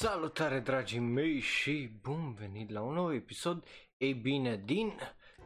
Salutare 0.00 0.58
dragii 0.58 0.98
mei 0.98 1.40
și 1.40 1.90
bun 2.02 2.34
venit 2.40 2.70
la 2.70 2.80
un 2.80 2.94
nou 2.94 3.14
episod, 3.14 3.64
ei 3.96 4.14
bine, 4.14 4.62
din 4.64 4.92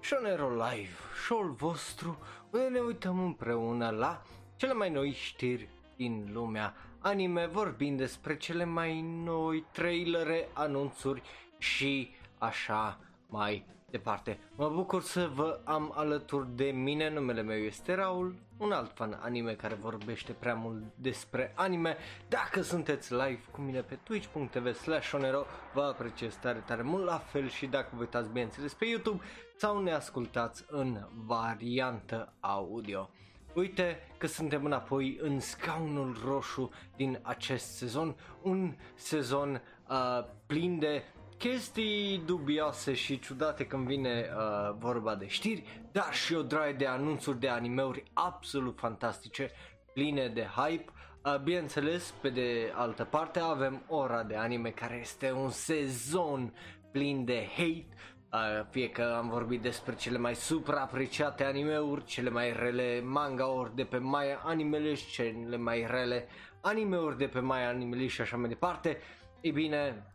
Shonero 0.00 0.48
Live, 0.48 0.96
show-ul 1.24 1.50
vostru 1.50 2.18
unde 2.50 2.68
ne 2.68 2.78
uităm 2.78 3.18
împreună 3.18 3.90
la 3.90 4.22
cele 4.56 4.72
mai 4.72 4.90
noi 4.90 5.12
știri 5.12 5.68
din 5.96 6.28
lumea 6.32 6.74
anime, 6.98 7.46
vorbind 7.46 7.98
despre 7.98 8.36
cele 8.36 8.64
mai 8.64 9.00
noi 9.00 9.64
trailere, 9.72 10.48
anunțuri 10.52 11.22
și 11.58 12.10
așa 12.38 13.00
mai 13.28 13.66
departe. 13.92 14.38
Mă 14.56 14.68
bucur 14.68 15.02
să 15.02 15.30
vă 15.34 15.60
am 15.64 15.92
alături 15.96 16.46
de 16.54 16.64
mine, 16.64 17.10
numele 17.10 17.42
meu 17.42 17.56
este 17.56 17.94
Raul, 17.94 18.34
un 18.58 18.72
alt 18.72 18.92
fan 18.94 19.18
anime 19.22 19.52
care 19.52 19.74
vorbește 19.74 20.32
prea 20.32 20.54
mult 20.54 20.82
despre 20.94 21.52
anime. 21.56 21.96
Dacă 22.28 22.62
sunteți 22.62 23.12
live 23.12 23.40
cu 23.50 23.60
mine 23.60 23.80
pe 23.80 23.98
twitch.tv 24.02 24.74
slash 24.74 25.12
onero, 25.12 25.44
vă 25.74 25.82
apreciez 25.82 26.34
tare, 26.34 26.62
tare 26.66 26.82
mult, 26.82 27.04
la 27.04 27.18
fel 27.18 27.48
și 27.48 27.66
dacă 27.66 27.88
vă 27.92 28.00
uitați 28.00 28.28
bineînțeles 28.28 28.74
pe 28.74 28.84
YouTube 28.84 29.22
sau 29.56 29.82
ne 29.82 29.92
ascultați 29.92 30.64
în 30.68 31.06
variantă 31.26 32.32
audio. 32.40 33.10
Uite 33.54 33.98
că 34.18 34.26
suntem 34.26 34.64
înapoi 34.64 35.18
în 35.20 35.40
scaunul 35.40 36.16
roșu 36.24 36.70
din 36.96 37.18
acest 37.22 37.76
sezon, 37.76 38.16
un 38.42 38.76
sezon 38.94 39.62
uh, 39.88 40.24
plin 40.46 40.78
de 40.78 41.02
chestii 41.42 42.22
dubioase 42.26 42.94
și 42.94 43.18
ciudate 43.18 43.66
când 43.66 43.86
vine 43.86 44.28
uh, 44.36 44.74
vorba 44.78 45.14
de 45.14 45.26
știri, 45.26 45.82
dar 45.92 46.14
și 46.14 46.34
o 46.34 46.42
draie 46.42 46.72
de 46.72 46.86
anunțuri 46.86 47.40
de 47.40 47.48
animeuri 47.48 48.02
absolut 48.12 48.78
fantastice, 48.78 49.50
pline 49.92 50.28
de 50.28 50.46
hype. 50.56 50.92
Uh, 51.24 51.38
bineînțeles, 51.38 52.14
pe 52.20 52.28
de 52.28 52.72
altă 52.74 53.04
parte 53.04 53.40
avem 53.40 53.84
ora 53.88 54.22
de 54.22 54.36
anime 54.36 54.70
care 54.70 54.98
este 55.00 55.32
un 55.32 55.50
sezon 55.50 56.54
plin 56.92 57.24
de 57.24 57.48
hate, 57.56 57.88
Uh, 58.34 58.66
fie 58.70 58.88
că 58.88 59.14
am 59.16 59.28
vorbit 59.28 59.62
despre 59.62 59.94
cele 59.94 60.18
mai 60.18 60.34
supraapreciate 60.34 61.44
animeuri, 61.44 62.04
cele 62.04 62.30
mai 62.30 62.52
rele 62.52 63.00
manga-uri 63.04 63.74
de 63.74 63.84
pe 63.84 63.98
Maya 63.98 64.40
Animelist, 64.44 65.10
cele 65.10 65.56
mai 65.56 65.86
rele 65.90 66.28
animeuri 66.60 67.18
de 67.18 67.26
pe 67.26 67.40
Maya 67.40 67.68
Animelist 67.68 68.14
și 68.14 68.20
așa 68.20 68.36
mai 68.36 68.48
departe. 68.48 68.98
Ei 69.40 69.50
bine, 69.50 70.11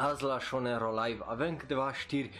Azi 0.00 0.24
la 0.24 0.38
Shonero 0.38 1.04
Live 1.04 1.22
avem 1.26 1.56
câteva 1.56 1.92
știri 1.92 2.30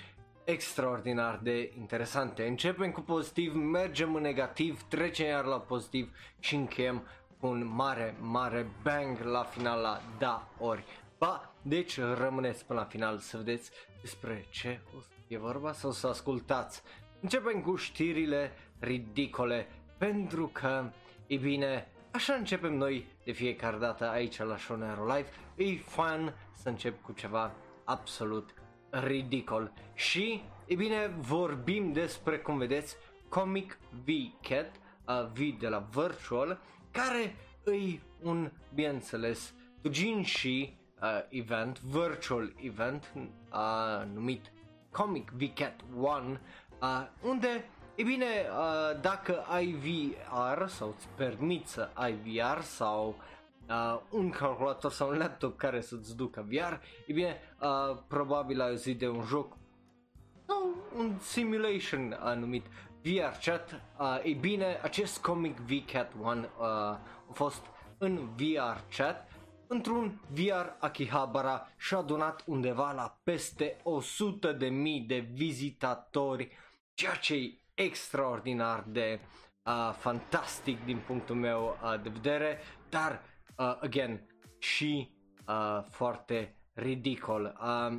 extraordinar 0.45 1.39
de 1.42 1.73
interesante. 1.78 2.47
Începem 2.47 2.91
cu 2.91 3.00
pozitiv, 3.00 3.55
mergem 3.55 4.15
în 4.15 4.23
negativ, 4.23 4.83
trecem 4.83 5.27
iar 5.27 5.45
la 5.45 5.61
pozitiv 5.61 6.17
și 6.39 6.55
încheiem 6.55 7.06
cu 7.41 7.47
un 7.47 7.67
mare, 7.75 8.17
mare 8.20 8.67
bang 8.83 9.19
la 9.19 9.42
final 9.42 9.81
la 9.81 10.00
da 10.19 10.48
ori. 10.59 10.84
Ba, 11.19 11.55
deci 11.62 12.00
rămâneți 12.00 12.65
până 12.65 12.78
la 12.78 12.84
final 12.84 13.19
să 13.19 13.37
vedeți 13.37 13.70
despre 14.00 14.47
ce 14.50 14.81
o 14.97 15.00
să 15.00 15.09
fie 15.27 15.39
vorba 15.39 15.72
sau 15.72 15.91
să 15.91 16.06
ascultați. 16.06 16.83
Începem 17.20 17.61
cu 17.61 17.77
știrile 17.77 18.53
ridicole 18.78 19.69
pentru 19.97 20.50
că, 20.53 20.91
e 21.27 21.37
bine, 21.37 21.89
așa 22.11 22.34
începem 22.34 22.75
noi 22.75 23.06
de 23.25 23.33
fiecare 23.33 23.77
dată 23.77 24.09
aici 24.09 24.39
la 24.39 24.56
Shonero 24.56 25.06
Live. 25.06 25.28
E 25.59 25.77
fan 25.77 26.34
să 26.53 26.69
încep 26.69 27.03
cu 27.03 27.12
ceva 27.12 27.53
absolut 27.84 28.55
ridicol. 28.91 29.73
Și, 29.95 30.42
e 30.67 30.75
bine, 30.75 31.06
vorbim 31.19 31.92
despre, 31.92 32.39
cum 32.39 32.59
vedeți, 32.59 32.97
Comic 33.28 33.78
V 34.05 34.09
Cat, 34.41 34.70
uh, 35.06 35.27
V 35.33 35.59
de 35.59 35.69
la 35.69 35.87
Virtual, 35.91 36.61
care 36.91 37.37
îi 37.65 38.03
un, 38.23 38.50
bineînțeles, 38.75 39.55
și 40.23 40.77
uh, 41.03 41.09
event, 41.28 41.81
virtual 41.81 42.53
event, 42.62 43.12
uh, 43.53 44.06
numit 44.15 44.53
Comic 44.91 45.31
V 45.31 45.43
Cat 45.55 45.81
1, 45.94 46.38
uh, 46.81 47.06
unde 47.22 47.65
E 47.99 48.03
bine, 48.03 48.27
uh, 48.27 49.00
dacă 49.00 49.44
ai 49.49 49.72
VR 49.72 50.66
sau 50.66 50.94
îți 50.97 51.09
permiți 51.16 51.72
să 51.72 51.91
ai 51.93 52.12
VR 52.12 52.61
sau 52.61 53.09
uh, 53.09 53.38
un 54.11 54.31
calculator 54.31 54.93
sau 54.93 55.09
un 55.09 55.17
laptop 55.17 55.56
care 55.59 55.81
să-ți 55.81 56.17
ducă 56.17 56.47
VR, 56.49 56.73
e 57.06 57.12
bine, 57.12 57.41
uh, 57.61 57.99
probabil 58.09 58.61
ai 58.61 58.69
auzit 58.69 58.99
de 58.99 59.09
un 59.09 59.25
joc 59.25 59.56
sau 60.47 60.75
un 60.97 61.19
simulation 61.21 62.17
anumit 62.21 62.67
VR 63.03 63.39
Chat. 63.45 63.81
Uh, 63.99 64.21
e 64.23 64.33
bine, 64.33 64.79
acest 64.83 65.19
comic 65.19 65.59
VCat 65.59 66.12
1 66.21 66.41
uh, 66.41 66.47
a 66.61 67.01
fost 67.33 67.62
în 67.99 68.29
VR 68.37 68.97
Chat 68.97 69.29
într-un 69.67 70.21
VR 70.31 70.77
Akihabara 70.79 71.73
și 71.77 71.95
a 71.95 71.97
adunat 71.97 72.43
undeva 72.47 72.93
la 72.93 73.19
peste 73.23 73.81
100 73.83 74.53
de 74.53 74.69
mii 74.69 75.00
de 75.00 75.19
vizitatori, 75.19 76.50
ceea 76.95 77.15
ce 77.15 77.35
e 77.35 77.59
extraordinar 77.75 78.85
de 78.87 79.21
uh, 79.65 79.95
fantastic 79.99 80.85
din 80.85 81.03
punctul 81.06 81.37
meu 81.37 81.79
uh, 81.83 82.03
de 82.03 82.09
vedere, 82.09 82.59
dar, 82.89 83.23
uh, 83.58 83.76
again, 83.80 84.20
și 84.58 85.10
uh, 85.48 85.84
foarte 85.91 86.54
ridicol. 86.74 87.58
Uh, 87.60 87.98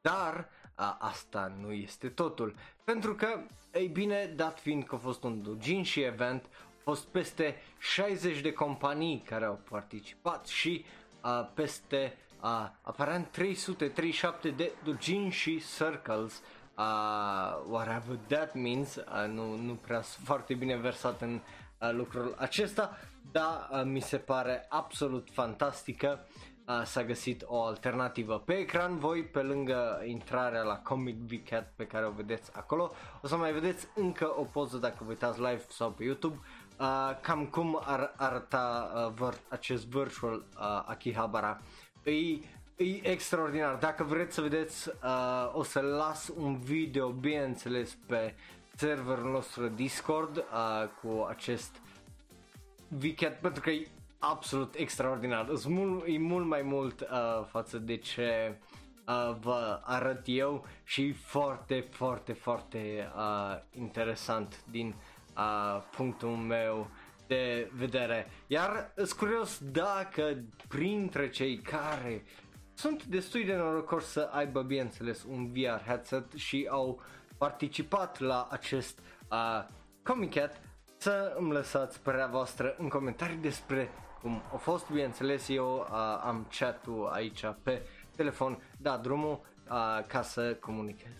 dar 0.00 0.48
uh, 0.78 0.96
asta 0.98 1.54
nu 1.60 1.72
este 1.72 2.08
totul, 2.08 2.54
pentru 2.84 3.14
că, 3.14 3.40
ei 3.72 3.88
bine, 3.88 4.32
dat 4.36 4.60
fiind 4.60 4.84
că 4.84 4.94
a 4.94 4.98
fost 4.98 5.22
un 5.22 5.42
dujin 5.42 5.82
și 5.82 6.00
event, 6.00 6.44
au 6.44 6.94
fost 6.94 7.06
peste 7.06 7.56
60 7.78 8.40
de 8.40 8.52
companii 8.52 9.22
care 9.28 9.44
au 9.44 9.60
participat 9.70 10.46
și 10.46 10.84
uh, 11.24 11.48
peste 11.54 12.16
uh, 12.42 12.68
aparent 12.82 13.26
337 13.30 14.50
de 14.50 14.72
dujin 14.84 15.30
și 15.30 15.62
circles. 15.76 16.42
Uh, 16.78 16.84
whatever 17.68 18.16
that 18.26 18.54
means, 18.54 18.96
uh, 18.96 19.28
nu, 19.28 19.56
nu 19.56 19.74
prea 19.74 20.02
sunt 20.02 20.26
foarte 20.26 20.54
bine 20.54 20.76
versat 20.76 21.20
în 21.20 21.40
uh, 21.80 21.90
lucrul 21.92 22.34
acesta, 22.38 22.98
dar 23.32 23.68
uh, 23.72 23.82
mi 23.84 24.00
se 24.00 24.16
pare 24.16 24.66
absolut 24.68 25.28
fantastică. 25.32 26.26
Uh, 26.66 26.82
s-a 26.84 27.04
găsit 27.04 27.42
o 27.46 27.62
alternativă 27.62 28.38
pe 28.38 28.52
ecran, 28.52 28.98
voi 28.98 29.22
pe 29.24 29.42
lângă 29.42 30.02
intrarea 30.06 30.62
la 30.62 30.78
Comic 30.78 31.48
Cat 31.48 31.72
pe 31.76 31.86
care 31.86 32.06
o 32.06 32.10
vedeți 32.10 32.50
acolo, 32.54 32.92
o 33.22 33.26
să 33.26 33.36
mai 33.36 33.52
vedeți 33.52 33.86
încă 33.94 34.34
o 34.38 34.42
poză 34.42 34.76
dacă 34.76 34.96
vă 34.98 35.08
uitați 35.08 35.40
live 35.40 35.64
sau 35.68 35.90
pe 35.90 36.04
YouTube, 36.04 36.38
uh, 36.80 37.10
cam 37.20 37.46
cum 37.46 37.80
ar 37.84 38.12
arăta 38.16 38.92
uh, 39.20 39.32
acest 39.48 39.86
virtual 39.86 40.34
uh, 40.34 40.82
Akihabara. 40.86 41.60
Îi 42.02 42.44
e 42.76 43.10
extraordinar. 43.10 43.74
Dacă 43.74 44.04
vreți 44.04 44.34
să 44.34 44.40
vedeți, 44.40 44.88
uh, 44.88 45.50
o 45.52 45.62
să 45.62 45.80
las 45.80 46.30
un 46.36 46.58
video, 46.58 47.08
bineînțeles, 47.08 47.96
pe 48.06 48.34
serverul 48.76 49.30
nostru 49.30 49.68
Discord 49.68 50.36
uh, 50.36 50.44
cu 51.02 51.26
acest 51.28 51.80
Vicat 52.96 53.40
pentru 53.40 53.62
că 53.62 53.70
e 53.70 53.88
absolut 54.18 54.74
extraordinar. 54.74 55.48
E 55.48 55.68
mult, 55.68 56.04
e 56.06 56.18
mult 56.18 56.46
mai 56.46 56.62
mult 56.62 57.00
uh, 57.00 57.44
față 57.50 57.78
de 57.78 57.96
ce 57.96 58.58
uh, 59.06 59.36
vă 59.40 59.80
arăt 59.82 60.22
eu 60.24 60.66
și 60.84 61.02
e 61.02 61.12
foarte, 61.12 61.86
foarte, 61.90 62.32
foarte 62.32 63.12
uh, 63.16 63.56
interesant 63.78 64.64
din 64.70 64.94
uh, 65.36 65.82
punctul 65.96 66.28
meu 66.28 66.90
de 67.26 67.70
vedere. 67.74 68.30
Iar 68.46 68.92
sunt 68.96 69.12
curios 69.12 69.58
dacă 69.62 70.44
printre 70.68 71.30
cei 71.30 71.58
care 71.58 72.24
sunt 72.74 73.04
destui 73.04 73.44
de 73.44 73.54
norocoși 73.54 74.06
să 74.06 74.28
aibă, 74.32 74.62
bineînțeles, 74.62 75.24
un 75.28 75.52
VR 75.52 75.84
headset 75.86 76.32
și 76.32 76.66
au 76.70 77.02
participat 77.38 78.18
la 78.18 78.48
acest 78.50 78.98
uh, 79.30 79.64
Comicat 80.02 80.60
să 81.04 81.34
îmi 81.38 81.52
lăsați 81.52 82.00
părerea 82.00 82.26
voastră 82.26 82.74
în 82.78 82.88
comentarii 82.88 83.36
despre 83.36 83.90
cum 84.20 84.42
a 84.52 84.56
fost, 84.56 84.90
bineînțeles, 84.90 85.48
eu 85.48 85.76
uh, 85.76 85.96
am 86.24 86.46
chat-ul 86.58 87.08
aici 87.12 87.44
pe 87.62 87.82
telefon, 88.16 88.62
da 88.78 88.96
drumul 88.96 89.40
uh, 89.70 90.04
ca 90.06 90.22
să 90.22 90.54
comunicez. 90.54 91.12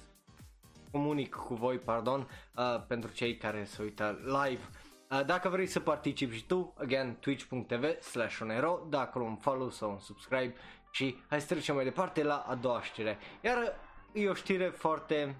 Comunic 0.91 1.35
cu 1.35 1.55
voi, 1.55 1.79
pardon, 1.79 2.29
uh, 2.57 2.83
pentru 2.87 3.13
cei 3.13 3.37
care 3.37 3.65
se 3.65 3.83
uită 3.83 4.19
live. 4.25 4.63
Uh, 5.11 5.25
dacă 5.27 5.49
vrei 5.49 5.67
să 5.67 5.81
participi 5.81 6.37
și 6.37 6.47
tu, 6.47 6.75
again, 6.79 7.17
twitch.tv 7.21 8.01
slash 8.01 8.41
onero, 8.41 8.87
da 8.89 9.01
acolo 9.01 9.25
un 9.25 9.37
follow 9.37 9.71
sau 9.71 9.91
un 9.91 9.99
subscribe 9.99 10.55
și 10.91 11.23
hai 11.29 11.41
să 11.41 11.47
trecem 11.47 11.75
mai 11.75 11.85
departe 11.85 12.23
la 12.23 12.37
a 12.49 12.55
doua 12.55 12.83
știre. 12.83 13.19
Iar 13.41 13.77
e 14.13 14.29
o 14.29 14.35
știre 14.35 14.69
foarte, 14.69 15.37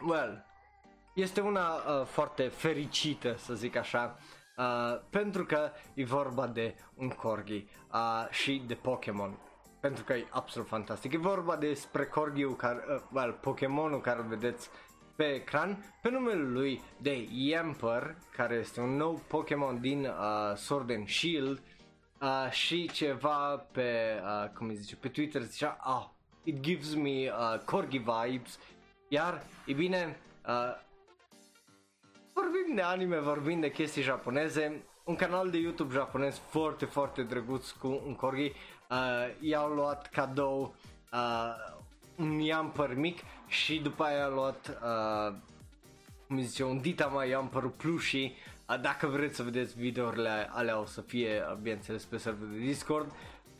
well, 0.00 0.51
este 1.14 1.40
una 1.40 1.74
uh, 1.74 2.06
foarte 2.06 2.42
fericită 2.48 3.34
să 3.38 3.54
zic 3.54 3.76
așa, 3.76 4.18
uh, 4.56 5.00
pentru 5.10 5.44
că 5.44 5.70
e 5.94 6.04
vorba 6.04 6.46
de 6.46 6.74
un 6.94 7.08
corgi 7.08 7.66
uh, 7.92 8.28
și 8.30 8.62
de 8.66 8.74
Pokémon. 8.74 9.38
Pentru 9.80 10.04
că 10.04 10.12
e 10.12 10.26
absolut 10.30 10.68
fantastic. 10.68 11.12
E 11.12 11.18
vorba 11.18 11.56
despre 11.56 12.04
corgiul 12.04 12.56
care, 12.56 12.84
uh, 12.88 13.00
well, 13.12 13.32
Pokémonul 13.40 14.00
care 14.00 14.20
îl 14.20 14.26
vedeți 14.26 14.70
pe 15.16 15.24
ecran 15.24 15.84
pe 16.02 16.10
numele 16.10 16.42
lui 16.42 16.82
de 16.98 17.28
Yamper, 17.30 18.16
care 18.36 18.54
este 18.54 18.80
un 18.80 18.96
nou 18.96 19.22
Pokémon 19.28 19.80
din 19.80 20.04
uh, 20.04 20.56
Sword 20.56 20.90
and 20.90 21.08
Shield 21.08 21.62
uh, 22.20 22.50
și 22.50 22.90
ceva 22.92 23.66
pe, 23.72 24.20
uh, 24.22 24.48
cum 24.48 24.68
îi 24.68 24.76
zice, 24.76 24.96
pe 24.96 25.08
Twitter 25.08 25.42
zicea, 25.42 25.78
ah, 25.80 26.06
it 26.42 26.60
gives 26.60 26.94
me 26.94 27.30
uh, 27.30 27.58
corgi 27.64 27.98
vibes, 27.98 28.58
iar, 29.08 29.42
e 29.66 29.72
bine, 29.72 30.16
uh, 30.46 30.80
vorbim 32.32 32.74
de 32.74 32.80
anime, 32.82 33.18
vorbim 33.18 33.60
de 33.60 33.70
chestii 33.70 34.02
japoneze, 34.02 34.82
un 35.04 35.16
canal 35.16 35.50
de 35.50 35.58
YouTube 35.58 35.94
japonez 35.94 36.40
foarte, 36.48 36.84
foarte 36.84 37.22
drăguț 37.22 37.70
cu 37.70 38.02
un 38.06 38.14
corgi, 38.14 38.52
uh, 38.90 38.96
i-au 39.40 39.72
luat 39.72 40.08
cadou 40.08 40.74
uh, 41.12 41.54
un 42.16 42.40
Yamper 42.40 42.94
mic 42.94 43.18
și 43.46 43.78
după 43.78 44.02
aia 44.02 44.24
a 44.24 44.28
luat, 44.28 44.78
uh, 44.82 45.34
cum 46.26 46.40
zice, 46.40 46.64
un 46.64 46.80
Dita 46.80 47.06
mai 47.06 47.28
Yamper 47.28 47.62
plushii 47.76 48.36
dacă 48.80 49.06
vreți 49.06 49.36
să 49.36 49.42
vedeți 49.42 49.78
videourile 49.78 50.48
alea 50.52 50.80
o 50.80 50.84
să 50.84 51.00
fie, 51.00 51.42
bineînțeles, 51.62 52.04
pe 52.04 52.16
serverul 52.16 52.52
de 52.52 52.58
Discord. 52.58 53.12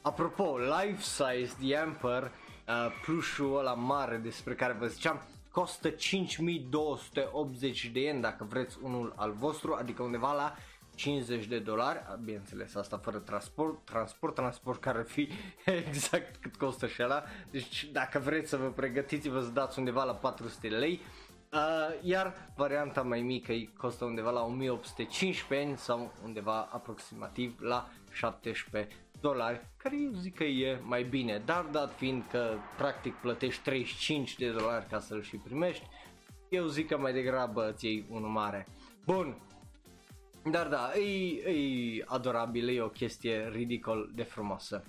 Apropo, 0.02 0.58
life 0.58 1.00
size 1.00 1.54
The 1.60 1.74
Emperor, 1.74 2.30
uh, 2.68 2.86
plușul 3.04 3.58
ăla 3.58 3.74
mare 3.74 4.16
despre 4.16 4.54
care 4.54 4.76
vă 4.78 4.86
ziceam, 4.86 5.20
costă 5.52 5.90
5280 5.90 7.86
de 7.86 8.00
yen 8.00 8.20
dacă 8.20 8.46
vreți 8.48 8.78
unul 8.82 9.12
al 9.16 9.32
vostru, 9.32 9.74
adică 9.74 10.02
undeva 10.02 10.32
la 10.32 10.54
50 10.94 11.44
de 11.44 11.58
dolari, 11.58 11.98
bineînțeles 12.24 12.74
asta 12.74 12.98
fără 12.98 13.18
transport, 13.18 13.84
transport, 13.84 14.34
transport 14.34 14.80
care 14.80 14.98
ar 14.98 15.06
fi 15.06 15.28
exact 15.86 16.36
cât 16.36 16.56
costă 16.56 16.86
și 16.86 17.02
ăla, 17.02 17.22
deci 17.50 17.88
dacă 17.92 18.18
vreți 18.18 18.48
să 18.48 18.56
vă 18.56 18.68
pregătiți 18.68 19.28
vă 19.28 19.40
să 19.40 19.50
dați 19.50 19.78
undeva 19.78 20.04
la 20.04 20.14
400 20.14 20.68
de 20.68 20.76
lei, 20.76 21.00
Uh, 21.52 21.58
iar 22.02 22.48
varianta 22.56 23.02
mai 23.02 23.20
mică 23.20 23.52
costă 23.76 24.04
undeva 24.04 24.30
la 24.30 24.42
1815 24.42 25.76
sau 25.76 26.12
undeva 26.24 26.68
aproximativ 26.72 27.60
la 27.60 27.88
17 28.12 28.96
dolari, 29.22 29.68
care 29.76 29.94
eu 30.04 30.12
zic 30.12 30.34
că 30.34 30.44
e 30.44 30.80
mai 30.82 31.02
bine, 31.02 31.42
dar 31.44 31.64
dat 31.70 31.96
fiind 31.96 32.24
că 32.30 32.56
practic 32.76 33.14
plătești 33.14 33.62
35 33.62 34.36
de 34.36 34.50
dolari 34.50 34.86
ca 34.86 34.98
să-l 34.98 35.22
și 35.22 35.36
primești, 35.36 35.86
eu 36.48 36.66
zic 36.66 36.88
că 36.88 36.98
mai 36.98 37.12
degrabă 37.12 37.70
îți 37.70 37.86
iei 37.86 38.06
unul 38.08 38.28
mare. 38.28 38.66
Bun, 39.06 39.36
dar 40.50 40.68
da, 40.68 40.92
e, 40.94 41.50
e 41.50 42.04
adorabil, 42.06 42.68
e 42.68 42.80
o 42.80 42.88
chestie 42.88 43.48
ridicol 43.52 44.10
de 44.14 44.22
frumoasă. 44.22 44.84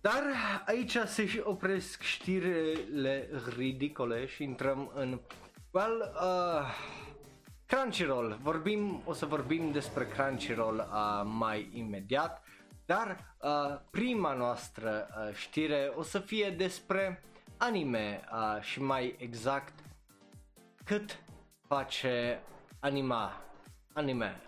Dar 0.00 0.22
aici 0.66 0.96
se 1.06 1.26
și 1.26 1.40
opresc 1.42 2.02
știrile 2.02 3.28
ridicole 3.56 4.26
și 4.26 4.42
intrăm 4.42 4.90
în 4.94 5.20
Well, 5.70 6.12
uh, 6.22 6.74
Crunchyroll, 7.66 8.38
vorbim, 8.42 9.02
o 9.04 9.12
să 9.12 9.26
vorbim 9.26 9.72
despre 9.72 10.06
Crunchyroll 10.06 10.76
uh, 10.76 11.30
mai 11.38 11.70
imediat, 11.72 12.45
dar 12.86 13.34
uh, 13.40 13.80
prima 13.90 14.32
noastră 14.32 15.08
uh, 15.08 15.34
știre 15.34 15.92
o 15.94 16.02
să 16.02 16.18
fie 16.18 16.50
despre 16.50 17.22
anime 17.56 18.24
uh, 18.32 18.62
și 18.62 18.82
mai 18.82 19.14
exact 19.18 19.74
cât 20.84 21.22
face 21.68 22.42
anima, 22.80 23.42
anime. 23.92 24.40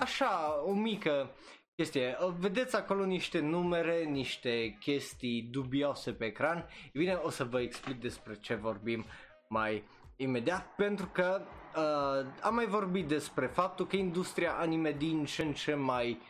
Așa, 0.00 0.62
o 0.64 0.72
mică 0.72 1.30
chestie. 1.74 2.16
Uh, 2.20 2.34
vedeți 2.38 2.76
acolo 2.76 3.04
niște 3.04 3.40
numere, 3.40 4.04
niște 4.04 4.76
chestii 4.80 5.42
dubioase 5.42 6.12
pe 6.12 6.24
ecran. 6.24 6.68
E 6.92 6.98
bine, 6.98 7.14
o 7.14 7.30
să 7.30 7.44
vă 7.44 7.60
explic 7.60 8.00
despre 8.00 8.34
ce 8.34 8.54
vorbim 8.54 9.04
mai 9.48 9.84
imediat 10.16 10.74
pentru 10.74 11.06
că 11.06 11.40
uh, 11.76 12.26
am 12.42 12.54
mai 12.54 12.66
vorbit 12.66 13.06
despre 13.06 13.46
faptul 13.46 13.86
că 13.86 13.96
industria 13.96 14.52
anime 14.52 14.92
din 14.92 15.24
ce 15.24 15.42
în 15.42 15.52
ce 15.52 15.74
mai 15.74 16.20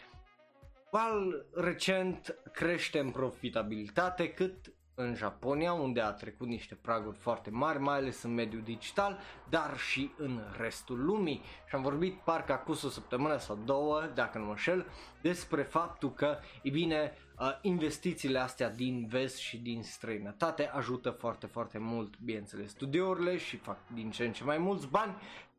well, 0.91 1.47
recent 1.55 2.35
crește 2.53 2.99
în 2.99 3.11
profitabilitate 3.11 4.33
cât 4.33 4.73
în 4.99 5.15
Japonia 5.15 5.73
unde 5.73 6.01
a 6.01 6.11
trecut 6.13 6.47
niște 6.47 6.75
praguri 6.75 7.17
foarte 7.17 7.51
mari, 7.51 7.79
mai 7.79 7.97
ales 7.97 8.23
în 8.23 8.35
mediul 8.35 8.63
digital, 8.63 9.19
dar 9.49 9.79
și 9.79 10.11
în 10.17 10.41
restul 10.57 11.05
lumii. 11.05 11.43
Și 11.69 11.75
am 11.75 11.83
vorbit 11.83 12.15
parcă 12.21 12.53
acum 12.53 12.75
o 12.85 12.89
săptămână 12.89 13.37
sau 13.37 13.59
două, 13.65 14.03
dacă 14.15 14.39
nu 14.39 14.45
mă 14.45 14.57
șel, 14.57 14.87
despre 15.21 15.63
faptul 15.63 16.13
că, 16.13 16.39
e 16.63 16.71
bine, 16.71 17.13
uh, 17.39 17.59
investițiile 17.61 18.39
astea 18.39 18.71
din 18.71 19.07
vest 19.07 19.37
și 19.37 19.59
din 19.59 19.83
străinătate 19.83 20.67
ajută 20.67 21.11
foarte, 21.11 21.47
foarte 21.47 21.79
mult, 21.79 22.19
bineînțeles, 22.21 22.71
studiourile 22.71 23.37
și 23.37 23.57
fac 23.57 23.79
din 23.95 24.11
ce 24.11 24.25
în 24.25 24.33
ce 24.33 24.45
mai 24.45 24.59
mulți 24.59 24.89
bani, 24.89 25.15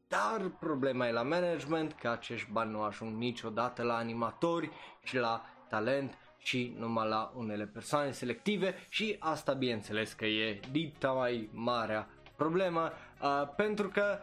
dar 0.09 0.51
problema 0.59 1.07
e 1.07 1.11
la 1.11 1.21
management 1.21 1.93
că 1.93 2.09
acești 2.09 2.51
bani 2.51 2.71
nu 2.71 2.81
ajung 2.81 3.17
niciodată 3.17 3.83
la 3.83 3.95
animatori 3.95 4.71
și 5.03 5.17
la 5.17 5.45
talent 5.69 6.17
și 6.37 6.75
numai 6.77 7.07
la 7.07 7.31
unele 7.35 7.65
persoane 7.65 8.11
selective 8.11 8.75
și 8.89 9.15
asta 9.19 9.53
bineînțeles 9.53 10.13
că 10.13 10.25
e 10.25 10.59
dita 10.71 11.11
mai 11.11 11.49
marea 11.51 12.07
problemă 12.35 12.91
uh, 13.21 13.47
pentru 13.55 13.87
că 13.87 14.19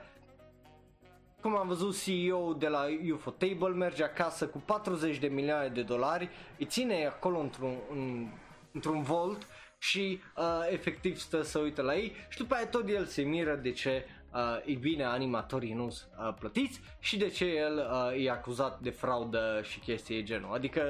cum 1.41 1.57
am 1.57 1.69
văzut 1.69 2.03
CEO 2.03 2.53
de 2.53 2.69
la 2.69 2.85
UFO 3.13 3.31
Table 3.31 3.75
merge 3.75 4.05
acasă 4.05 4.47
cu 4.47 4.59
40 4.59 5.19
de 5.19 5.27
milioane 5.27 5.69
de 5.69 5.83
dolari, 5.83 6.29
îi 6.59 6.67
ține 6.67 7.07
acolo 7.07 7.39
într-un, 7.39 7.77
în, 7.91 8.29
într-un 8.73 9.03
vault 9.03 9.47
și 9.79 10.21
uh, 10.37 10.45
efectiv 10.71 11.19
stă 11.19 11.43
să 11.43 11.59
uită 11.59 11.83
la 11.83 11.95
ei 11.95 12.13
și 12.29 12.39
după 12.39 12.55
aia 12.55 12.67
tot 12.67 12.89
el 12.89 13.05
se 13.05 13.23
miră 13.23 13.55
de 13.55 13.71
ce 13.71 14.05
uh, 14.33 14.63
e 14.65 14.75
bine 14.75 15.05
animatorii 15.05 15.73
nu 15.73 15.87
uh, 15.87 16.35
plătiți 16.39 16.81
și 16.99 17.17
de 17.17 17.29
ce 17.29 17.45
el 17.45 17.91
uh, 17.91 18.25
e 18.25 18.31
acuzat 18.31 18.81
de 18.81 18.91
fraudă 18.91 19.61
și 19.63 19.79
chestii 19.79 20.23
genul. 20.23 20.55
Adică 20.55 20.83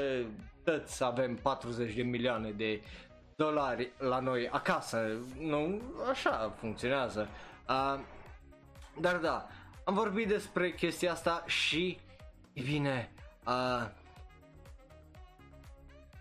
toți 0.64 1.04
avem 1.04 1.34
40 1.34 1.94
de 1.94 2.02
milioane 2.02 2.50
de 2.50 2.82
dolari 3.36 3.92
la 3.98 4.18
noi 4.18 4.48
acasă, 4.48 5.08
nu 5.40 5.80
așa 6.10 6.54
funcționează. 6.58 7.28
Uh, 7.68 8.00
dar 9.00 9.16
da, 9.16 9.46
am 9.84 9.94
vorbit 9.94 10.28
despre 10.28 10.72
chestia 10.72 11.12
asta 11.12 11.44
și, 11.46 11.98
e 12.52 12.62
bine, 12.62 13.10
uh, 13.46 13.88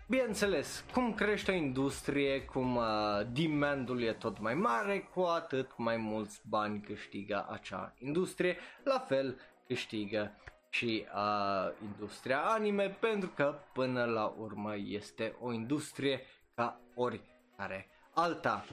Bineînțeles, 0.08 0.84
cum 0.92 1.14
crește 1.14 1.50
o 1.50 1.54
industrie, 1.54 2.42
cum 2.44 2.76
uh, 2.76 2.84
demandul 3.32 4.02
e 4.02 4.12
tot 4.12 4.40
mai 4.40 4.54
mare, 4.54 5.00
cu 5.14 5.20
atât 5.20 5.70
mai 5.76 5.96
mulți 5.96 6.40
bani 6.48 6.80
câștigă 6.80 7.46
acea 7.50 7.94
industrie, 7.98 8.56
la 8.84 8.98
fel 8.98 9.40
câștigă 9.66 10.32
și 10.70 11.06
uh, 11.14 11.72
industria 11.82 12.40
anime, 12.40 12.96
pentru 13.00 13.28
că 13.34 13.58
până 13.72 14.04
la 14.04 14.34
urmă 14.38 14.74
este 14.76 15.36
o 15.40 15.52
industrie 15.52 16.20
ca 16.54 16.80
oricare 16.94 17.88
alta. 18.14 18.64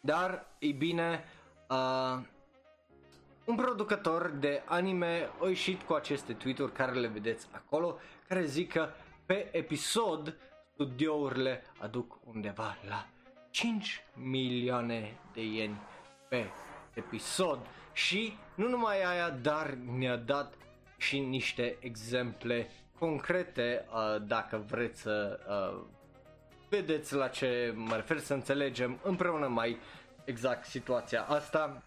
Dar, 0.00 0.46
e 0.58 0.72
bine, 0.72 1.24
uh, 1.70 2.18
un 3.44 3.54
producător 3.54 4.30
de 4.30 4.62
anime 4.64 5.30
a 5.42 5.46
ieșit 5.46 5.82
cu 5.82 5.92
aceste 5.92 6.32
tweet-uri 6.32 6.72
care 6.72 6.92
le 6.92 7.06
vedeți 7.06 7.48
acolo, 7.52 7.98
care 8.28 8.44
zic 8.44 8.72
că 8.72 8.88
pe 9.30 9.48
episod 9.52 10.36
studiourile 10.72 11.62
aduc 11.78 12.18
undeva 12.24 12.76
la 12.88 13.06
5 13.50 14.04
milioane 14.14 15.16
de 15.32 15.44
ieni 15.44 15.80
pe 16.28 16.46
episod 16.94 17.58
și 17.92 18.36
nu 18.54 18.68
numai 18.68 19.02
aia, 19.02 19.30
dar 19.30 19.70
ne-a 19.70 20.16
dat 20.16 20.54
și 20.96 21.18
niște 21.18 21.76
exemple 21.80 22.70
concrete 22.98 23.86
uh, 23.92 24.22
dacă 24.26 24.64
vreți 24.66 25.00
să 25.00 25.40
uh, 25.48 25.80
vedeți 26.68 27.14
la 27.14 27.28
ce 27.28 27.72
mă 27.76 27.94
refer 27.94 28.18
să 28.18 28.34
înțelegem 28.34 28.98
împreună 29.02 29.46
mai 29.46 29.78
exact 30.24 30.64
situația 30.64 31.22
asta. 31.22 31.82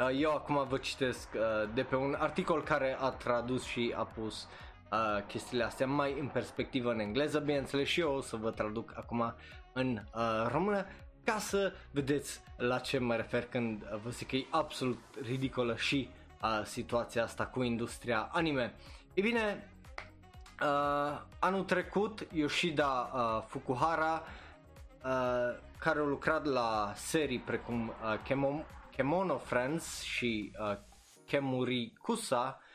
Uh, 0.00 0.20
eu 0.20 0.34
acum 0.34 0.66
vă 0.68 0.78
citesc 0.78 1.28
uh, 1.34 1.70
de 1.74 1.82
pe 1.82 1.96
un 1.96 2.16
articol 2.18 2.62
care 2.62 2.96
a 3.00 3.10
tradus 3.10 3.64
și 3.64 3.94
a 3.96 4.02
pus 4.04 4.42
uh, 4.42 4.67
chestiile 5.26 5.64
astea 5.64 5.86
mai 5.86 6.16
în 6.20 6.26
perspectivă 6.26 6.92
în 6.92 6.98
engleză, 6.98 7.38
bineînțeles 7.38 7.88
și 7.88 8.00
eu 8.00 8.14
o 8.14 8.20
să 8.20 8.36
vă 8.36 8.50
traduc 8.50 8.92
acum 8.96 9.34
în 9.72 10.00
uh, 10.14 10.46
română 10.50 10.86
ca 11.24 11.38
să 11.38 11.72
vedeți 11.90 12.40
la 12.56 12.78
ce 12.78 12.98
mă 12.98 13.16
refer 13.16 13.44
când 13.44 13.84
vă 14.02 14.10
zic 14.10 14.28
că 14.28 14.36
e 14.36 14.46
absolut 14.50 14.98
ridicolă 15.22 15.76
și 15.76 16.08
uh, 16.42 16.64
situația 16.64 17.22
asta 17.22 17.46
cu 17.46 17.62
industria 17.62 18.28
anime. 18.32 18.74
E 19.14 19.20
bine, 19.20 19.70
uh, 20.62 21.20
anul 21.38 21.64
trecut 21.64 22.26
Yoshida 22.32 23.10
uh, 23.14 23.44
Fukuhara, 23.46 24.22
uh, 25.04 25.58
care 25.78 25.98
a 25.98 26.02
lucrat 26.02 26.44
la 26.44 26.92
serii 26.94 27.38
precum 27.38 27.88
uh, 27.88 28.18
Kemon, 28.24 28.64
Kemono 28.96 29.36
Friends 29.36 30.02
și 30.02 30.52
uh, 30.60 30.76
Kemuri 31.26 31.92
Kusa 32.02 32.58
uh, 32.60 32.67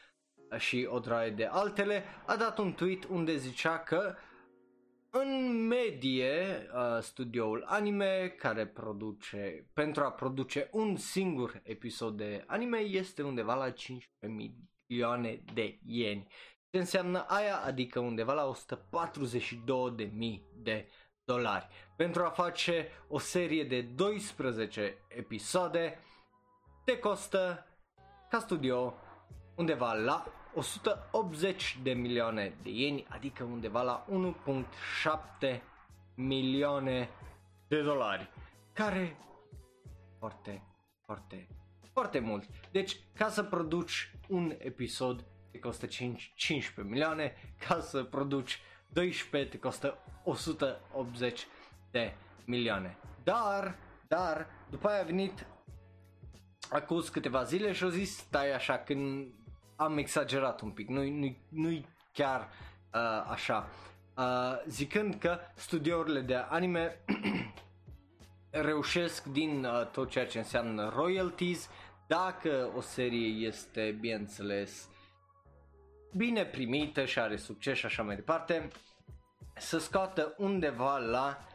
și 0.57 0.87
o 0.89 0.99
draie 0.99 1.29
de 1.29 1.45
altele, 1.45 2.03
a 2.25 2.35
dat 2.35 2.57
un 2.57 2.73
tweet 2.73 3.03
unde 3.03 3.37
zicea 3.37 3.79
că 3.79 4.15
în 5.15 5.67
medie, 5.67 6.67
uh, 6.73 7.01
studioul 7.01 7.63
anime 7.67 8.35
care 8.37 8.67
produce, 8.67 9.69
pentru 9.73 10.03
a 10.03 10.11
produce 10.11 10.69
un 10.71 10.95
singur 10.95 11.61
episod 11.63 12.17
de 12.17 12.43
anime 12.47 12.77
este 12.77 13.21
undeva 13.21 13.53
la 13.53 13.69
15 13.69 14.53
milioane 14.87 15.43
de 15.53 15.79
ieni. 15.85 16.27
ce 16.69 16.77
înseamnă 16.77 17.25
aia, 17.27 17.57
adică 17.57 17.99
undeva 17.99 18.33
la 18.33 18.43
142.000 18.43 20.41
de 20.55 20.87
dolari. 21.23 21.67
Pentru 21.95 22.23
a 22.23 22.29
face 22.29 22.87
o 23.07 23.19
serie 23.19 23.63
de 23.63 23.81
12 23.81 24.97
episoade, 25.07 25.99
te 26.85 26.99
costă 26.99 27.67
ca 28.29 28.39
studio 28.39 28.93
undeva 29.55 29.93
la 29.93 30.25
180 30.55 31.79
de 31.83 31.93
milioane 31.93 32.55
de 32.61 32.69
ieni, 32.69 33.05
adică 33.09 33.43
undeva 33.43 33.81
la 33.81 34.05
1.7 35.41 35.61
milioane 36.15 37.09
de 37.67 37.81
dolari, 37.81 38.29
care 38.73 39.17
foarte, 40.19 40.63
foarte, 41.05 41.47
foarte 41.91 42.19
mult. 42.19 42.47
Deci, 42.71 42.99
ca 43.13 43.29
să 43.29 43.43
produci 43.43 44.15
un 44.27 44.55
episod, 44.57 45.25
te 45.51 45.59
costă 45.59 45.85
5, 45.85 46.33
15 46.35 46.93
milioane, 46.93 47.33
ca 47.67 47.79
să 47.79 48.03
produci 48.03 48.61
12 48.89 49.51
te 49.51 49.59
costă 49.59 49.97
180 50.23 51.47
de 51.91 52.13
milioane. 52.45 52.97
Dar, 53.23 53.75
dar, 54.07 54.47
după 54.69 54.87
aia 54.87 55.01
a 55.01 55.05
venit 55.05 55.45
acum 56.69 57.03
câteva 57.11 57.43
zile 57.43 57.71
și 57.71 57.83
au 57.83 57.89
zis 57.89 58.17
stai 58.17 58.53
așa 58.53 58.77
când 58.77 59.33
am 59.83 59.97
exagerat 59.97 60.61
un 60.61 60.69
pic, 60.69 60.87
nu-i, 60.87 61.09
nu-i, 61.09 61.37
nu-i 61.49 61.85
chiar 62.13 62.49
uh, 62.93 63.25
așa. 63.29 63.69
Uh, 64.17 64.63
zicând 64.67 65.15
că 65.15 65.39
studiourile 65.55 66.21
de 66.21 66.35
anime 66.35 66.99
reușesc 68.49 69.23
din 69.23 69.65
uh, 69.65 69.87
tot 69.91 70.09
ceea 70.09 70.27
ce 70.27 70.37
înseamnă 70.37 70.91
royalties 70.95 71.69
dacă 72.07 72.71
o 72.75 72.81
serie 72.81 73.47
este, 73.47 73.97
bineînțeles, 73.99 74.89
bine 76.15 76.45
primită 76.45 77.05
și 77.05 77.19
are 77.19 77.35
succes 77.35 77.77
și 77.77 77.85
așa 77.85 78.03
mai 78.03 78.15
departe, 78.15 78.67
să 79.55 79.77
scoată 79.77 80.33
undeva 80.37 80.97
la 80.97 81.47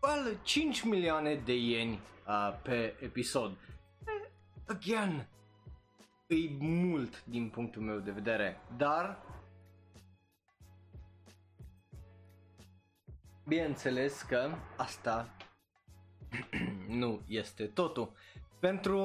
well, 0.00 0.38
5 0.42 0.82
milioane 0.82 1.34
de 1.34 1.56
ieni 1.56 2.00
uh, 2.26 2.58
pe 2.62 2.96
episod. 3.00 3.56
Again, 4.66 5.28
e 6.26 6.48
mult 6.58 7.24
din 7.24 7.48
punctul 7.48 7.82
meu 7.82 7.98
de 7.98 8.10
vedere, 8.10 8.60
dar 8.76 9.22
bineînțeles 13.46 14.22
că 14.22 14.50
asta 14.76 15.36
nu 16.88 17.20
este 17.26 17.66
totul. 17.66 18.12
Pentru 18.58 18.98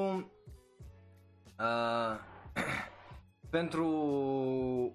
uh, 1.58 2.18
pentru 3.50 3.86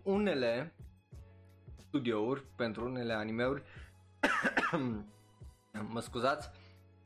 unele 0.04 0.74
studiouri, 1.78 2.44
pentru 2.56 2.86
unele 2.86 3.14
animeuri, 3.14 3.64
mă 5.94 6.00
scuzați, 6.00 6.50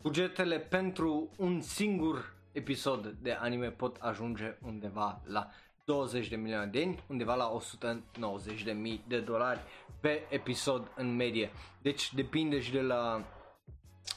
bugetele 0.02 0.60
pentru 0.60 1.30
un 1.38 1.62
singur 1.62 2.37
episod 2.58 3.08
de 3.22 3.32
anime 3.32 3.70
pot 3.70 3.98
ajunge 4.00 4.58
undeva 4.62 5.22
la 5.26 5.50
20 5.86 6.28
de 6.28 6.36
milioane 6.36 6.66
de 6.66 6.80
yeni, 6.80 7.04
undeva 7.08 7.36
la 7.36 7.50
190 7.50 8.64
de 8.64 8.72
mii 8.72 9.04
de 9.08 9.20
dolari 9.20 9.60
pe 10.00 10.26
episod 10.30 10.92
în 10.96 11.16
medie. 11.16 11.52
Deci 11.82 12.14
depinde 12.14 12.60
și 12.60 12.72
de 12.72 12.82
la, 12.82 13.26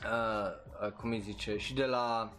uh, 0.05 0.87
uh, 0.87 0.93
cum 0.93 1.11
îi 1.11 1.21
zice, 1.21 1.57
și 1.57 1.75
de 1.75 1.85
la 1.85 2.33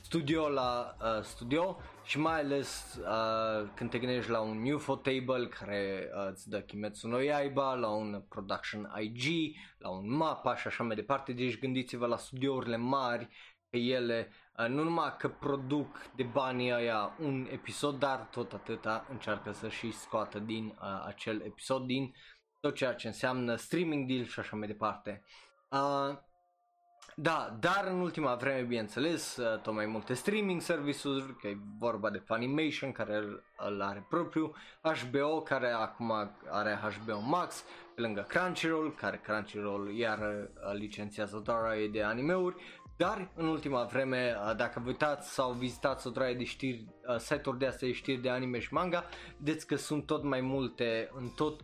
studio 0.00 0.48
la 0.48 0.96
uh, 1.02 1.22
studio 1.22 1.76
și 2.04 2.18
mai 2.18 2.40
ales 2.40 2.98
uh, 3.00 3.68
când 3.74 3.90
te 3.90 3.98
gândești 3.98 4.30
la 4.30 4.40
un 4.40 4.72
Ufotable 4.72 5.46
care 5.46 6.10
uh, 6.14 6.30
îți 6.30 6.48
dă 6.48 6.60
Kimetsu 6.60 7.08
no 7.08 7.20
Yaiba, 7.20 7.74
la 7.74 7.88
un 7.88 8.22
Production 8.28 8.92
IG, 9.00 9.54
la 9.78 9.88
un 9.88 10.16
MAPA 10.16 10.56
și 10.56 10.66
așa 10.66 10.84
mai 10.84 10.96
departe, 10.96 11.32
deci 11.32 11.58
gândiți-vă 11.58 12.06
la 12.06 12.16
studiourile 12.16 12.76
mari 12.76 13.28
că 13.70 13.76
ele 13.76 14.28
uh, 14.28 14.49
nu 14.68 14.82
numai 14.82 15.14
că 15.18 15.28
produc 15.28 16.00
de 16.16 16.22
banii 16.22 16.72
aia 16.72 17.16
un 17.20 17.46
episod, 17.50 17.98
dar 17.98 18.18
tot 18.30 18.52
atâta 18.52 19.06
încearcă 19.10 19.52
să 19.52 19.68
și 19.68 19.92
scoată 19.92 20.38
din 20.38 20.66
uh, 20.66 21.04
acel 21.06 21.40
episod, 21.40 21.86
din 21.86 22.14
tot 22.60 22.74
ceea 22.74 22.94
ce 22.94 23.06
înseamnă 23.06 23.54
streaming 23.56 24.08
deal 24.08 24.24
și 24.24 24.40
așa 24.40 24.56
mai 24.56 24.66
departe. 24.66 25.22
Uh, 25.68 26.18
da, 27.14 27.56
dar 27.60 27.86
în 27.86 28.00
ultima 28.00 28.34
vreme, 28.34 28.66
bineînțeles, 28.66 29.36
uh, 29.36 29.60
tot 29.60 29.74
mai 29.74 29.86
multe 29.86 30.14
streaming 30.14 30.60
services, 30.60 31.24
că 31.40 31.46
e 31.46 31.58
vorba 31.78 32.10
de 32.10 32.22
Funimation 32.26 32.92
care 32.92 33.16
îl 33.56 33.82
are 33.82 34.06
propriu, 34.08 34.52
HBO 34.82 35.40
care 35.42 35.70
acum 35.70 36.12
are 36.50 36.78
HBO 36.82 37.20
Max, 37.20 37.64
pe 37.94 38.00
lângă 38.00 38.26
Crunchyroll, 38.28 38.94
care 38.94 39.20
Crunchyroll 39.22 39.96
iar 39.96 40.18
uh, 40.18 40.72
licențiază 40.72 41.42
doar 41.44 41.76
de 41.92 42.02
animeuri, 42.02 42.56
dar 43.00 43.30
în 43.34 43.46
ultima 43.46 43.84
vreme, 43.84 44.36
uh, 44.36 44.56
dacă 44.56 44.80
vă 44.80 44.88
uitați 44.88 45.32
sau 45.32 45.52
vizitați 45.52 46.06
o 46.06 46.10
draie 46.10 46.34
de 46.34 46.44
știri, 46.44 46.86
site-uri 47.18 47.58
de 47.58 47.66
astea 47.66 47.88
de 47.88 47.94
știri 47.94 48.20
de 48.20 48.30
anime 48.30 48.58
și 48.58 48.72
manga, 48.72 49.04
vedeți 49.36 49.66
că 49.66 49.76
sunt 49.76 50.06
tot 50.06 50.22
mai 50.22 50.40
multe 50.40 51.10
în 51.12 51.28
tot 51.36 51.60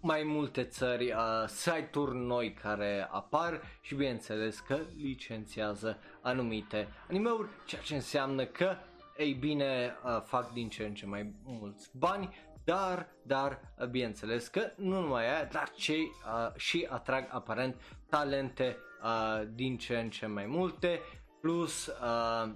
mai 0.00 0.22
multe 0.22 0.64
țări, 0.64 1.12
uh, 1.12 1.46
site-uri 1.46 2.16
noi 2.16 2.52
care 2.52 3.08
apar 3.10 3.62
și 3.80 3.94
bineînțeles 3.94 4.58
că 4.58 4.78
licențiază 4.96 5.98
anumite 6.20 6.88
animeuri, 7.08 7.48
ceea 7.66 7.82
ce 7.82 7.94
înseamnă 7.94 8.44
că, 8.44 8.76
ei 9.16 9.32
bine, 9.32 9.96
uh, 10.04 10.22
fac 10.22 10.52
din 10.52 10.68
ce 10.68 10.84
în 10.84 10.94
ce 10.94 11.06
mai 11.06 11.32
mulți 11.44 11.90
bani, 11.98 12.34
dar, 12.64 13.08
dar, 13.22 13.60
uh, 13.78 13.86
bineînțeles 13.86 14.48
că 14.48 14.72
nu 14.76 15.00
numai 15.00 15.24
aia, 15.24 15.44
dar 15.44 15.70
cei 15.70 16.00
uh, 16.02 16.56
și 16.56 16.86
atrag 16.90 17.26
aparent 17.30 17.80
talente 18.08 18.76
uh, 19.04 19.42
din 19.54 19.76
ce 19.76 19.98
în 19.98 20.10
ce 20.10 20.26
mai 20.26 20.46
multe, 20.46 21.00
plus 21.40 21.86
uh, 21.86 22.52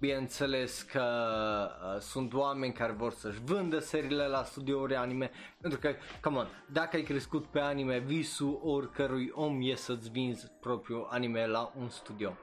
Bineînțeles 0.00 0.82
că 0.82 1.02
uh, 1.94 2.00
sunt 2.00 2.34
oameni 2.34 2.72
care 2.72 2.92
vor 2.92 3.12
să-și 3.12 3.40
vândă 3.44 3.78
seriile 3.78 4.26
la 4.26 4.42
studiouri 4.42 4.96
anime, 4.96 5.30
pentru 5.60 5.78
că, 5.78 5.94
come 6.20 6.38
on, 6.38 6.48
dacă 6.72 6.96
ai 6.96 7.02
crescut 7.02 7.46
pe 7.46 7.60
anime, 7.60 7.98
visul 7.98 8.60
oricărui 8.62 9.30
om 9.34 9.58
e 9.62 9.74
să-ți 9.74 10.10
vinzi 10.10 10.52
propriul 10.60 11.06
anime 11.10 11.46
la 11.46 11.72
un 11.78 11.88
studio. 11.88 12.36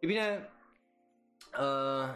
E 0.00 0.06
bine, 0.06 0.52
uh, 1.60 2.08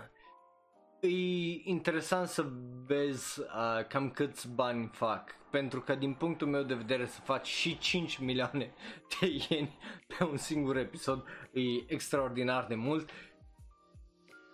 e 1.06 1.62
interesant 1.64 2.28
să 2.28 2.46
vezi 2.86 3.40
uh, 3.40 3.86
cam 3.88 4.10
câți 4.10 4.48
bani 4.48 4.90
fac, 4.92 5.34
pentru 5.50 5.80
că 5.80 5.94
din 5.94 6.14
punctul 6.14 6.46
meu 6.46 6.62
de 6.62 6.74
vedere 6.74 7.06
să 7.06 7.20
faci 7.20 7.46
și 7.46 7.78
5 7.78 8.18
milioane 8.18 8.72
de 9.20 9.26
ieni 9.48 9.78
pe 10.06 10.24
un 10.24 10.36
singur 10.36 10.76
episod 10.76 11.24
e 11.52 11.60
extraordinar 11.86 12.66
de 12.66 12.74
mult. 12.74 13.10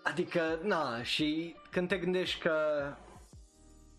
Adică, 0.02 0.60
na, 0.62 1.02
și 1.02 1.54
când 1.70 1.88
te 1.88 1.98
gândești 1.98 2.40
că, 2.40 2.56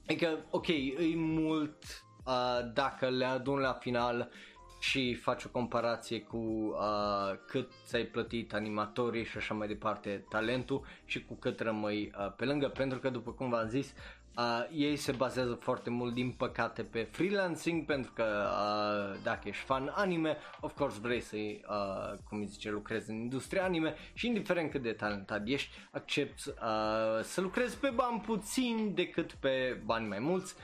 adică, 0.08 0.46
ok, 0.50 0.68
e 0.68 1.16
mult 1.16 1.84
uh, 2.26 2.72
dacă 2.74 3.10
le 3.10 3.26
adun 3.26 3.60
la 3.60 3.74
final 3.74 4.32
și 4.80 5.14
faci 5.16 5.44
o 5.44 5.50
comparație 5.50 6.22
cu 6.22 6.38
uh, 6.38 7.38
cât 7.48 7.72
ți-ai 7.86 8.04
plătit 8.04 8.54
animatorii 8.54 9.26
și 9.26 9.38
așa 9.38 9.54
mai 9.54 9.68
departe 9.68 10.26
talentul 10.30 10.86
și 11.06 11.26
cu 11.26 11.34
cât 11.34 11.60
rămâi 11.60 12.12
uh, 12.18 12.34
pe 12.36 12.46
lângă, 12.46 12.68
pentru 12.68 13.00
că 13.00 13.10
după 13.10 13.32
cum 13.32 13.50
v-am 13.50 13.68
zis, 13.68 13.94
Uh, 14.40 14.68
ei 14.74 14.96
se 14.96 15.12
bazează 15.12 15.54
foarte 15.54 15.90
mult 15.90 16.14
din 16.14 16.32
păcate 16.32 16.84
pe 16.84 17.08
freelancing 17.12 17.86
pentru 17.86 18.12
că 18.16 18.24
uh, 18.24 19.20
dacă 19.24 19.48
ești 19.48 19.64
fan 19.64 19.92
anime, 19.96 20.38
of 20.60 20.76
course 20.76 21.00
vrei 21.02 21.22
să 21.22 21.36
uh, 21.36 22.20
cum 22.30 22.46
zice, 22.46 22.70
lucrezi 22.70 23.10
în 23.10 23.16
industria 23.16 23.64
anime 23.64 23.96
și 24.14 24.28
indiferent 24.28 24.72
cât 24.72 24.82
de 24.82 24.92
talentat 24.92 25.42
ești, 25.46 25.70
accepti 25.92 26.50
uh, 26.50 27.24
să 27.24 27.42
lucrezi 27.42 27.78
pe 27.78 27.90
bani 27.96 28.20
puțin 28.20 28.92
decât 28.96 29.32
pe 29.32 29.82
bani 29.86 30.08
mai 30.08 30.20
mulți 30.20 30.56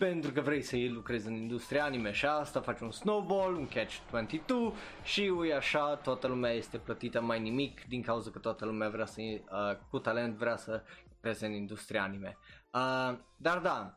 pentru 0.00 0.32
că 0.32 0.40
vrei 0.40 0.62
să 0.62 0.76
lucrezi 0.88 1.26
în 1.26 1.34
industria 1.34 1.84
anime 1.84 2.12
și 2.12 2.26
asta 2.26 2.60
faci 2.60 2.80
un 2.80 2.90
snowball, 2.90 3.54
un 3.54 3.68
catch-22 3.68 4.74
și 5.02 5.32
ui 5.36 5.54
așa 5.54 5.94
toată 5.94 6.26
lumea 6.26 6.50
este 6.52 6.78
plătită 6.78 7.20
mai 7.20 7.40
nimic 7.40 7.84
din 7.88 8.02
cauza 8.02 8.30
că 8.30 8.38
toată 8.38 8.64
lumea 8.64 8.88
vrea 8.88 9.04
să, 9.04 9.20
uh, 9.20 9.76
cu 9.90 9.98
talent 9.98 10.36
vrea 10.36 10.56
să 10.56 10.82
lucreze 11.14 11.46
în 11.46 11.52
industria 11.52 12.02
anime. 12.02 12.38
Uh, 12.72 13.18
dar 13.36 13.58
da, 13.58 13.94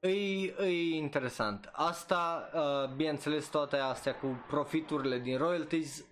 E, 0.00 0.08
e 0.58 0.96
interesant. 0.96 1.70
Asta, 1.72 2.50
uh, 2.54 2.94
bineînțeles, 2.96 3.48
toate 3.48 3.76
astea 3.76 4.14
cu 4.14 4.44
profiturile 4.48 5.18
din 5.18 5.38
royalties 5.38 5.98
e, 5.98 6.04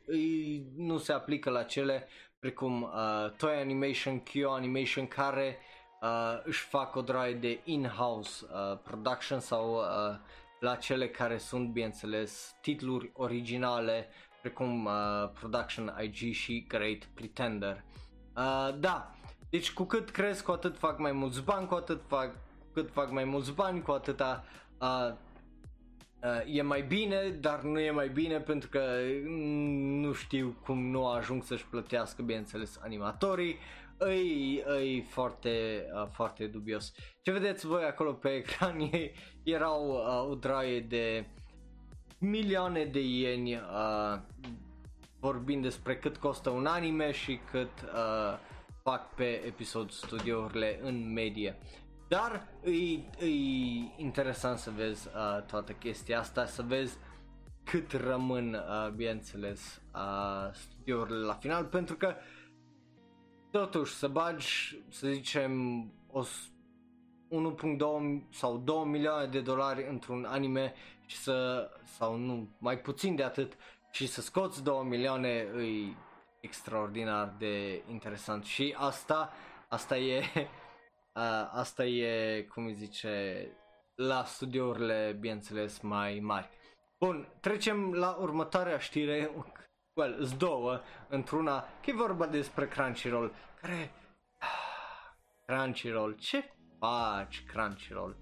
nu 0.76 0.98
se 0.98 1.12
aplică 1.12 1.50
la 1.50 1.62
cele 1.62 2.08
precum 2.38 2.82
uh, 2.82 3.30
Toy 3.36 3.54
Animation, 3.54 4.20
Kyo 4.20 4.50
Animation 4.50 5.06
care 5.06 5.58
uh, 6.00 6.40
își 6.42 6.60
fac 6.62 6.96
o 6.96 7.00
draie 7.00 7.34
de 7.34 7.60
in-house 7.64 8.46
uh, 8.52 8.78
production 8.82 9.40
sau 9.40 9.74
uh, 9.74 10.16
la 10.60 10.74
cele 10.74 11.08
care 11.08 11.38
sunt, 11.38 11.68
bineînțeles, 11.68 12.54
titluri 12.60 13.10
originale 13.14 14.08
precum 14.40 14.84
uh, 14.84 15.30
Production 15.32 15.94
IG 16.02 16.32
și 16.32 16.64
Great 16.68 17.04
Pretender. 17.14 17.84
Uh, 18.36 18.68
da, 18.78 19.14
deci 19.50 19.72
cu 19.72 19.84
cât 19.84 20.10
cresc, 20.10 20.44
cu 20.44 20.50
atât 20.50 20.78
fac 20.78 20.98
mai 20.98 21.12
mulți 21.12 21.42
bani, 21.42 21.66
cu 21.66 21.74
atât 21.74 22.02
fac 22.06 22.34
cât 22.72 22.90
fac 22.92 23.10
mai 23.10 23.24
mulți 23.24 23.52
bani, 23.52 23.82
cu 23.82 23.90
atâta 23.90 24.44
uh, 24.80 25.12
uh, 26.22 26.56
e 26.56 26.62
mai 26.62 26.82
bine, 26.82 27.28
dar 27.28 27.60
nu 27.62 27.80
e 27.80 27.90
mai 27.90 28.08
bine 28.08 28.38
pentru 28.38 28.68
că 28.68 28.82
nu 30.00 30.12
știu 30.12 30.56
cum 30.64 30.90
nu 30.90 31.06
ajung 31.08 31.42
să-și 31.42 31.66
plătească, 31.66 32.22
bineînțeles, 32.22 32.78
animatorii. 32.82 33.58
Îi, 34.02 34.62
îi 34.66 35.00
foarte, 35.00 35.84
uh, 35.94 36.06
foarte 36.12 36.46
dubios. 36.46 36.92
Ce 37.22 37.32
vedeți 37.32 37.66
voi 37.66 37.84
acolo 37.84 38.12
pe 38.12 38.28
ecran 38.28 38.80
ei 38.92 39.12
erau 39.42 39.88
uh, 39.88 40.30
o 40.30 40.34
draie 40.34 40.80
de 40.80 41.26
milioane 42.18 42.84
de 42.84 43.00
ieni 43.00 43.54
uh, 43.54 44.18
vorbind 45.20 45.62
despre 45.62 45.96
cât 45.96 46.16
costă 46.16 46.50
un 46.50 46.66
anime 46.66 47.12
și 47.12 47.40
cât 47.50 47.82
uh, 47.82 48.38
fac 48.82 49.14
pe 49.14 49.42
episod 49.46 49.90
studiourile 49.90 50.80
în 50.82 51.12
medie. 51.12 51.56
Dar 52.08 52.46
e, 52.64 52.70
e 53.24 53.30
interesant 53.96 54.58
să 54.58 54.70
vezi 54.70 55.08
uh, 55.08 55.42
toată 55.46 55.72
chestia 55.72 56.18
asta, 56.18 56.46
să 56.46 56.62
vezi 56.62 56.96
cât 57.64 57.92
rămân, 57.92 58.54
uh, 58.54 58.90
bineînțeles, 58.90 59.82
uh, 59.94 60.52
studiourile 60.52 61.18
la 61.18 61.34
final, 61.34 61.64
pentru 61.64 61.96
că 61.96 62.14
totuși 63.50 63.94
să 63.94 64.08
bagi, 64.08 64.78
să 64.88 65.08
zicem, 65.08 65.84
o 66.10 66.22
1.2 66.22 66.26
sau 68.30 68.58
2 68.58 68.84
milioane 68.84 69.26
de 69.26 69.40
dolari 69.40 69.86
într-un 69.88 70.24
anime 70.24 70.74
și 71.06 71.16
să, 71.16 71.68
sau 71.84 72.16
nu, 72.16 72.48
mai 72.58 72.78
puțin 72.78 73.16
de 73.16 73.22
atât, 73.22 73.52
și 73.90 74.06
să 74.06 74.20
scoți 74.20 74.62
2 74.62 74.84
milioane 74.84 75.28
e 75.28 75.94
extraordinar 76.40 77.34
de 77.38 77.82
interesant 77.90 78.44
și 78.44 78.74
asta, 78.78 79.32
asta 79.68 79.98
e, 79.98 80.18
uh, 80.34 80.46
asta 81.52 81.84
e, 81.84 82.42
cum 82.42 82.64
îi 82.64 82.74
zice, 82.74 83.46
la 83.94 84.24
studiourile, 84.24 85.16
bineînțeles, 85.20 85.80
mai 85.80 86.18
mari. 86.22 86.48
Bun, 86.98 87.28
trecem 87.40 87.92
la 87.92 88.16
următoarea 88.20 88.78
știre, 88.78 89.30
well, 90.00 90.24
z 90.24 90.36
două, 90.36 90.80
într-una, 91.08 91.60
că 91.60 91.90
e 91.90 91.92
vorba 91.92 92.26
despre 92.26 92.68
Crunchyroll, 92.68 93.34
care... 93.60 93.90
Crunchyroll, 95.46 96.16
ce 96.18 96.44
faci 96.78 97.44
Crunchyroll? 97.46 98.16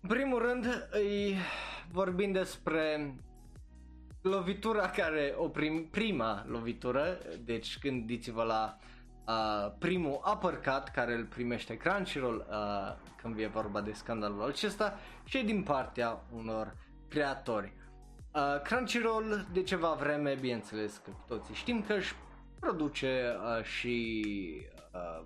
În 0.00 0.08
primul 0.08 0.38
rând, 0.38 0.88
îi 0.90 1.36
vorbim 1.90 2.32
despre 2.32 3.14
lovitura 4.22 4.88
care, 4.88 5.34
o 5.36 5.48
prim, 5.48 5.88
prima 5.90 6.44
lovitură, 6.46 7.18
deci 7.44 7.78
gândiți-vă 7.78 8.42
la 8.42 8.76
uh, 9.26 9.72
primul 9.78 10.20
uppercut 10.32 10.88
care 10.94 11.14
îl 11.14 11.24
primește 11.24 11.76
Crunchyroll 11.76 12.46
uh, 12.50 13.10
când 13.16 13.38
e 13.38 13.46
vorba 13.46 13.80
de 13.80 13.92
scandalul 13.92 14.42
acesta 14.42 14.98
și 15.24 15.44
din 15.44 15.62
partea 15.62 16.24
unor 16.32 16.76
creatori. 17.08 17.72
Uh, 18.34 18.60
Crunchyroll 18.62 19.46
de 19.52 19.62
ceva 19.62 19.92
vreme, 19.92 20.34
bineînțeles 20.34 20.96
că 20.96 21.10
toții 21.26 21.54
știm 21.54 21.82
că 21.82 21.92
își 21.92 22.14
produce 22.60 23.36
uh, 23.58 23.64
și 23.64 24.26
uh, 24.92 25.24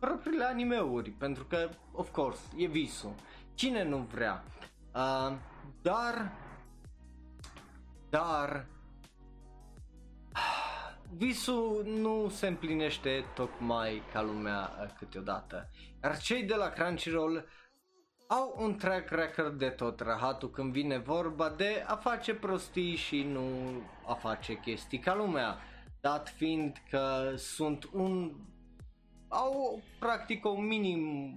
propriile 0.00 0.44
animeuri, 0.44 1.10
pentru 1.10 1.44
că, 1.44 1.68
of 1.92 2.10
course, 2.10 2.40
e 2.56 2.66
visul. 2.66 3.14
Cine 3.54 3.84
nu 3.84 3.96
vrea? 3.96 4.44
Uh, 4.94 5.36
dar 5.82 6.32
dar 8.10 8.66
visul 11.16 11.84
nu 11.86 12.28
se 12.28 12.46
împlinește 12.46 13.24
tocmai 13.34 14.02
ca 14.12 14.22
lumea 14.22 14.70
uh, 14.80 14.90
câteodată. 14.98 15.70
Iar 16.02 16.18
cei 16.18 16.42
de 16.42 16.54
la 16.54 16.68
Crunchyroll 16.68 17.44
au 18.26 18.56
un 18.58 18.76
track 18.76 19.10
record 19.10 19.58
de 19.58 19.68
tot 19.68 20.00
rahatul 20.00 20.50
când 20.50 20.72
vine 20.72 20.98
vorba 20.98 21.50
de 21.50 21.84
a 21.86 21.96
face 21.96 22.34
prostii 22.34 22.96
și 22.96 23.22
nu 23.22 23.46
a 24.06 24.14
face 24.14 24.54
chestii 24.54 24.98
ca 24.98 25.14
lumea. 25.14 25.58
Dat 26.00 26.28
fiind 26.28 26.82
că 26.90 27.32
sunt 27.36 27.88
un... 27.92 28.32
au 29.28 29.82
practic 29.98 30.46
o 30.46 30.60
minim 30.60 31.34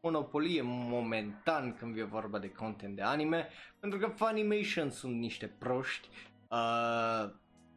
monopolie 0.00 0.62
momentan 0.64 1.76
când 1.78 1.98
e 1.98 2.02
vorba 2.02 2.38
de 2.38 2.50
content 2.50 2.96
de 2.96 3.02
anime, 3.02 3.48
pentru 3.80 3.98
că 3.98 4.06
Funimation 4.06 4.90
sunt 4.90 5.18
niște 5.18 5.46
proști 5.46 6.08
uh, 6.48 7.30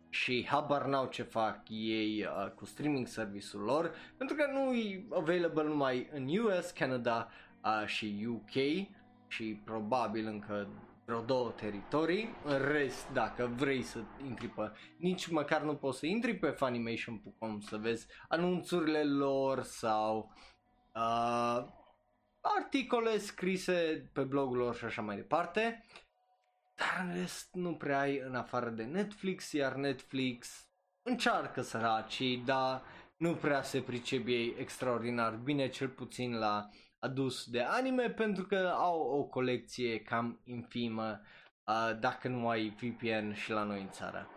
și 0.09 0.47
habar 0.49 0.85
n-au 0.85 1.05
ce 1.05 1.23
fac 1.23 1.59
ei 1.69 2.25
uh, 2.25 2.51
cu 2.51 2.65
streaming 2.65 3.07
serviciul 3.07 3.61
lor, 3.61 3.95
pentru 4.17 4.35
că 4.35 4.45
nu 4.51 4.73
e 4.73 5.05
available 5.09 5.63
numai 5.63 6.09
în 6.13 6.27
US, 6.37 6.71
Canada 6.71 7.29
uh, 7.63 7.85
și 7.85 8.27
UK 8.27 8.87
și 9.27 9.61
probabil 9.65 10.27
încă 10.27 10.67
vreo 11.05 11.21
două 11.21 11.49
teritorii, 11.49 12.35
în 12.43 12.57
rest 12.57 13.09
dacă 13.09 13.53
vrei 13.55 13.81
să 13.81 14.03
intri 14.25 14.47
pe, 14.47 14.71
nici 14.97 15.27
măcar 15.27 15.61
nu 15.61 15.75
poți 15.75 15.99
să 15.99 16.05
intri 16.05 16.35
pe 16.35 16.49
Funimation.com 16.49 17.59
să 17.59 17.77
vezi 17.77 18.07
anunțurile 18.27 19.03
lor 19.03 19.63
sau 19.63 20.33
uh, 20.93 21.65
articole 22.41 23.17
scrise 23.17 24.09
pe 24.13 24.21
blogul 24.21 24.57
lor 24.57 24.75
și 24.75 24.85
așa 24.85 25.01
mai 25.01 25.15
departe. 25.15 25.85
Dar 26.75 27.05
în 27.07 27.13
rest 27.13 27.53
nu 27.53 27.75
prea 27.75 27.99
ai 27.99 28.17
în 28.17 28.35
afară 28.35 28.69
de 28.69 28.83
Netflix, 28.83 29.51
iar 29.51 29.73
Netflix 29.73 30.67
încearcă 31.01 31.61
săracii, 31.61 32.37
dar 32.37 32.81
nu 33.17 33.35
prea 33.35 33.61
se 33.61 33.81
pricep 33.81 34.27
ei 34.27 34.55
extraordinar 34.57 35.35
bine, 35.35 35.69
cel 35.69 35.87
puțin 35.89 36.37
la 36.37 36.69
adus 37.03 37.45
de 37.49 37.61
anime, 37.61 38.09
pentru 38.09 38.43
că 38.43 38.73
au 38.75 38.99
o 39.01 39.23
colecție 39.23 39.99
cam 39.99 40.39
infimă, 40.43 41.21
uh, 41.65 41.99
dacă 41.99 42.27
nu 42.27 42.49
ai 42.49 42.69
VPN 42.69 43.33
și 43.33 43.51
la 43.51 43.63
noi 43.63 43.81
în 43.81 43.89
țară. 43.89 44.27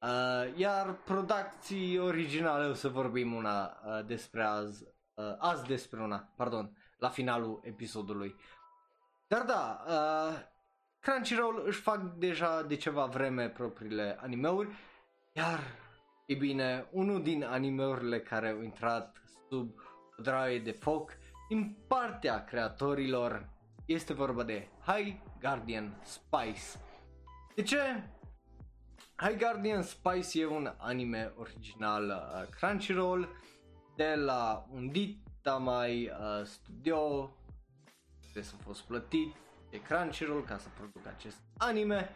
Uh, 0.00 0.58
iar 0.58 0.92
producții 0.92 1.98
originale 1.98 2.66
o 2.66 2.74
să 2.74 2.88
vorbim 2.88 3.34
una 3.34 3.64
uh, 3.64 4.04
despre 4.06 4.42
azi, 4.42 4.84
uh, 5.14 5.34
azi 5.38 5.66
despre 5.66 6.02
una, 6.02 6.32
pardon, 6.36 6.76
la 6.98 7.08
finalul 7.08 7.60
episodului. 7.64 8.36
Dar 9.28 9.42
da, 9.42 9.84
uh, 9.86 10.38
Crunchyroll 11.00 11.62
își 11.66 11.80
fac 11.80 12.00
deja 12.00 12.62
de 12.62 12.76
ceva 12.76 13.04
vreme 13.04 13.48
propriile 13.48 14.18
animeuri, 14.20 14.68
iar, 15.32 15.60
e 16.26 16.34
bine, 16.34 16.88
unul 16.90 17.22
din 17.22 17.44
animeurile 17.44 18.20
care 18.20 18.48
au 18.48 18.62
intrat 18.62 19.22
sub 19.48 19.78
o 20.18 20.22
draie 20.22 20.58
de 20.58 20.72
foc 20.72 21.10
din 21.48 21.76
partea 21.88 22.44
creatorilor 22.44 23.48
este 23.84 24.12
vorba 24.12 24.42
de 24.42 24.68
High 24.86 25.16
Guardian 25.40 26.00
Spice. 26.04 26.78
De 27.54 27.62
ce? 27.62 28.10
High 29.16 29.38
Guardian 29.38 29.82
Spice 29.82 30.40
e 30.40 30.46
un 30.46 30.74
anime 30.76 31.32
original 31.36 32.04
uh, 32.04 32.48
Crunchyroll 32.56 33.28
de 33.96 34.14
la 34.14 34.66
un 34.72 34.88
dit 34.90 35.24
mai 35.58 36.06
uh, 36.06 36.44
studio 36.44 37.30
trebuie 38.20 38.44
să 38.44 38.54
fost 38.56 38.82
plătit 38.82 39.34
de 39.70 39.82
Crunchyroll 39.82 40.44
ca 40.44 40.58
să 40.58 40.68
producă 40.78 41.08
acest 41.08 41.36
anime 41.56 42.14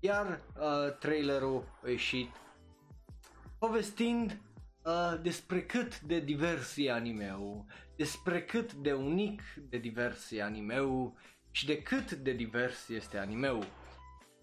iar 0.00 0.26
uh, 0.26 0.96
trailerul 0.98 1.64
a 1.84 1.88
ieșit 1.88 2.30
povestind 3.58 4.40
uh, 4.84 5.20
despre 5.22 5.62
cât 5.62 6.00
de 6.00 6.18
divers 6.18 6.76
e 6.76 6.90
animeul, 6.90 7.64
despre 7.96 8.44
cât 8.44 8.72
de 8.72 8.92
unic 8.92 9.42
de 9.68 9.78
divers 9.78 10.30
e 10.30 10.42
animeul 10.42 11.12
și 11.50 11.66
de 11.66 11.82
cât 11.82 12.12
de 12.12 12.32
divers 12.32 12.88
este 12.88 13.18
animeul. 13.18 13.66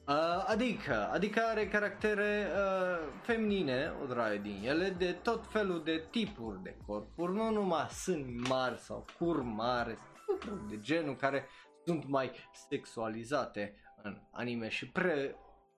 Uh, 0.08 0.44
adică, 0.48 1.10
adică 1.12 1.42
are 1.42 1.68
caractere 1.68 2.48
uh, 2.48 3.08
feminine, 3.22 3.94
o 4.04 4.06
draie 4.06 4.38
din 4.38 4.62
ele, 4.64 4.90
de 4.90 5.12
tot 5.12 5.48
felul 5.48 5.84
de 5.84 6.08
tipuri 6.10 6.64
de 6.64 6.78
corpuri, 6.86 7.34
nu 7.34 7.52
numai 7.52 7.88
sunt 7.90 8.48
mari 8.48 8.78
sau 8.78 9.06
cur 9.18 9.42
mari, 9.42 9.98
lucruri 10.28 10.70
de 10.70 10.80
genul 10.80 11.16
care 11.16 11.48
sunt 11.86 12.08
mai 12.08 12.32
sexualizate 12.70 13.76
în 14.04 14.22
anime 14.32 14.70
și 14.70 14.88
pre, 14.88 15.36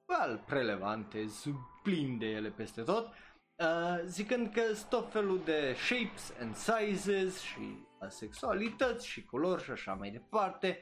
well, 0.08 0.44
prelevante, 0.46 1.26
plin 1.84 2.18
de 2.18 2.26
ele 2.26 2.50
peste 2.50 2.82
tot, 2.82 3.08
uh, 3.08 3.14
zicând 4.06 4.54
că 4.54 4.62
sunt 4.74 4.90
tot 4.90 5.12
felul 5.12 5.42
de 5.44 5.76
shapes 5.78 6.34
and 6.42 6.56
sizes 6.56 7.40
și 7.40 7.86
sexualități 8.08 9.08
și 9.08 9.24
culori 9.24 9.64
și 9.64 9.72
așa 9.72 9.94
mai 9.94 10.10
departe, 10.10 10.80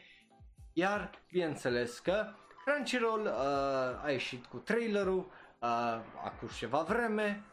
iar 0.74 1.10
bineînțeles 1.32 2.00
că 2.00 2.34
Crunchyroll 2.66 3.26
uh, 3.26 4.04
a 4.04 4.12
ieșit 4.12 4.46
cu 4.46 4.58
trailerul 4.58 5.18
uh, 5.60 6.02
acum 6.24 6.48
ceva 6.58 6.82
vreme 6.82 7.44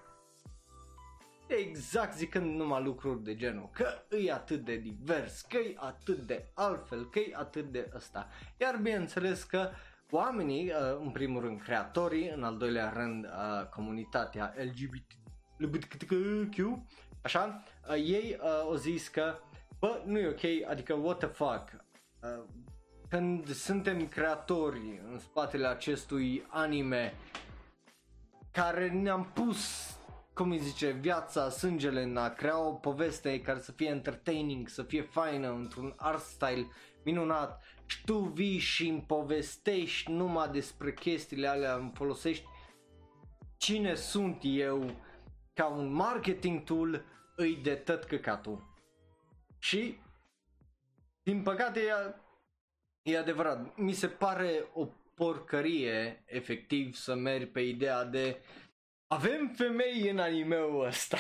exact 1.47 2.17
zicând 2.17 2.57
numai 2.57 2.83
lucruri 2.83 3.23
de 3.23 3.37
genul 3.37 3.71
că 3.73 4.17
e 4.17 4.33
atât 4.33 4.65
de 4.65 4.77
divers, 4.77 5.41
că 5.41 5.57
e 5.57 5.75
atât 5.77 6.19
de 6.19 6.51
altfel, 6.55 7.11
că 7.11 7.19
e 7.19 7.33
atât 7.35 7.65
de 7.65 7.91
ăsta. 7.95 8.29
Iar 8.57 8.77
bineînțeles 8.77 9.43
că 9.43 9.71
oamenii, 10.11 10.67
uh, 10.67 10.99
în 11.01 11.11
primul 11.11 11.41
rând 11.41 11.61
creatorii, 11.61 12.29
în 12.29 12.45
al 12.45 12.57
doilea 12.57 12.91
rând 12.91 13.25
uh, 13.25 13.69
comunitatea 13.69 14.55
LGBT, 14.57 15.11
LGBTQ, 15.57 16.13
așa, 17.23 17.63
uh, 17.89 17.95
ei 17.95 18.37
uh, 18.41 18.49
au 18.63 18.75
zis 18.75 19.09
că 19.09 19.35
bă, 19.79 20.03
nu 20.05 20.19
e 20.19 20.27
ok, 20.29 20.71
adică 20.71 20.95
what 20.95 21.19
the 21.19 21.27
fuck. 21.27 21.85
Uh, 22.23 22.45
când 23.09 23.53
suntem 23.53 24.07
creatori 24.07 25.01
în 25.11 25.19
spatele 25.19 25.67
acestui 25.67 26.47
anime 26.49 27.15
care 28.51 28.91
ne-am 28.91 29.31
pus, 29.35 29.93
cum 30.35 30.51
îi 30.51 30.59
zice, 30.59 30.91
viața, 30.91 31.51
sângele 31.51 32.03
în 32.03 32.17
a 32.17 32.29
crea 32.29 32.59
o 32.59 32.73
poveste 32.73 33.41
care 33.41 33.59
să 33.59 33.73
fie 33.73 33.89
entertaining, 33.89 34.69
să 34.69 34.83
fie 34.83 35.03
faină, 35.03 35.49
într-un 35.49 35.95
art 35.97 36.23
style 36.23 36.67
minunat 37.05 37.63
și 37.63 37.78
tu 37.97 38.19
vii 38.19 38.59
și 38.59 38.89
îmi 38.89 39.05
povestești 39.07 40.11
numai 40.11 40.49
despre 40.49 40.93
chestiile 40.93 41.47
alea, 41.47 41.75
îmi 41.75 41.93
folosești 41.95 42.45
cine 43.57 43.95
sunt 43.95 44.39
eu 44.43 44.91
ca 45.55 45.67
un 45.67 45.93
marketing 45.93 46.65
tool, 46.65 47.05
îi 47.37 47.57
de 47.57 47.75
tot 47.75 48.05
căcatul. 48.05 48.77
Și, 49.59 49.99
din 51.23 51.43
păcate, 51.43 51.81
e, 51.81 52.15
e 53.03 53.19
adevărat, 53.19 53.77
mi 53.77 53.93
se 53.93 54.09
pare 54.09 54.71
o 54.75 54.87
porcărie, 55.15 56.23
efectiv, 56.27 56.95
să 56.95 57.15
mergi 57.15 57.47
pe 57.47 57.61
ideea 57.61 58.05
de 58.05 58.43
avem 59.07 59.55
femei 59.57 60.11
în 60.11 60.19
anime-ul 60.19 60.85
ăsta. 60.85 61.19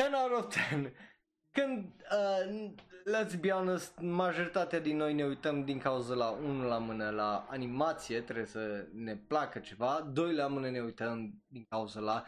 10 0.00 0.14
out 0.14 0.44
of 0.44 0.52
10. 0.52 0.94
Când, 1.50 1.92
uh, 2.10 2.70
let's 3.08 3.34
be 3.40 3.50
honest, 3.50 3.98
majoritatea 4.00 4.80
din 4.80 4.96
noi 4.96 5.14
ne 5.14 5.24
uităm 5.24 5.64
din 5.64 5.78
cauza 5.78 6.14
la 6.14 6.28
unul 6.30 6.66
la 6.66 6.78
mână 6.78 7.10
la 7.10 7.46
animație, 7.50 8.20
trebuie 8.20 8.46
să 8.46 8.86
ne 8.92 9.16
placă 9.16 9.58
ceva, 9.58 10.08
doi 10.12 10.34
la 10.34 10.46
mână 10.46 10.70
ne 10.70 10.80
uităm 10.80 11.42
din 11.48 11.66
cauza 11.68 12.00
la 12.00 12.24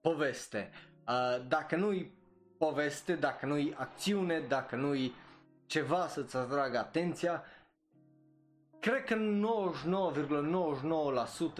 poveste. 0.00 0.70
Uh, 1.08 1.46
dacă 1.48 1.76
nu-i 1.76 2.12
poveste, 2.58 3.14
dacă 3.14 3.46
nu-i 3.46 3.74
acțiune, 3.76 4.40
dacă 4.40 4.76
nu-i 4.76 5.14
ceva 5.66 6.06
să-ți 6.06 6.36
atragă 6.36 6.78
atenția, 6.78 7.42
cred 8.80 9.04
că 9.04 9.16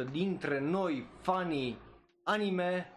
99,99% 0.06 0.10
dintre 0.10 0.60
noi, 0.60 1.06
fanii 1.20 1.78
anime, 2.22 2.92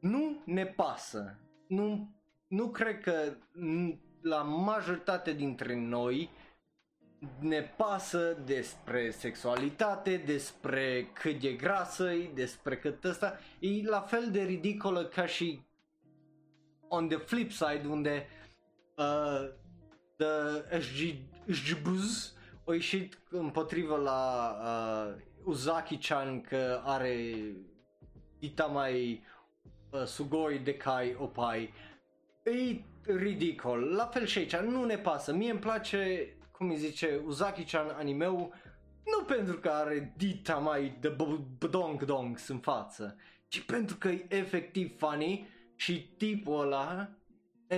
nu 0.00 0.42
ne 0.44 0.66
pasă. 0.66 1.38
Nu, 1.66 2.10
nu 2.48 2.68
cred 2.68 3.00
că 3.00 3.36
la 4.26 4.42
majoritate 4.42 5.32
dintre 5.32 5.74
noi 5.74 6.30
ne 7.38 7.62
pasă 7.62 8.36
despre 8.44 9.10
sexualitate, 9.10 10.16
despre 10.16 11.10
cât 11.12 11.42
e 11.42 11.52
grasă, 11.52 12.12
despre 12.34 12.76
cât 12.76 13.04
ăsta. 13.04 13.38
E 13.58 13.88
la 13.88 14.00
fel 14.00 14.30
de 14.30 14.42
ridicolă 14.42 15.04
ca 15.04 15.26
și 15.26 15.60
on 16.88 17.08
the 17.08 17.18
flip 17.18 17.50
side 17.50 17.86
unde 17.88 18.26
uh, 18.96 19.48
the 20.16 20.80
SGBuz 21.52 22.34
a 22.66 22.72
ieșit 22.72 23.18
împotriva 23.30 23.96
la 23.96 24.52
uh, 24.62 25.22
Uzaki-chan 25.44 26.40
că 26.40 26.80
are 26.84 27.34
dita 28.38 28.64
mai 28.64 29.22
uh, 29.90 30.04
sugoi 30.04 30.58
de 30.58 30.76
kai 30.76 31.16
opai. 31.18 31.72
E 32.42 32.80
ridicol. 33.06 33.78
La 33.80 34.04
fel 34.06 34.26
și 34.26 34.38
aici, 34.38 34.56
nu 34.56 34.84
ne 34.84 34.98
pasă. 34.98 35.32
Mie 35.32 35.50
îmi 35.50 35.60
place, 35.60 36.28
cum 36.50 36.70
îi 36.70 36.76
zice, 36.76 37.20
Uzaki-chan 37.26 37.94
animeu 37.98 38.54
nu 39.06 39.24
pentru 39.24 39.56
că 39.56 39.68
are 39.68 40.14
dita 40.16 40.54
mai 40.54 40.96
de 41.00 41.16
bdong 41.58 42.04
dongs 42.04 42.48
în 42.48 42.58
față, 42.58 43.16
ci 43.48 43.60
pentru 43.60 43.96
că 43.96 44.08
e 44.08 44.26
efectiv 44.28 44.98
funny 44.98 45.48
și 45.76 46.08
tipul 46.16 46.60
ăla, 46.60 47.08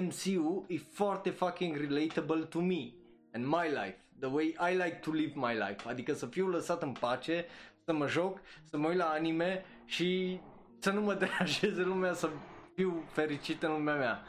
MCU, 0.00 0.64
e 0.68 0.78
foarte 0.92 1.30
fucking 1.30 1.76
relatable 1.76 2.42
to 2.42 2.60
me 2.60 2.92
and 3.32 3.44
my 3.46 3.68
life. 3.68 3.98
The 4.20 4.28
way 4.28 4.56
I 4.70 4.74
like 4.74 4.98
to 5.02 5.10
live 5.10 5.32
my 5.34 5.52
life. 5.52 5.88
Adică 5.88 6.12
să 6.12 6.26
fiu 6.26 6.46
lăsat 6.46 6.82
în 6.82 6.92
pace, 6.92 7.46
să 7.84 7.92
mă 7.92 8.08
joc, 8.08 8.40
să 8.64 8.76
mă 8.76 8.88
uit 8.88 8.96
la 8.96 9.08
anime 9.08 9.64
și 9.84 10.40
să 10.78 10.90
nu 10.90 11.00
mă 11.00 11.14
deranjeze 11.24 11.82
lumea, 11.82 12.12
să 12.12 12.30
fiu 12.74 13.04
fericit 13.06 13.62
în 13.62 13.70
lumea 13.70 13.94
mea. 13.94 14.22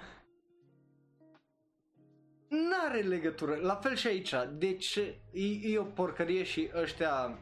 N-are 2.50 3.02
legătură, 3.02 3.56
la 3.56 3.76
fel 3.76 3.96
și 3.96 4.08
aici, 4.08 4.34
deci 4.52 4.96
e, 5.32 5.42
e 5.62 5.78
o 5.78 5.84
porcărie 5.84 6.44
și 6.44 6.70
ăștia 6.76 7.40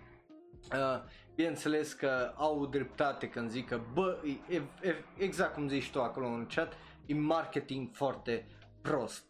uh, 0.72 1.04
bineînțeles 1.36 1.94
că 1.94 2.34
au 2.36 2.66
dreptate 2.66 3.30
când 3.30 3.50
zic 3.50 3.68
că 3.68 3.82
bă, 3.94 4.18
e, 4.50 4.56
e, 4.56 4.96
exact 5.18 5.54
cum 5.54 5.68
zici 5.68 5.92
tu 5.92 6.02
acolo 6.02 6.28
în 6.28 6.46
chat, 6.46 6.74
e 7.06 7.14
marketing 7.14 7.90
foarte 7.92 8.48
prost. 8.82 9.26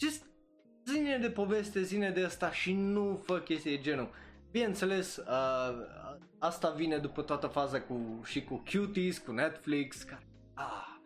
Just 0.00 0.24
zine 0.84 1.18
de 1.18 1.30
poveste, 1.30 1.82
zine 1.82 2.10
de 2.10 2.24
asta 2.24 2.52
și 2.52 2.72
nu 2.72 3.22
fă 3.24 3.38
chestii 3.38 3.76
de 3.76 3.82
genul. 3.82 4.10
Bineînțeles, 4.50 5.16
uh, 5.16 5.74
asta 6.38 6.70
vine 6.70 6.98
după 6.98 7.22
toată 7.22 7.46
faza 7.46 7.80
cu 7.80 8.20
și 8.24 8.44
cu 8.44 8.62
Cuties, 8.72 9.18
cu 9.18 9.32
Netflix, 9.32 10.02
care, 10.02 10.26
ah, 10.54 10.96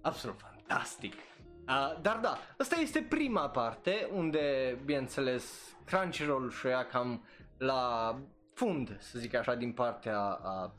absolut 0.00 0.40
fantastic. 0.40 1.14
Uh, 1.70 2.00
dar 2.02 2.16
da, 2.16 2.38
asta 2.58 2.76
este 2.80 3.06
prima 3.08 3.48
parte 3.48 4.08
unde, 4.12 4.76
bineînțeles, 4.84 5.76
Crunchyroll 5.84 6.50
și 6.50 6.66
ea 6.66 6.86
cam 6.86 7.24
la 7.58 8.16
fund, 8.54 8.96
să 9.00 9.18
zic 9.18 9.34
așa, 9.34 9.54
din 9.54 9.72
partea, 9.72 10.18
a, 10.20 10.74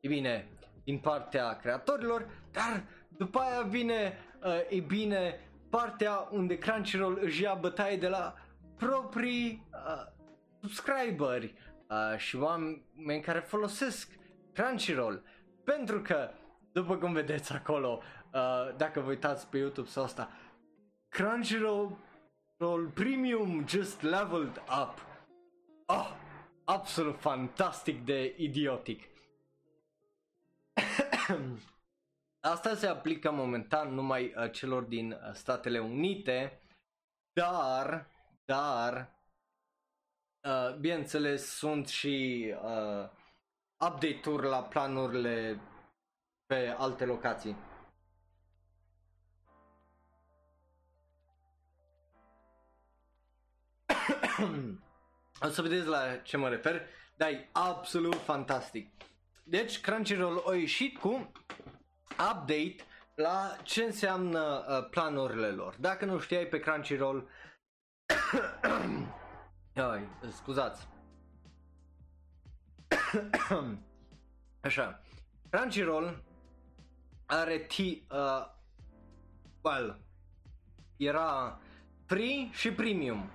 e 0.00 0.08
bine, 0.08 0.48
din 0.84 0.98
partea 0.98 1.56
creatorilor, 1.56 2.28
dar 2.52 2.84
după 3.08 3.38
aia 3.38 3.62
vine, 3.62 4.18
uh, 4.44 4.76
e 4.76 4.80
bine, 4.80 5.40
partea 5.70 6.28
unde 6.30 6.58
Crunchyroll 6.58 7.18
își 7.22 7.42
ia 7.42 7.54
bătaie 7.54 7.96
de 7.96 8.08
la 8.08 8.34
proprii 8.76 9.68
uh, 9.72 10.06
subscriberi 10.60 11.54
uh, 11.88 12.18
și 12.18 12.36
oameni 12.36 13.22
care 13.22 13.38
folosesc 13.38 14.12
Crunchyroll. 14.52 15.22
Pentru 15.64 16.00
că, 16.00 16.30
după 16.72 16.96
cum 16.96 17.12
vedeți 17.12 17.52
acolo, 17.52 18.00
uh, 18.00 18.21
dacă 18.76 19.00
vă 19.00 19.08
uitați 19.08 19.48
pe 19.48 19.58
YouTube 19.58 19.88
sau 19.88 20.02
asta, 20.04 20.30
Crunchyroll 21.08 21.96
Premium 22.94 23.66
just 23.66 24.02
leveled 24.02 24.62
up. 24.82 25.06
Oh, 25.86 26.16
absolut 26.64 27.20
fantastic 27.20 28.04
de 28.04 28.34
idiotic. 28.38 29.02
Asta 32.40 32.74
se 32.74 32.86
aplică 32.86 33.30
momentan 33.30 33.94
numai 33.94 34.34
uh, 34.36 34.52
celor 34.52 34.82
din 34.82 35.12
uh, 35.12 35.18
Statele 35.32 35.78
Unite, 35.78 36.60
dar, 37.32 38.06
dar, 38.44 39.10
uh, 40.42 40.76
bineînțeles, 40.76 41.46
sunt 41.46 41.88
și 41.88 42.46
uh, 42.62 43.08
update-uri 43.86 44.46
la 44.46 44.62
planurile 44.62 45.60
pe 46.46 46.74
alte 46.78 47.04
locații. 47.04 47.56
O 55.44 55.48
să 55.48 55.62
vedeți 55.62 55.86
la 55.86 56.16
ce 56.16 56.36
mă 56.36 56.48
refer, 56.48 56.82
dar 57.16 57.28
e 57.28 57.48
absolut 57.52 58.14
fantastic. 58.14 58.90
Deci 59.44 59.80
Crunchyroll 59.80 60.44
a 60.46 60.54
ieșit 60.54 60.98
cu 60.98 61.32
update 62.10 62.76
la 63.14 63.56
ce 63.62 63.82
înseamnă 63.82 64.64
uh, 64.68 64.88
planurile 64.90 65.48
lor. 65.48 65.74
Dacă 65.78 66.04
nu 66.04 66.18
știai 66.18 66.46
pe 66.46 66.58
Crunchyroll, 66.58 67.28
Ai, 69.74 70.08
scuzați. 70.30 70.88
Așa. 74.60 75.02
Crunchyroll 75.50 76.22
are 77.26 77.58
T, 77.58 77.76
uh, 77.78 78.46
well, 79.62 80.00
era 80.96 81.60
free 82.06 82.48
și 82.52 82.72
premium. 82.72 83.30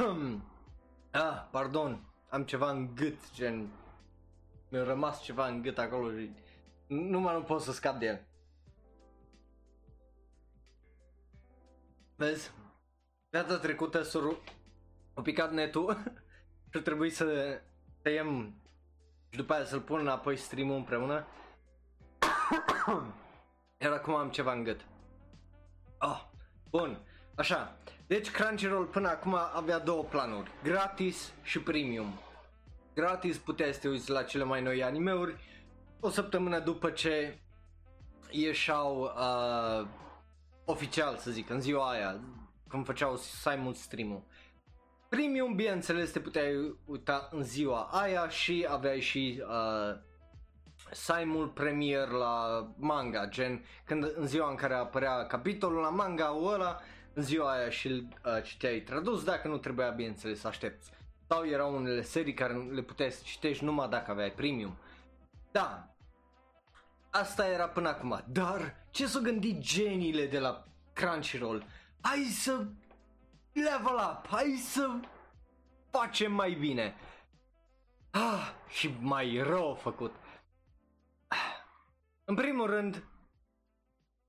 ah, 1.10 1.48
pardon, 1.50 2.04
am 2.28 2.44
ceva 2.44 2.70
în 2.70 2.94
gât, 2.94 3.32
gen, 3.34 3.68
mi-a 4.68 4.82
rămas 4.82 5.22
ceva 5.22 5.46
în 5.46 5.62
gât 5.62 5.78
acolo 5.78 6.10
și 6.10 6.30
nu 6.86 7.20
mai 7.20 7.34
nu 7.34 7.42
pot 7.42 7.60
să 7.60 7.72
scap 7.72 7.98
de 7.98 8.06
el. 8.06 8.26
Vezi? 12.16 12.52
Data 13.30 13.58
trecută 13.58 14.02
s-a 14.02 14.36
a 15.14 15.20
picat 15.20 15.52
netul 15.52 16.02
și 16.72 16.80
trebuie 16.80 17.10
să 17.10 17.60
tăiem 18.02 18.54
și 19.28 19.36
după 19.36 19.52
aia 19.52 19.64
să-l 19.64 19.80
pun 19.80 19.98
înapoi 20.00 20.36
stream 20.36 20.70
împreună. 20.70 21.26
Iar 23.80 23.92
acum 23.92 24.14
am 24.14 24.30
ceva 24.30 24.52
în 24.52 24.62
gât. 24.62 24.86
Oh, 25.98 26.24
bun. 26.70 27.00
Așa, 27.34 27.76
deci 28.10 28.30
Crunchyroll 28.30 28.84
până 28.84 29.08
acum 29.08 29.38
avea 29.54 29.78
două 29.78 30.02
planuri, 30.02 30.50
gratis 30.62 31.32
și 31.42 31.60
premium. 31.60 32.18
Gratis 32.94 33.38
puteai 33.38 33.72
să 33.72 33.80
te 33.80 33.88
uiți 33.88 34.10
la 34.10 34.22
cele 34.22 34.44
mai 34.44 34.62
noi 34.62 34.82
animeuri 34.82 35.36
o 36.00 36.08
săptămână 36.08 36.58
după 36.58 36.90
ce 36.90 37.38
ieșau 38.30 39.00
uh, 39.02 39.86
oficial, 40.64 41.16
să 41.16 41.30
zic, 41.30 41.50
în 41.50 41.60
ziua 41.60 41.90
aia, 41.90 42.20
când 42.68 42.84
făceau 42.84 43.16
Simon 43.16 43.72
stream-ul. 43.72 44.22
Premium, 45.08 45.54
bineînțeles, 45.54 46.10
te 46.10 46.20
puteai 46.20 46.78
uita 46.84 47.28
în 47.30 47.42
ziua 47.42 47.88
aia 47.92 48.28
și 48.28 48.66
aveai 48.70 49.00
și 49.00 49.42
uh, 49.46 49.98
Simul 50.92 51.48
premier 51.48 52.08
la 52.08 52.66
manga, 52.76 53.26
gen 53.28 53.64
când 53.84 54.12
în 54.16 54.26
ziua 54.26 54.50
în 54.50 54.56
care 54.56 54.74
apărea 54.74 55.26
capitolul 55.26 55.80
la 55.80 55.88
manga 55.88 56.36
ăla, 56.42 56.80
în 57.12 57.22
ziua 57.22 57.52
aia 57.52 57.70
și 57.70 57.88
uh, 57.88 58.42
citeai 58.42 58.80
tradus, 58.80 59.24
dacă 59.24 59.48
nu 59.48 59.58
trebuia 59.58 59.90
bineînțeles 59.90 60.40
să 60.40 60.46
aștepți. 60.46 60.90
Sau 61.28 61.46
erau 61.46 61.76
unele 61.76 62.02
serii 62.02 62.34
care 62.34 62.54
le 62.54 62.82
puteai 62.82 63.10
să 63.10 63.22
citești 63.24 63.64
numai 63.64 63.88
dacă 63.88 64.10
aveai 64.10 64.32
premium. 64.32 64.76
Da, 65.50 65.94
asta 67.10 67.46
era 67.48 67.68
până 67.68 67.88
acum, 67.88 68.24
dar 68.28 68.86
ce 68.90 69.06
s-au 69.06 69.22
gândit 69.22 69.58
geniile 69.58 70.26
de 70.26 70.38
la 70.38 70.64
Crunchyroll? 70.92 71.66
Hai 72.00 72.18
să 72.18 72.66
level 73.52 74.10
up, 74.12 74.26
hai 74.26 74.62
să 74.64 74.90
facem 75.90 76.32
mai 76.32 76.52
bine. 76.52 76.94
Ah, 78.10 78.52
și 78.68 78.94
mai 79.00 79.42
rău 79.42 79.74
făcut. 79.74 80.14
În 82.24 82.34
primul 82.34 82.66
rând, 82.66 83.04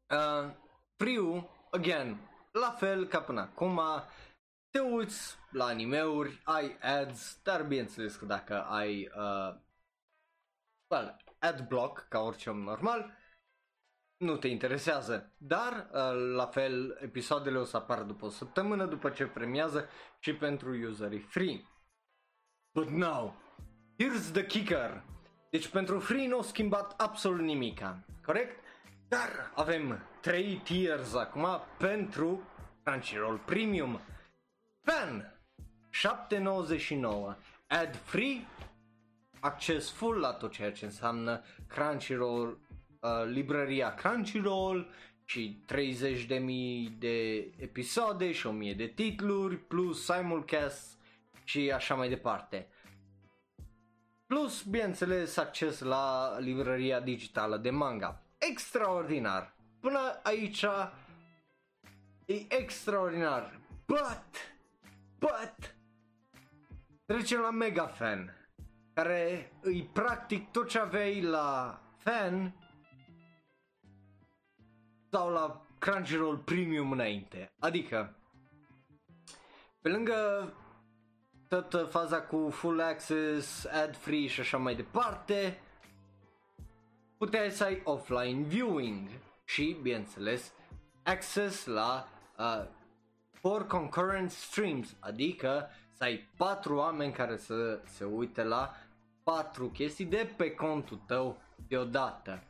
uh, 0.09 0.53
free 0.95 1.49
again, 1.71 2.30
la 2.51 2.71
fel 2.71 3.07
ca 3.07 3.21
până 3.21 3.41
acum, 3.41 3.81
te 4.69 4.79
uiți 4.79 5.37
la 5.51 5.65
animeuri, 5.65 6.41
ai 6.43 6.77
ads, 6.81 7.39
dar 7.43 7.63
bineînțeles 7.63 8.15
că 8.15 8.25
dacă 8.25 8.63
ai 8.63 9.11
uh, 9.15 9.55
well, 10.87 11.17
ad 11.39 11.67
block, 11.67 12.05
ca 12.09 12.19
orice 12.19 12.49
om 12.49 12.59
normal, 12.59 13.17
nu 14.17 14.37
te 14.37 14.47
interesează. 14.47 15.33
Dar, 15.37 15.89
uh, 15.91 16.33
la 16.35 16.45
fel, 16.45 16.97
episoadele 17.01 17.57
o 17.57 17.63
să 17.63 17.77
apară 17.77 18.03
după 18.03 18.25
o 18.25 18.29
săptămână, 18.29 18.85
după 18.85 19.09
ce 19.09 19.25
premiază 19.25 19.89
și 20.19 20.35
pentru 20.35 20.87
userii 20.89 21.19
free. 21.19 21.65
But 22.73 22.87
now, 22.87 23.35
here's 24.03 24.31
the 24.31 24.45
kicker. 24.45 25.03
Deci 25.49 25.67
pentru 25.67 25.99
free 25.99 26.27
nu 26.27 26.35
au 26.35 26.41
schimbat 26.41 27.01
absolut 27.01 27.45
nimica, 27.45 28.05
corect? 28.25 28.63
Dar 29.07 29.51
avem 29.55 30.10
3 30.21 30.61
tiers 30.63 31.13
acum 31.13 31.47
pentru 31.77 32.41
Crunchyroll 32.83 33.37
Premium. 33.37 33.99
Fan 34.83 35.39
7.99 35.91 37.35
ad 37.67 37.95
free 37.95 38.47
acces 39.39 39.91
full 39.91 40.19
la 40.19 40.33
tot 40.33 40.51
ceea 40.51 40.71
ce 40.71 40.85
înseamnă 40.85 41.41
Crunchyroll, 41.67 42.59
uh, 42.99 43.09
librăria 43.25 43.93
Crunchyroll 43.93 44.89
și 45.25 45.63
30.000 45.65 46.97
de 46.99 47.37
episoade 47.57 48.31
și 48.31 48.47
1000 48.47 48.73
de 48.73 48.87
titluri 48.87 49.57
plus 49.57 50.05
simulcast 50.05 50.99
și 51.43 51.71
așa 51.71 51.95
mai 51.95 52.09
departe. 52.09 52.67
Plus, 54.27 54.63
bineînțeles, 54.63 55.37
acces 55.37 55.79
la 55.79 56.37
librăria 56.39 56.99
digitală 56.99 57.57
de 57.57 57.69
manga. 57.69 58.23
Extraordinar! 58.37 59.59
Până 59.81 60.19
aici 60.23 60.65
e 62.25 62.45
extraordinar. 62.47 63.59
But, 63.85 64.55
but, 65.19 65.75
trecem 67.05 67.39
la 67.39 67.49
Mega 67.49 67.87
Fan, 67.87 68.49
care 68.93 69.51
îi 69.61 69.83
practic 69.93 70.51
tot 70.51 70.69
ce 70.69 70.79
aveai 70.79 71.21
la 71.21 71.79
Fan 71.97 72.55
sau 75.09 75.31
la 75.31 75.65
Crunchyroll 75.79 76.37
Premium 76.37 76.91
înainte. 76.91 77.51
Adică, 77.59 78.15
pe 79.81 79.89
lângă 79.89 80.53
toată 81.47 81.83
faza 81.83 82.21
cu 82.21 82.49
full 82.49 82.81
access, 82.81 83.65
ad 83.65 83.95
free 83.95 84.27
și 84.27 84.39
așa 84.39 84.57
mai 84.57 84.75
departe, 84.75 85.61
puteai 87.17 87.51
să 87.51 87.63
ai 87.63 87.81
offline 87.83 88.43
viewing 88.43 89.09
și, 89.51 89.77
bineînțeles, 89.81 90.53
access 91.03 91.65
la 91.65 92.07
uh, 92.37 92.63
for 93.31 93.67
concurrent 93.67 94.31
streams, 94.31 94.95
adică 94.99 95.69
să 95.91 96.03
ai 96.03 96.29
patru 96.37 96.75
oameni 96.75 97.13
care 97.13 97.37
să 97.37 97.81
se 97.85 98.03
uite 98.03 98.43
la 98.43 98.73
patru 99.23 99.67
chestii 99.67 100.05
de 100.05 100.33
pe 100.37 100.51
contul 100.51 101.01
tău 101.07 101.41
deodată. 101.67 102.43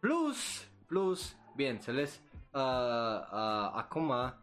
Plus, 0.00 0.66
plus, 0.86 1.36
bineînțeles, 1.56 2.20
uh, 2.50 2.60
uh, 2.60 3.70
acum, 3.72 4.34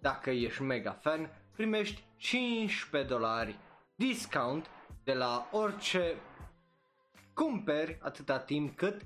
dacă 0.00 0.30
ești 0.30 0.62
mega 0.62 0.92
fan, 0.92 1.30
primești 1.52 2.04
15 2.16 3.10
dolari 3.10 3.58
discount 3.94 4.66
de 5.04 5.12
la 5.12 5.48
orice 5.50 6.14
cumperi 7.34 7.98
atâta 8.00 8.38
timp 8.38 8.76
cât 8.76 9.02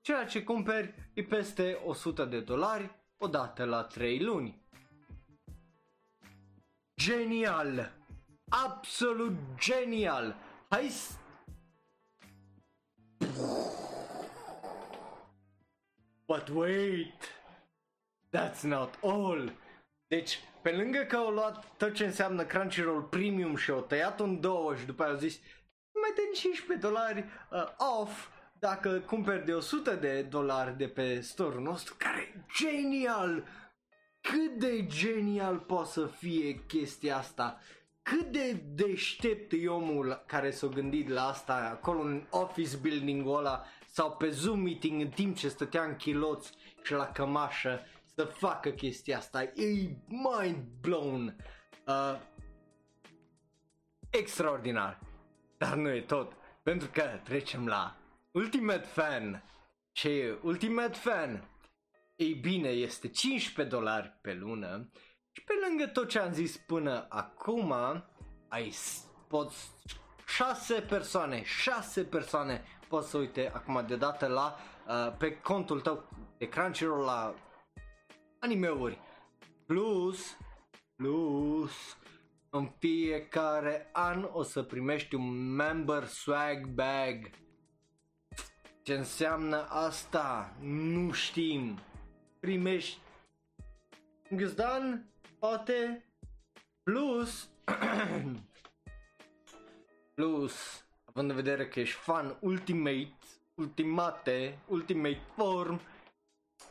ceea 0.00 0.24
ce 0.24 0.42
cumperi 0.44 0.94
e 1.14 1.22
peste 1.22 1.80
100 1.84 2.24
de 2.24 2.40
dolari 2.40 2.90
odată 3.16 3.64
la 3.64 3.82
3 3.84 4.20
luni. 4.22 4.62
Genial! 6.96 7.92
Absolut 8.48 9.32
genial! 9.58 10.36
Hai 10.68 10.88
s- 10.88 11.18
But 16.26 16.48
wait! 16.48 17.28
That's 18.32 18.62
not 18.62 18.98
all! 19.02 19.52
Deci, 20.06 20.38
pe 20.62 20.70
lângă 20.72 20.98
că 21.08 21.16
au 21.16 21.30
luat 21.30 21.76
tot 21.76 21.94
ce 21.94 22.04
înseamnă 22.04 22.44
Crunchyroll 22.44 23.02
Premium 23.02 23.56
și 23.56 23.70
au 23.70 23.80
tăiat 23.80 24.20
un 24.20 24.40
două 24.40 24.76
și 24.76 24.84
după 24.86 25.02
aia 25.02 25.12
au 25.12 25.18
zis 25.18 25.40
mai 26.00 26.10
dăm 26.16 26.32
15 26.34 26.86
dolari 26.86 27.24
uh, 27.50 27.64
off 28.00 28.28
dacă 28.60 28.90
cumperi 28.90 29.44
de 29.44 29.52
100 29.52 29.94
de 29.94 30.22
dolari 30.22 30.76
de 30.76 30.88
pe 30.88 31.20
store-ul 31.20 31.62
nostru, 31.62 31.94
care 31.98 32.20
e 32.20 32.40
genial! 32.58 33.44
Cât 34.20 34.58
de 34.58 34.86
genial 34.86 35.58
poate 35.58 35.90
să 35.90 36.06
fie 36.06 36.54
chestia 36.54 37.16
asta? 37.16 37.60
Cât 38.02 38.26
de 38.26 38.52
deștept 38.52 39.52
e 39.52 39.68
omul 39.68 40.22
care 40.26 40.50
s-a 40.50 40.66
gândit 40.66 41.08
la 41.08 41.26
asta 41.26 41.54
acolo 41.54 42.00
în 42.00 42.26
office 42.30 42.76
building-ul 42.76 43.36
ăla 43.36 43.64
sau 43.86 44.10
pe 44.12 44.30
Zoom 44.30 44.60
meeting 44.60 45.00
în 45.00 45.08
timp 45.08 45.36
ce 45.36 45.48
stătea 45.48 45.82
în 45.82 45.96
chiloți 45.96 46.52
și 46.82 46.92
la 46.92 47.06
cămașă 47.06 47.80
să 48.14 48.24
facă 48.24 48.70
chestia 48.70 49.16
asta. 49.16 49.42
E 49.42 49.96
mind 50.06 50.64
blown. 50.80 51.36
Uh, 51.86 52.20
extraordinar. 54.10 54.98
Dar 55.58 55.74
nu 55.74 55.88
e 55.88 56.00
tot. 56.00 56.32
Pentru 56.62 56.88
că 56.92 57.02
trecem 57.24 57.66
la 57.66 57.96
Ultimate 58.32 58.86
Fan. 58.86 59.42
Ce 59.92 60.08
e 60.08 60.38
Ultimate 60.42 60.98
Fan? 60.98 61.48
Ei 62.16 62.34
bine, 62.34 62.68
este 62.68 63.08
15 63.08 63.76
dolari 63.76 64.18
pe 64.20 64.34
lună 64.34 64.90
și 65.30 65.44
pe 65.44 65.52
lângă 65.68 65.86
tot 65.86 66.08
ce 66.08 66.18
am 66.18 66.32
zis 66.32 66.56
până 66.56 67.06
acum, 67.08 67.74
ai 68.48 68.74
poți 69.28 69.70
6 70.26 70.80
persoane, 70.80 71.42
6 71.44 72.04
persoane 72.04 72.64
pot 72.88 73.04
să 73.04 73.18
uite 73.18 73.50
acum 73.54 73.84
de 73.86 73.96
dată 73.96 74.26
la 74.26 74.56
uh, 74.88 75.16
pe 75.16 75.36
contul 75.36 75.80
tău 75.80 76.08
de 76.38 76.48
Crunchyroll 76.48 77.04
la 77.04 77.34
animeuri. 78.38 78.98
Plus, 79.66 80.36
plus, 80.96 81.96
în 82.50 82.70
fiecare 82.78 83.88
an 83.92 84.28
o 84.32 84.42
să 84.42 84.62
primești 84.62 85.14
un 85.14 85.54
member 85.54 86.04
swag 86.04 86.66
bag. 86.66 87.30
Ce 88.82 88.94
înseamnă 88.94 89.66
asta? 89.68 90.52
Nu 90.60 91.12
știm. 91.12 91.78
Primești 92.40 92.98
Gâzdan, 94.30 95.04
poate, 95.38 96.04
plus, 96.82 97.48
plus, 100.14 100.84
având 101.04 101.30
în 101.30 101.36
vedere 101.36 101.68
că 101.68 101.80
ești 101.80 101.96
fan 101.96 102.36
Ultimate, 102.40 103.12
Ultimate, 103.54 104.58
Ultimate 104.66 105.20
Form, 105.34 105.80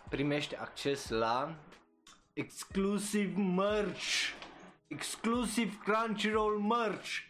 primești 0.10 0.56
acces 0.56 1.10
la 1.10 1.56
exclusive 2.34 3.42
merch, 3.42 4.34
exclusive 4.88 5.78
Crunchyroll 5.84 6.60
merch. 6.60 7.29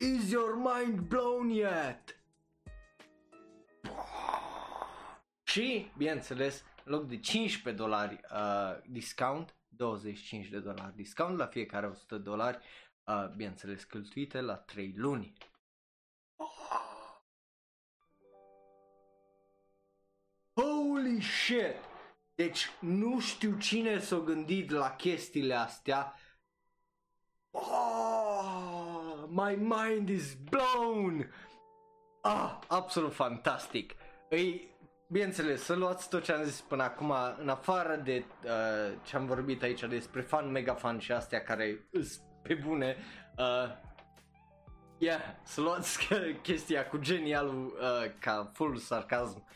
Is 0.00 0.30
your 0.30 0.56
mind 0.56 1.00
blown 1.00 1.50
yet? 1.50 2.16
Și, 5.42 5.90
bineînțeles, 5.96 6.64
în 6.84 6.92
loc 6.92 7.06
de 7.06 7.20
15 7.20 7.82
dolari 7.82 8.20
uh, 8.32 8.82
discount, 8.86 9.54
25 9.68 10.46
de 10.46 10.58
dolari 10.58 10.94
discount 10.94 11.38
la 11.38 11.46
fiecare 11.46 11.86
100 11.86 12.16
de 12.16 12.22
dolari, 12.22 12.58
uh, 13.04 13.28
bineînțeles, 13.36 13.84
cheltuite 13.84 14.40
la 14.40 14.56
3 14.56 14.92
luni. 14.96 15.32
Holy 20.52 21.20
shit! 21.20 21.76
Deci 22.34 22.70
nu 22.80 23.20
știu 23.20 23.58
cine 23.58 23.98
s-a 23.98 24.18
gândit 24.18 24.70
la 24.70 24.96
chestiile 24.96 25.54
astea. 25.54 26.14
Oh! 27.50 28.09
My 29.30 29.56
mind 29.56 30.08
is 30.08 30.36
blown! 30.50 31.32
Ah, 32.22 32.58
absolut 32.68 33.12
fantastic! 33.12 33.94
Îi, 34.28 34.68
bineînțeles, 35.08 35.62
să 35.62 35.74
luați 35.74 36.08
tot 36.08 36.22
ce 36.22 36.32
am 36.32 36.42
zis 36.42 36.60
până 36.60 36.82
acum, 36.82 37.14
în 37.38 37.48
afară 37.48 37.96
de 37.96 38.24
uh, 38.44 38.96
ce 39.02 39.16
am 39.16 39.26
vorbit 39.26 39.62
aici 39.62 39.84
despre 39.84 40.20
fan, 40.20 40.50
mega 40.50 40.74
fan 40.74 40.98
și 40.98 41.12
astea 41.12 41.42
care 41.42 41.88
îs 41.90 42.20
pe 42.42 42.54
bune, 42.54 42.96
uh, 43.38 43.70
yeah, 44.98 45.20
să 45.42 45.60
luați 45.60 46.08
chestia 46.42 46.86
cu 46.86 46.96
genialul 46.96 47.78
uh, 47.80 48.10
ca 48.18 48.50
full 48.54 48.76
sarcasm, 48.76 49.46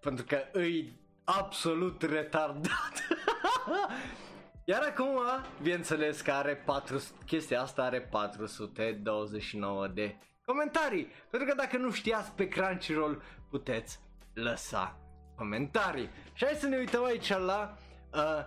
pentru 0.00 0.24
că 0.24 0.38
îi 0.52 1.00
absolut 1.24 2.02
retardat. 2.02 2.92
Iar 4.66 4.82
acum, 4.82 5.18
bineînțeles 5.62 6.20
că 6.20 6.32
are 6.32 6.54
4, 6.56 7.02
chestia 7.26 7.60
asta 7.62 7.82
are 7.82 8.00
429 8.00 9.86
de 9.86 10.16
comentarii. 10.44 11.12
Pentru 11.30 11.48
că 11.48 11.54
dacă 11.54 11.76
nu 11.76 11.90
știați 11.90 12.32
pe 12.32 12.48
Crunchyroll 12.48 13.22
puteți 13.50 14.00
lăsa 14.34 14.98
comentarii. 15.36 16.10
Și 16.32 16.44
hai 16.44 16.54
să 16.54 16.66
ne 16.66 16.76
uităm 16.76 17.04
aici 17.04 17.28
la 17.28 17.76
uh, 18.12 18.44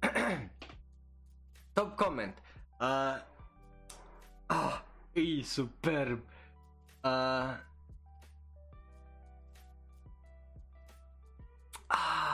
top 1.72 1.96
comment. 1.96 2.38
Uh, 2.80 3.16
ah, 4.46 4.80
e 5.12 5.42
superb. 5.42 6.18
Uh, 7.02 7.56
ah, 11.86 12.31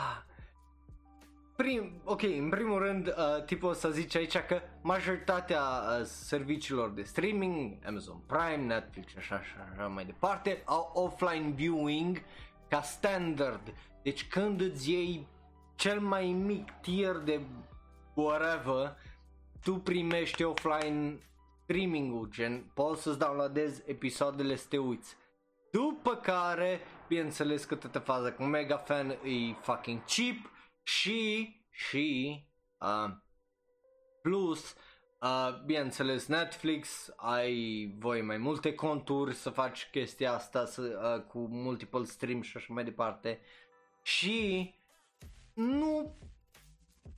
prim, 1.62 2.00
ok, 2.04 2.22
în 2.22 2.48
primul 2.48 2.78
rând, 2.78 3.06
uh, 3.06 3.44
tipul 3.44 3.74
să 3.74 3.90
zice 3.90 4.18
aici 4.18 4.38
că 4.38 4.60
majoritatea 4.82 5.60
uh, 5.60 6.04
serviciilor 6.04 6.90
de 6.90 7.02
streaming, 7.02 7.76
Amazon 7.86 8.22
Prime, 8.26 8.64
Netflix 8.66 9.10
și 9.10 9.18
așa, 9.18 9.42
și 9.42 9.52
așa 9.72 9.86
mai 9.86 10.04
departe, 10.04 10.62
au 10.64 10.90
offline 10.94 11.52
viewing 11.54 12.22
ca 12.68 12.82
standard. 12.82 13.74
Deci 14.02 14.28
când 14.28 14.60
îți 14.60 14.90
iei 14.90 15.26
cel 15.74 16.00
mai 16.00 16.26
mic 16.26 16.70
tier 16.80 17.16
de 17.16 17.40
whatever, 18.14 18.96
tu 19.62 19.74
primești 19.74 20.42
offline 20.42 21.18
streaming-ul, 21.62 22.28
gen 22.30 22.70
poți 22.74 23.02
să-ți 23.02 23.18
downloadezi 23.18 23.82
episoadele 23.86 24.56
să 24.56 24.66
te 24.68 24.78
uiți. 24.78 25.16
După 25.70 26.14
care, 26.14 26.80
bineînțeles 27.08 27.64
că 27.64 27.74
toată 27.74 27.98
faza 27.98 28.32
cu 28.32 28.42
mega 28.42 28.76
fan 28.76 29.10
e 29.10 29.52
fucking 29.60 30.00
cheap 30.04 30.56
și, 30.88 31.52
și, 31.70 32.38
uh, 32.80 33.10
plus, 34.22 34.74
uh, 35.20 35.62
bineînțeles 35.64 36.26
Netflix, 36.26 37.10
ai 37.16 37.94
voi 37.98 38.22
mai 38.22 38.36
multe 38.36 38.74
conturi 38.74 39.34
să 39.34 39.50
faci 39.50 39.88
chestia 39.90 40.32
asta 40.32 40.66
să, 40.66 40.82
uh, 40.82 41.26
cu 41.26 41.38
multiple 41.38 42.04
stream 42.04 42.40
și 42.40 42.56
așa 42.56 42.72
mai 42.72 42.84
departe 42.84 43.40
și 44.02 44.74
nu, 45.54 46.16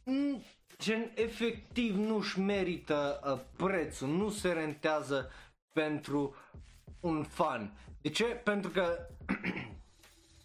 nu 0.05 0.45
gen 0.79 1.13
efectiv 1.15 1.97
nu-și 1.97 2.41
merită 2.41 3.21
uh, 3.25 3.41
prețul, 3.57 4.09
nu 4.09 4.31
se 4.31 4.53
rentează 4.53 5.31
pentru 5.73 6.35
un 7.01 7.23
fan. 7.23 7.79
De 8.01 8.09
ce? 8.09 8.25
Pentru 8.25 8.71
că 8.71 9.07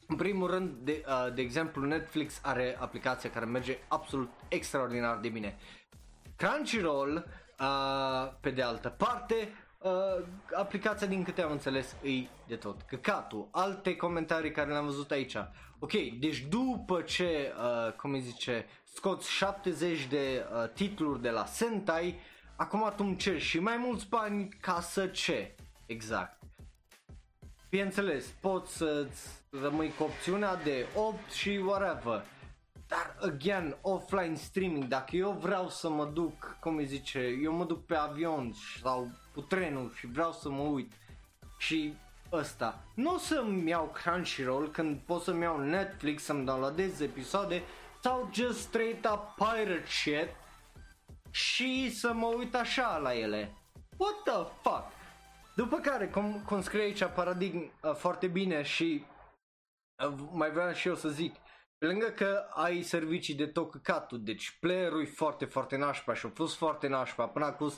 în 0.08 0.16
primul 0.16 0.50
rând, 0.50 0.72
de, 0.72 1.04
uh, 1.08 1.34
de 1.34 1.42
exemplu, 1.42 1.86
Netflix 1.86 2.40
are 2.44 2.78
aplicația 2.80 3.30
care 3.30 3.46
merge 3.46 3.78
absolut 3.88 4.30
extraordinar 4.48 5.18
de 5.18 5.30
bine. 5.30 5.58
Crunchyroll, 6.36 7.26
uh, 7.60 8.32
pe 8.40 8.50
de 8.50 8.62
altă 8.62 8.90
parte, 8.90 9.54
uh, 9.80 10.26
aplicația 10.58 11.08
din 11.08 11.24
câte 11.24 11.42
am 11.42 11.52
înțeles 11.52 11.96
e 12.02 12.28
de 12.48 12.56
tot 12.56 12.82
căcatul. 12.82 13.48
Alte 13.52 13.96
comentarii 13.96 14.52
care 14.52 14.70
le-am 14.70 14.86
văzut 14.86 15.12
aici. 15.12 15.38
Ok, 15.80 15.92
deci 16.20 16.40
după 16.50 17.02
ce, 17.02 17.54
uh, 17.58 17.94
cum 17.94 18.12
îi 18.14 18.22
zice, 18.22 18.66
scoți 18.84 19.32
70 19.32 20.06
de 20.06 20.46
uh, 20.52 20.70
titluri 20.74 21.22
de 21.22 21.30
la 21.30 21.46
Sentai, 21.46 22.20
acum 22.56 22.94
tu 22.96 23.04
îmi 23.04 23.16
ceri 23.16 23.40
și 23.40 23.60
mai 23.60 23.78
mulți 23.78 24.08
bani 24.08 24.50
ca 24.62 24.82
să 24.82 25.08
ce? 25.08 25.56
Exact. 25.86 26.35
Bineînțeles, 27.76 28.26
poți 28.26 28.78
să-ți 28.78 29.30
rămâi 29.62 29.94
cu 29.98 30.04
opțiunea 30.04 30.56
de 30.56 30.88
8 30.96 31.32
și 31.32 31.62
whatever. 31.66 32.26
Dar, 32.88 33.16
again, 33.22 33.78
offline 33.82 34.36
streaming, 34.36 34.84
dacă 34.84 35.16
eu 35.16 35.32
vreau 35.32 35.70
să 35.70 35.90
mă 35.90 36.06
duc, 36.06 36.58
cum 36.60 36.76
îi 36.76 36.86
zice, 36.86 37.20
eu 37.44 37.54
mă 37.54 37.66
duc 37.66 37.86
pe 37.86 37.96
avion 37.96 38.54
sau 38.82 39.08
cu 39.34 39.42
trenul 39.42 39.92
și 39.96 40.08
vreau 40.08 40.32
să 40.32 40.50
mă 40.50 40.62
uit 40.62 40.92
și 41.58 41.94
ăsta. 42.32 42.84
Nu 42.94 43.14
o 43.14 43.18
să-mi 43.18 43.70
iau 43.70 43.96
Crunchyroll 44.04 44.72
când 44.72 45.00
pot 45.06 45.22
să-mi 45.22 45.42
iau 45.42 45.60
Netflix 45.60 46.24
să-mi 46.24 46.46
downloadez 46.46 47.00
episoade 47.00 47.64
sau 48.04 48.30
just 48.34 48.60
straight 48.60 49.06
up 49.06 49.36
pirate 49.36 49.86
shit 49.88 50.30
și 51.32 51.92
să 51.96 52.14
mă 52.14 52.28
uit 52.38 52.56
așa 52.56 52.98
la 52.98 53.16
ele. 53.16 53.54
What 53.98 54.16
the 54.24 54.52
fuck? 54.62 54.95
După 55.56 55.78
care, 55.78 56.08
cum, 56.08 56.44
cum 56.46 56.62
scrie 56.62 56.82
aici 56.82 57.04
paradigm 57.04 57.72
uh, 57.82 57.94
foarte 57.94 58.28
bine 58.28 58.62
și 58.62 59.06
uh, 60.04 60.14
mai 60.32 60.52
vreau 60.52 60.74
și 60.74 60.88
eu 60.88 60.96
să 60.96 61.10
zic, 61.10 61.36
pe 61.78 61.86
lângă 61.86 62.06
că 62.06 62.46
ai 62.54 62.82
servicii 62.82 63.36
de 63.36 63.48
tot 63.48 63.72
căcatul, 63.72 64.24
deci 64.24 64.58
player-ul 64.60 65.02
e 65.02 65.06
foarte, 65.06 65.46
foarte 65.46 65.78
nașpa 65.78 66.14
și 66.14 66.26
a 66.26 66.30
fost 66.30 66.56
foarte 66.56 66.88
nașpa 66.88 67.28
până 67.28 67.46
acum 67.46 67.72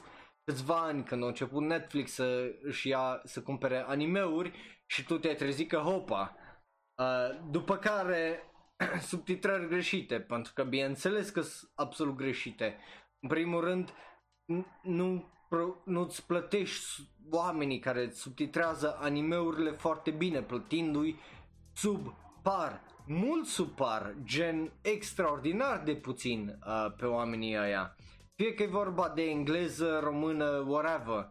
câțiva 0.44 0.76
ani 0.76 1.04
când 1.04 1.24
a 1.24 1.28
început 1.28 1.64
Netflix 1.64 2.12
să 2.12 2.52
își 2.62 2.88
ia, 2.88 3.22
să 3.24 3.42
cumpere 3.42 3.78
animeuri 3.88 4.52
și 4.86 5.06
tu 5.06 5.18
te-ai 5.18 5.36
trezit 5.36 5.70
că 5.70 5.78
hopa. 5.78 6.36
Uh, 7.02 7.50
după 7.52 7.78
care 7.78 8.44
subtitrări 9.10 9.68
greșite, 9.68 10.20
pentru 10.20 10.54
că 10.54 10.64
bineînțeles 10.64 11.30
că 11.30 11.42
sunt 11.42 11.72
absolut 11.76 12.16
greșite. 12.16 12.78
În 13.20 13.30
primul 13.30 13.64
rând, 13.64 13.94
nu, 14.82 15.37
nu-ți 15.84 16.26
plătești 16.26 17.10
oamenii 17.32 17.80
care 17.80 18.10
subtitrează 18.10 18.98
animeurile 19.00 19.72
foarte 19.72 20.12
bine, 20.12 20.42
plătindu-i 20.42 21.20
sub 21.74 22.14
par, 22.42 22.82
mult 23.06 23.46
sub 23.46 23.70
par, 23.70 24.16
gen 24.24 24.72
extraordinar 24.82 25.82
de 25.84 25.96
puțin 25.96 26.60
uh, 26.66 26.94
pe 26.98 27.06
oamenii 27.06 27.58
ăia. 27.58 27.96
Fie 28.36 28.54
că 28.54 28.64
e 28.64 28.68
vorba 28.68 29.12
de 29.16 29.24
engleză, 29.24 30.00
română, 30.04 30.66
whatever, 30.68 31.30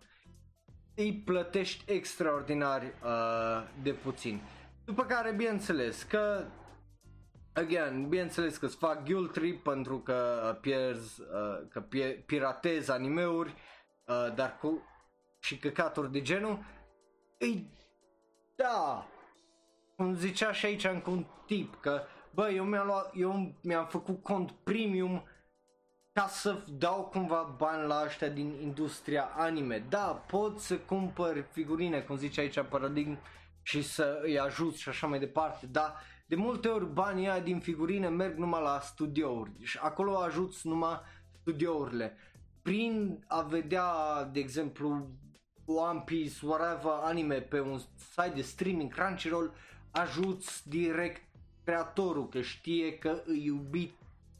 îi 0.94 1.22
plătești 1.24 1.92
extraordinar 1.92 2.82
uh, 2.82 3.68
de 3.82 3.90
puțin. 3.90 4.40
După 4.84 5.04
care, 5.04 5.32
bineînțeles, 5.32 6.02
că 6.02 6.44
Again, 7.52 8.08
bineînțeles 8.08 8.56
că 8.56 8.66
îți 8.66 8.76
fac 8.76 9.04
guilt 9.04 9.32
trip 9.32 9.62
pentru 9.62 9.98
că 9.98 10.58
pierzi, 10.60 11.20
uh, 11.20 11.68
că 11.68 11.80
pie- 11.80 12.22
piratezi 12.26 12.90
animeuri, 12.90 13.48
uh, 13.48 13.75
dar 14.34 14.58
cu 14.58 14.82
și 15.38 15.58
căcaturi 15.58 16.12
de 16.12 16.22
genul, 16.22 16.58
îi, 17.38 17.70
da, 18.54 19.06
cum 19.96 20.14
zicea 20.14 20.52
și 20.52 20.66
aici 20.66 20.84
încă 20.84 21.10
un 21.10 21.26
tip, 21.46 21.80
că 21.80 22.02
bă, 22.34 22.50
eu 22.50 22.64
mi-am, 22.64 22.86
luat, 22.86 23.10
eu 23.14 23.54
mi-am 23.62 23.86
făcut 23.86 24.22
cont 24.22 24.50
premium 24.50 25.24
ca 26.12 26.26
să 26.26 26.64
dau 26.68 27.04
cumva 27.04 27.54
bani 27.56 27.86
la 27.86 28.02
ăștia 28.04 28.28
din 28.28 28.58
industria 28.60 29.24
anime. 29.36 29.78
Da, 29.88 30.24
pot 30.26 30.60
să 30.60 30.78
cumpăr 30.78 31.44
figurine, 31.50 32.00
cum 32.00 32.16
zice 32.16 32.40
aici 32.40 32.60
Paradigm, 32.60 33.18
și 33.62 33.82
să 33.82 34.20
îi 34.22 34.38
ajut 34.38 34.74
și 34.74 34.88
așa 34.88 35.06
mai 35.06 35.18
departe, 35.18 35.66
dar 35.66 35.94
de 36.26 36.34
multe 36.34 36.68
ori 36.68 36.92
banii 36.92 37.28
aia 37.28 37.40
din 37.40 37.60
figurine 37.60 38.08
merg 38.08 38.36
numai 38.36 38.62
la 38.62 38.80
studiouri 38.80 39.50
și 39.62 39.78
acolo 39.82 40.16
ajuți 40.16 40.66
numai 40.66 41.00
studiourile. 41.40 42.16
Prin 42.66 43.24
a 43.26 43.42
vedea, 43.42 43.84
de 44.32 44.40
exemplu, 44.40 45.08
One 45.64 46.02
Piece, 46.04 46.46
whatever, 46.46 46.92
anime 47.02 47.40
pe 47.40 47.60
un 47.60 47.78
site 48.14 48.32
de 48.34 48.42
streaming, 48.42 48.94
Crunchyroll, 48.94 49.54
ajuți 49.90 50.68
direct 50.68 51.22
creatorul, 51.64 52.28
că 52.28 52.40
știe 52.40 52.98
că 52.98 53.22
îi 53.24 53.44
iubit 53.44 53.92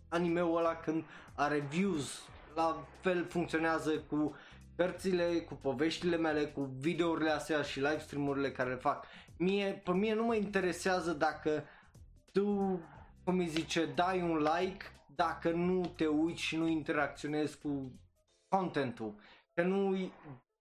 animeul 0.09 0.57
ăla 0.57 0.77
când 0.77 1.05
are 1.35 1.59
views. 1.59 2.23
La 2.55 2.87
fel 3.01 3.27
funcționează 3.29 3.91
cu 3.91 4.35
cărțile, 4.77 5.41
cu 5.41 5.55
poveștile 5.55 6.17
mele, 6.17 6.45
cu 6.45 6.71
videourile 6.79 7.31
astea 7.31 7.63
și 7.63 7.79
live 7.79 7.99
streamurile 7.99 8.53
care 8.53 8.71
le 8.71 8.77
fac. 8.77 9.05
Mie, 9.37 9.83
pe 9.85 9.93
mine 9.93 10.15
nu 10.15 10.25
mă 10.25 10.35
interesează 10.35 11.13
dacă 11.13 11.65
tu, 12.33 12.81
cum 13.25 13.39
îi 13.39 13.49
zice, 13.49 13.87
dai 13.95 14.23
un 14.23 14.37
like 14.37 14.85
dacă 15.15 15.51
nu 15.51 15.93
te 15.97 16.07
uiți 16.07 16.43
și 16.43 16.57
nu 16.57 16.67
interacționezi 16.67 17.59
cu 17.59 17.93
contentul. 18.49 19.15
Că 19.55 19.63
nu 19.63 20.11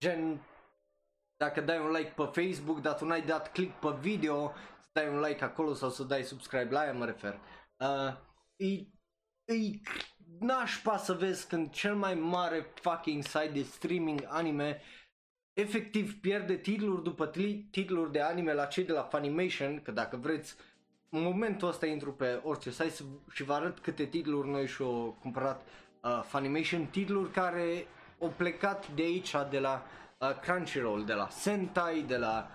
gen 0.00 0.40
dacă 1.36 1.60
dai 1.60 1.78
un 1.78 1.90
like 1.90 2.12
pe 2.16 2.40
Facebook, 2.40 2.80
dar 2.80 2.94
tu 2.94 3.04
n-ai 3.04 3.22
dat 3.22 3.52
click 3.52 3.80
pe 3.80 3.96
video, 4.00 4.52
să 4.80 4.88
dai 4.92 5.08
un 5.08 5.20
like 5.20 5.44
acolo 5.44 5.74
sau 5.74 5.90
să 5.90 6.02
dai 6.02 6.22
subscribe 6.22 6.70
la 6.70 6.84
ea 6.84 6.92
mă 6.92 7.04
refer. 7.04 7.40
Uh, 7.76 8.16
e, 8.56 8.72
e 9.54 9.80
nașpa 10.38 10.96
să 10.96 11.12
vezi 11.12 11.46
când 11.46 11.70
cel 11.70 11.94
mai 11.94 12.14
mare 12.14 12.72
fucking 12.74 13.22
site 13.22 13.50
de 13.52 13.62
streaming 13.62 14.24
anime 14.26 14.80
efectiv 15.52 16.20
pierde 16.20 16.56
titluri 16.56 17.02
după 17.02 17.26
titluri 17.70 18.12
de 18.12 18.20
anime 18.20 18.52
la 18.52 18.64
cei 18.64 18.84
de 18.84 18.92
la 18.92 19.02
Funimation, 19.02 19.82
că 19.82 19.90
dacă 19.90 20.16
vreți 20.16 20.56
în 21.08 21.22
momentul 21.22 21.68
ăsta 21.68 21.86
intru 21.86 22.12
pe 22.12 22.40
orice 22.42 22.70
site 22.70 23.04
și 23.32 23.42
vă 23.42 23.52
arăt 23.52 23.78
câte 23.78 24.04
titluri 24.04 24.48
noi 24.48 24.66
și-au 24.66 25.16
cumpărat 25.20 25.66
uh, 26.02 26.22
Funimation, 26.22 26.86
titluri 26.86 27.30
care 27.30 27.86
au 28.20 28.32
plecat 28.36 28.88
de 28.94 29.02
aici, 29.02 29.34
de 29.50 29.58
la 29.58 29.86
uh, 30.18 30.40
Crunchyroll, 30.40 31.04
de 31.04 31.12
la 31.12 31.28
Sentai, 31.28 32.00
de 32.00 32.16
la 32.16 32.50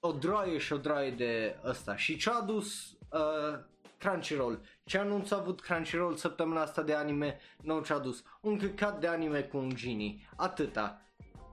o 0.00 0.12
droaie 0.12 0.58
și 0.58 0.72
o 0.72 0.76
droaie 0.76 1.10
de 1.10 1.56
ăsta. 1.64 1.96
Și 1.96 2.16
ce 2.16 2.30
a 2.30 2.34
adus 2.34 2.90
uh, 2.90 3.58
Crunchyroll? 3.98 4.60
Ce 4.84 4.98
anunț 4.98 5.30
a 5.30 5.36
avut 5.36 5.60
Crunchyroll 5.60 6.14
săptămâna 6.14 6.60
asta 6.60 6.82
de 6.82 6.94
anime? 6.94 7.40
Nu 7.62 7.80
ce 7.80 7.92
a 7.92 7.96
adus. 7.96 8.22
Un 8.40 8.58
căcat 8.58 9.00
de 9.00 9.06
anime 9.06 9.40
cu 9.40 9.56
un 9.56 9.70
genie. 9.74 10.28
Atâta. 10.36 11.02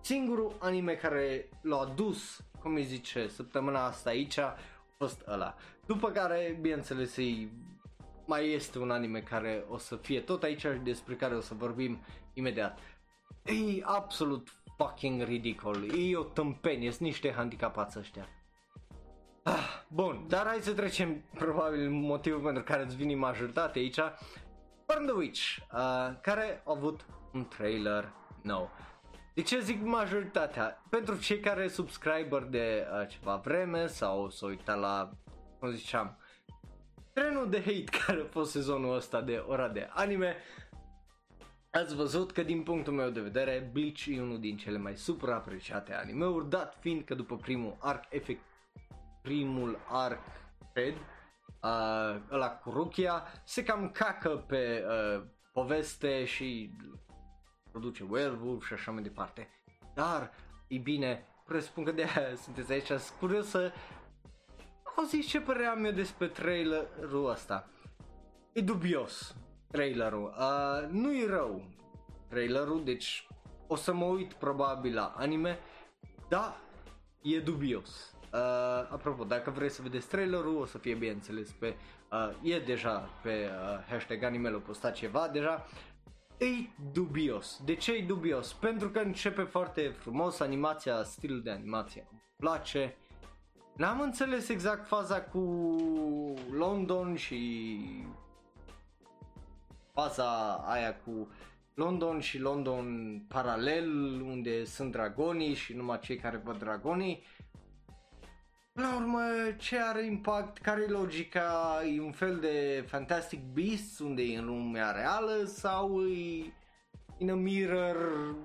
Singurul 0.02 0.56
anime 0.60 0.94
care 0.94 1.50
l-a 1.62 1.78
adus, 1.78 2.44
cum 2.60 2.76
îi 2.76 2.84
zice, 2.84 3.28
săptămâna 3.28 3.86
asta 3.86 4.10
aici, 4.10 4.38
a 4.38 4.58
fost 4.98 5.24
ăla. 5.28 5.56
După 5.86 6.12
care, 6.12 6.58
bineînțeles, 6.62 7.18
ei, 7.18 7.52
mai 8.30 8.52
este 8.52 8.80
un 8.80 8.92
anime 8.92 9.20
care 9.20 9.66
o 9.70 9.78
să 9.78 9.96
fie 9.96 10.22
tot 10.22 10.44
aici 10.44 10.60
și 10.60 10.80
despre 10.84 11.16
care 11.16 11.36
o 11.36 11.40
să 11.40 11.54
vorbim 11.54 12.00
imediat. 12.34 12.80
E 13.44 13.82
absolut 13.82 14.48
fucking 14.78 15.22
ridicol, 15.24 16.00
e 16.00 16.16
o 16.16 16.24
tâmpenie, 16.24 16.92
sunt 16.92 17.02
niște 17.02 17.32
handicapați 17.32 18.00
ăștia. 18.00 18.28
Ah, 19.44 19.82
bun, 19.88 20.26
dar 20.28 20.46
hai 20.46 20.60
să 20.62 20.74
trecem 20.74 21.24
probabil 21.34 21.90
motivul 21.90 22.42
pentru 22.42 22.64
care 22.64 22.84
îți 22.84 22.96
vine 22.96 23.16
majoritate 23.16 23.80
aici. 23.80 24.00
Burn 24.86 25.06
the 25.06 25.16
Witch, 25.16 25.58
uh, 25.74 26.20
care 26.22 26.62
a 26.66 26.72
avut 26.72 27.06
un 27.34 27.48
trailer 27.48 28.14
nou. 28.42 28.72
De 29.34 29.42
ce 29.42 29.60
zic 29.60 29.82
majoritatea? 29.84 30.84
Pentru 30.90 31.20
cei 31.20 31.40
care 31.40 31.68
subscriber 31.68 32.44
de 32.44 32.88
uh, 32.92 33.08
ceva 33.08 33.36
vreme 33.36 33.88
sau 33.88 34.30
s-au 34.30 34.50
uitat 34.50 34.80
la, 34.80 35.10
cum 35.60 35.72
ziceam, 35.72 36.18
trenul 37.14 37.50
de 37.50 37.60
hate 37.60 37.98
care 38.06 38.22
a 38.22 38.30
fost 38.30 38.52
sezonul 38.52 38.96
ăsta 38.96 39.22
de 39.22 39.44
ora 39.48 39.68
de 39.68 39.90
anime, 39.94 40.36
ați 41.72 41.96
văzut 41.96 42.32
că 42.32 42.44
din 42.44 42.64
punctul 42.64 42.94
meu 42.94 43.10
de 43.10 43.22
vedere 43.22 43.70
Bleach 43.72 44.06
e 44.06 44.22
unul 44.22 44.40
din 44.40 44.58
cele 44.58 44.78
mai 44.78 44.98
supraapreciate 44.98 45.94
anime-uri, 45.94 46.50
dat 46.50 46.78
fiind 46.80 47.04
că 47.04 47.16
după 47.16 47.36
primul 47.36 47.78
arc, 47.80 48.04
efect, 48.10 48.42
primul 49.22 49.80
arc, 49.90 50.22
cred, 50.74 50.94
uh, 50.94 52.22
ăla 52.32 52.50
cu 52.50 52.70
Rukia, 52.70 53.24
se 53.44 53.64
cam 53.64 53.90
cacă 53.90 54.30
pe 54.30 54.86
uh, 54.88 55.24
poveste 55.54 56.26
și 56.26 56.72
produce 57.72 58.06
werewolf 58.10 58.66
și 58.66 58.74
așa 58.74 58.92
mai 58.92 59.02
departe. 59.02 59.50
Dar, 59.94 60.32
e 60.68 60.78
bine, 60.78 61.26
presupun 61.46 61.84
că 61.84 61.92
de 61.92 62.02
aia 62.04 62.36
sunteți 62.36 62.72
aici, 62.72 62.86
sunt 62.86 63.14
curios 63.20 63.48
să 63.48 63.72
auziți 65.00 65.28
ce 65.28 65.40
părere 65.40 65.66
am 65.66 65.86
eu 65.86 65.92
despre 65.92 66.28
trailerul 66.28 67.30
ăsta. 67.30 67.70
E 68.54 68.62
dubios 68.62 69.36
trailerul, 69.72 70.34
uh, 70.38 70.90
nu 70.90 71.16
e 71.16 71.28
rău 71.28 71.64
trailerul, 72.30 72.84
deci 72.84 73.28
o 73.68 73.76
să 73.76 73.94
mă 73.94 74.06
uit 74.06 74.34
probabil 74.34 74.94
la 74.94 75.14
anime, 75.18 75.60
dar 76.30 76.62
e 77.22 77.40
dubios. 77.40 78.14
Uh, 78.34 78.40
apropo, 78.90 79.24
dacă 79.24 79.50
vreți 79.50 79.76
să 79.76 79.82
vedeți 79.82 80.08
trailerul, 80.08 80.58
o 80.58 80.66
să 80.66 80.78
fie 80.78 80.94
bineînțeles 80.94 81.52
pe, 81.52 81.76
uh, 82.12 82.52
e 82.54 82.60
deja 82.60 83.10
pe 83.22 83.50
uh, 83.50 83.84
hashtag 83.90 84.24
animelo 84.24 84.58
postat 84.58 84.94
ceva 84.94 85.28
deja, 85.28 85.66
e 86.38 86.46
dubios. 86.92 87.62
De 87.66 87.76
ce 87.76 87.92
e 87.92 88.06
dubios? 88.06 88.54
Pentru 88.54 88.90
că 88.90 89.00
începe 89.00 89.44
foarte 89.44 89.90
frumos 89.90 90.40
animația, 90.40 91.04
stilul 91.04 91.42
de 91.42 91.52
animație 91.52 92.08
îmi 92.12 92.22
place. 92.38 92.98
N-am 93.80 94.00
înțeles 94.00 94.50
exact 94.50 94.88
faza 94.88 95.22
cu 95.22 95.40
London 96.52 97.16
și 97.16 97.80
faza 99.94 100.54
aia 100.54 100.96
cu 100.96 101.28
London 101.74 102.20
și 102.20 102.40
London 102.40 103.20
paralel 103.28 104.22
unde 104.22 104.64
sunt 104.64 104.92
dragonii 104.92 105.54
și 105.54 105.74
numai 105.74 106.00
cei 106.00 106.16
care 106.16 106.42
văd 106.44 106.58
dragonii. 106.58 107.24
La 108.74 108.96
urmă, 108.96 109.22
ce 109.58 109.80
are 109.82 110.06
impact, 110.06 110.58
care 110.58 110.82
e 110.82 110.92
logica, 110.92 111.82
e 111.96 112.02
un 112.02 112.12
fel 112.12 112.40
de 112.40 112.86
Fantastic 112.88 113.40
Beasts 113.54 114.00
unde 114.00 114.22
e 114.22 114.38
în 114.38 114.46
lumea 114.46 114.92
reală 114.92 115.44
sau 115.46 116.02
e 116.02 116.54
in 117.18 117.32
a 117.32 117.36
mirror, 117.36 118.36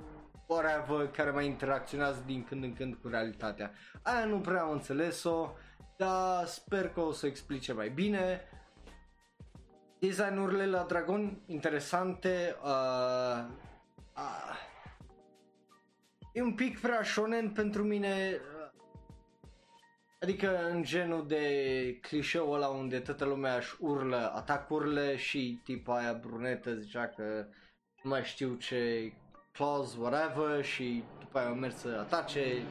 whatever, 0.47 1.09
care 1.09 1.31
mai 1.31 1.47
interacționează 1.47 2.23
din 2.27 2.45
când 2.45 2.63
în 2.63 2.73
când 2.73 2.95
cu 2.95 3.09
realitatea. 3.09 3.73
Aia 4.03 4.25
nu 4.25 4.41
prea 4.41 4.63
am 4.63 4.71
înțeles-o, 4.71 5.51
dar 5.97 6.47
sper 6.47 6.89
că 6.89 7.01
o 7.01 7.13
să 7.13 7.27
explice 7.27 7.73
mai 7.73 7.89
bine. 7.89 8.41
Designurile 9.99 10.67
la 10.67 10.83
Dragon 10.83 11.43
interesante, 11.47 12.57
uh, 12.63 13.45
uh, 14.17 14.57
e 16.33 16.43
un 16.43 16.55
pic 16.55 16.81
prea 16.81 17.03
shonen 17.03 17.51
pentru 17.51 17.83
mine, 17.83 18.41
Adică 20.25 20.69
în 20.69 20.83
genul 20.83 21.27
de 21.27 21.99
clișeul 22.01 22.55
ăla 22.55 22.69
unde 22.69 23.01
toată 23.01 23.25
lumea 23.25 23.57
își 23.57 23.77
urlă 23.81 24.33
atacurile 24.35 25.17
și 25.17 25.61
tipa 25.65 25.97
aia 25.97 26.13
brunetă 26.13 26.75
zicea 26.75 27.07
că 27.07 27.47
nu 28.03 28.11
mai 28.11 28.25
știu 28.25 28.55
ce 28.55 29.13
clause, 29.55 29.99
whatever 29.99 30.65
și 30.65 31.05
după 31.19 31.39
aia 31.39 31.49
au 31.49 31.55
mers 31.55 31.77
să 31.77 31.97
atace. 32.01 32.67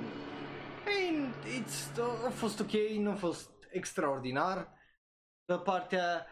Hey, 0.85 1.33
it's, 1.61 1.97
a 2.25 2.29
fost 2.29 2.59
ok, 2.59 2.71
nu 2.97 3.09
a 3.09 3.15
fost 3.15 3.51
extraordinar. 3.69 4.73
Pe 5.45 5.53
partea, 5.53 6.27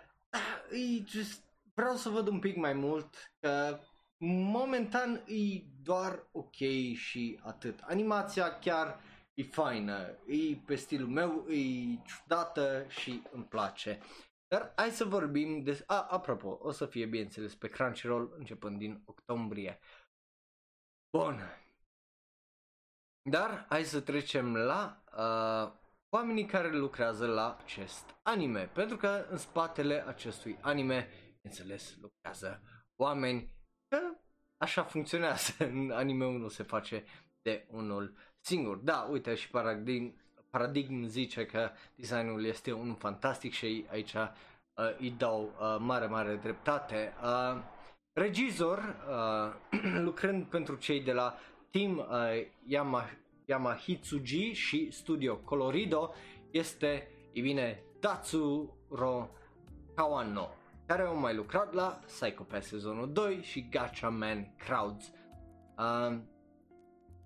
e 0.72 1.04
just, 1.06 1.44
vreau 1.74 1.96
să 1.96 2.10
văd 2.10 2.28
un 2.28 2.40
pic 2.40 2.56
mai 2.56 2.74
mult, 2.74 3.34
că 3.40 3.80
momentan 4.18 5.24
e 5.28 5.64
doar 5.84 6.28
ok 6.32 6.56
și 6.94 7.40
atât. 7.44 7.80
Animația 7.80 8.60
chiar 8.60 9.00
e 9.34 9.44
faină, 9.44 10.18
e 10.26 10.56
pe 10.66 10.76
stilul 10.76 11.10
meu, 11.10 11.46
e 11.50 11.56
ciudată 12.06 12.86
și 12.88 13.22
îmi 13.32 13.46
place. 13.46 14.00
Dar 14.48 14.74
hai 14.76 14.90
să 14.90 15.06
vorbim 15.06 15.64
de... 15.64 15.84
A, 15.86 16.08
apropo, 16.10 16.58
o 16.62 16.72
să 16.72 16.86
fie 16.86 17.06
bineînțeles 17.06 17.56
pe 17.56 17.68
Crunchyroll 17.68 18.34
începând 18.38 18.78
din 18.78 19.02
octombrie. 19.06 19.80
Bun. 21.18 21.40
Dar 23.30 23.66
hai 23.70 23.84
să 23.84 24.02
trecem 24.02 24.56
la 24.56 25.04
uh, 25.18 25.72
oamenii 26.10 26.46
care 26.46 26.70
lucrează 26.70 27.28
la 27.28 27.58
acest 27.64 28.16
anime. 28.22 28.70
Pentru 28.74 28.98
că 28.98 29.26
în 29.30 29.38
spatele 29.38 30.08
acestui 30.08 30.58
anime, 30.62 31.10
înțeles, 31.42 31.96
lucrează 32.02 32.62
oameni 32.96 33.54
că 33.88 33.98
așa 34.58 34.84
funcționează. 34.84 35.54
În 35.74 35.92
anime 35.92 36.26
unul 36.26 36.50
se 36.50 36.64
face 36.64 37.04
de 37.42 37.68
unul 37.70 38.16
singur. 38.40 38.78
Da, 38.78 39.08
uite 39.10 39.36
și 39.36 39.50
Paradigm, 39.50 40.16
Paradigm 40.50 41.06
zice 41.06 41.46
că 41.46 41.72
designul 41.96 42.46
este 42.46 42.74
un 42.74 42.96
fantastic 42.96 43.54
și 43.54 43.86
aici 43.90 44.14
uh, 44.14 44.30
îi 44.98 45.12
dau 45.12 45.44
uh, 45.44 45.76
mare, 45.80 46.06
mare 46.06 46.36
dreptate. 46.36 47.14
Uh, 47.22 47.62
regizor, 48.14 48.96
uh, 49.10 49.80
lucrând 50.08 50.46
pentru 50.46 50.76
cei 50.76 51.02
de 51.02 51.12
la 51.12 51.36
Team 51.70 51.98
uh, 51.98 52.06
Yama, 52.66 53.10
Yamahitsuji 53.46 54.52
și 54.54 54.92
Studio 54.92 55.36
Colorido, 55.36 56.14
este, 56.52 57.08
e 57.32 57.42
bine, 57.42 57.84
Tatsuro 58.00 59.30
Kawano, 59.96 60.50
care 60.86 61.02
au 61.02 61.20
mai 61.20 61.36
lucrat 61.36 61.74
la 61.74 62.00
Psycho 62.06 62.44
Pass 62.44 62.68
sezonul 62.68 63.12
2 63.14 63.40
și 63.42 63.68
Gacha 63.70 64.10
Man 64.10 64.56
Crowds. 64.58 65.12
Uh, 65.78 66.18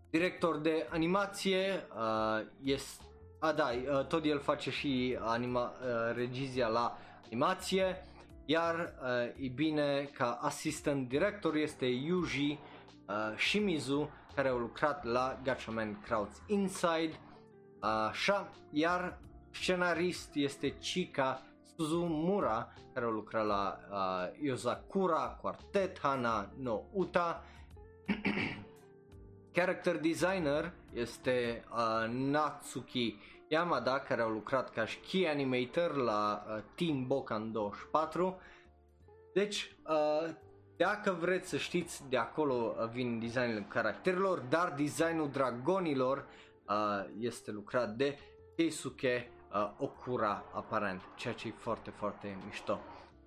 director 0.09 0.57
de 0.57 0.87
animație, 0.89 1.87
uh, 1.95 2.45
este, 2.63 3.03
a 3.39 3.51
da, 3.51 3.69
uh, 3.69 4.05
tot 4.05 4.25
el 4.25 4.39
face 4.39 4.71
și 4.71 5.17
anima, 5.19 5.63
uh, 5.63 6.15
regizia 6.15 6.67
la 6.67 6.97
animație, 7.25 8.05
iar 8.45 8.93
uh, 9.01 9.43
e 9.43 9.49
bine 9.49 10.09
ca 10.13 10.39
assistant 10.41 11.07
director 11.07 11.55
este 11.55 11.85
Yuji 11.85 12.59
uh, 13.07 13.37
Shimizu, 13.37 14.09
care 14.35 14.49
a 14.49 14.53
lucrat 14.53 15.03
la 15.03 15.39
Gatchaman 15.43 16.01
Crowds 16.01 16.41
Inside, 16.47 17.19
uh, 17.81 17.89
așa, 18.09 18.51
iar 18.71 19.19
scenarist 19.51 20.35
este 20.35 20.77
Chika 20.79 21.41
Suzumura, 21.75 22.73
care 22.93 23.05
a 23.05 23.09
lucrat 23.09 23.45
la 23.45 23.79
uh, 23.89 24.45
Yozakura 24.45 25.37
Quartet, 25.41 25.99
Hana 25.99 26.51
no 26.57 26.83
Uta, 26.91 27.43
Character 29.55 29.97
designer 29.97 30.73
este 30.93 31.63
uh, 31.71 32.09
Natsuki 32.09 33.15
Yamada, 33.47 33.99
care 33.99 34.21
au 34.21 34.29
lucrat 34.29 34.69
ca 34.69 34.85
și 34.85 34.99
key 34.99 35.27
animator 35.27 35.95
la 35.95 36.45
uh, 36.47 36.63
Team 36.75 37.07
Bokan 37.07 37.51
24. 37.51 38.39
Deci, 39.33 39.75
uh, 39.87 40.29
dacă 40.77 41.11
vreți 41.11 41.49
să 41.49 41.57
știți, 41.57 42.09
de 42.09 42.17
acolo 42.17 42.53
uh, 42.53 42.89
vin 42.89 43.19
designul 43.19 43.65
caracterelor, 43.67 44.39
dar 44.39 44.73
designul 44.77 45.29
dragonilor 45.29 46.25
uh, 46.67 47.05
este 47.19 47.51
lucrat 47.51 47.95
de 47.95 48.17
Keisuke 48.55 49.31
uh, 49.53 49.71
Okura 49.77 50.43
aparent, 50.53 51.01
ceea 51.15 51.33
ce 51.33 51.47
e 51.47 51.53
foarte, 51.57 51.89
foarte 51.89 52.37
mișto. 52.45 52.79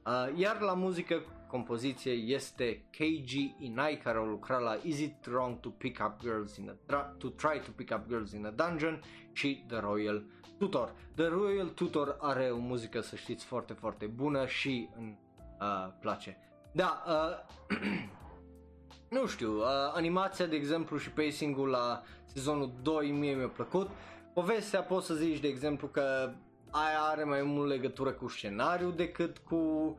Uh, 0.07 0.39
iar 0.39 0.61
la 0.61 0.75
muzică, 0.75 1.23
compoziție 1.49 2.13
este 2.13 2.85
KG 2.91 3.31
Inai 3.59 4.01
care 4.03 4.19
au 4.19 4.27
lucrat 4.27 4.61
la 4.61 4.77
Is 4.83 5.01
It 5.01 5.27
Wrong 5.27 5.61
to 5.61 5.69
Pick 5.69 6.05
Up 6.05 6.21
Girls 6.21 6.57
in 6.57 6.71
a 6.71 6.95
tra- 6.95 7.17
to 7.19 7.29
Try 7.29 7.61
to 7.65 7.71
Pick 7.77 7.95
Up 7.95 8.09
Girls 8.09 8.33
in 8.33 8.47
a 8.47 8.51
Dungeon 8.51 9.03
și 9.33 9.65
The 9.67 9.79
Royal 9.79 10.25
Tutor. 10.59 10.95
The 11.15 11.27
Royal 11.27 11.67
Tutor 11.67 12.17
are 12.21 12.51
o 12.51 12.59
muzică, 12.59 13.01
să 13.01 13.17
știți, 13.17 13.45
foarte, 13.45 13.73
foarte 13.73 14.07
bună 14.07 14.47
și 14.47 14.89
îmi 14.97 15.19
uh, 15.61 15.93
place. 16.01 16.39
Da, 16.73 17.05
uh, 17.07 17.79
nu 19.19 19.27
știu, 19.27 19.57
uh, 19.57 19.65
animația 19.95 20.47
de 20.47 20.57
exemplu 20.57 20.97
și 20.97 21.11
pacing-ul 21.11 21.69
la 21.69 22.03
sezonul 22.25 22.73
2 22.83 23.11
mie 23.11 23.35
mi-a 23.35 23.49
plăcut. 23.49 23.91
Povestea 24.35 24.81
poți 24.81 25.07
să 25.07 25.15
zici 25.15 25.41
de 25.41 25.49
exemplu 25.49 25.87
că 25.87 26.33
aia 26.71 27.01
are 27.01 27.25
mai 27.25 27.43
mult 27.43 27.69
legătură 27.69 28.11
cu 28.11 28.29
scenariu 28.29 28.91
decât 28.91 29.39
cu 29.39 29.97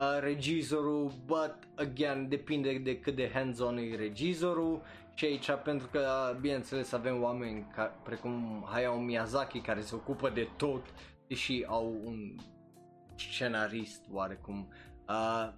uh, 0.00 0.18
regizorul, 0.20 1.12
but 1.26 1.54
again 1.74 2.28
depinde 2.28 2.78
de 2.78 2.98
cât 2.98 3.14
de 3.14 3.30
hands-on 3.34 3.76
e 3.76 3.96
regizorul 3.96 4.82
și 5.14 5.24
aici 5.24 5.50
pentru 5.64 5.86
că 5.86 6.36
bineînțeles 6.40 6.92
avem 6.92 7.22
oameni 7.22 7.66
ca, 7.74 7.84
precum 7.84 8.66
Hayao 8.70 8.98
Miyazaki 8.98 9.60
care 9.60 9.80
se 9.80 9.94
ocupă 9.94 10.30
de 10.30 10.48
tot 10.56 10.86
deși 11.26 11.64
au 11.66 12.00
un 12.04 12.36
scenarist 13.16 14.04
oarecum 14.12 14.68
uh, 15.08 15.52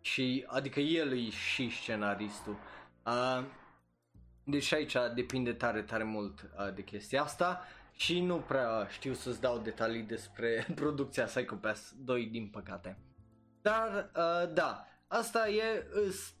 și 0.00 0.44
adică 0.46 0.80
el 0.80 1.12
e 1.12 1.30
și 1.30 1.70
scenaristul 1.70 2.56
uh, 3.06 3.44
deci 4.44 4.72
aici 4.72 4.96
depinde 5.14 5.52
tare 5.52 5.82
tare 5.82 6.04
mult 6.04 6.42
uh, 6.42 6.74
de 6.74 6.82
chestia 6.82 7.22
asta 7.22 7.62
și 7.92 8.20
nu 8.20 8.36
prea 8.36 8.86
știu 8.90 9.12
să-ți 9.12 9.40
dau 9.40 9.58
detalii 9.58 10.02
despre 10.02 10.66
producția 10.74 11.24
Psycho 11.24 11.54
Pass 11.54 11.94
2 12.04 12.26
din 12.26 12.48
păcate. 12.48 12.98
Dar 13.62 14.10
uh, 14.16 14.54
da, 14.54 14.86
asta 15.06 15.48
e 15.48 15.86
îs... 16.06 16.34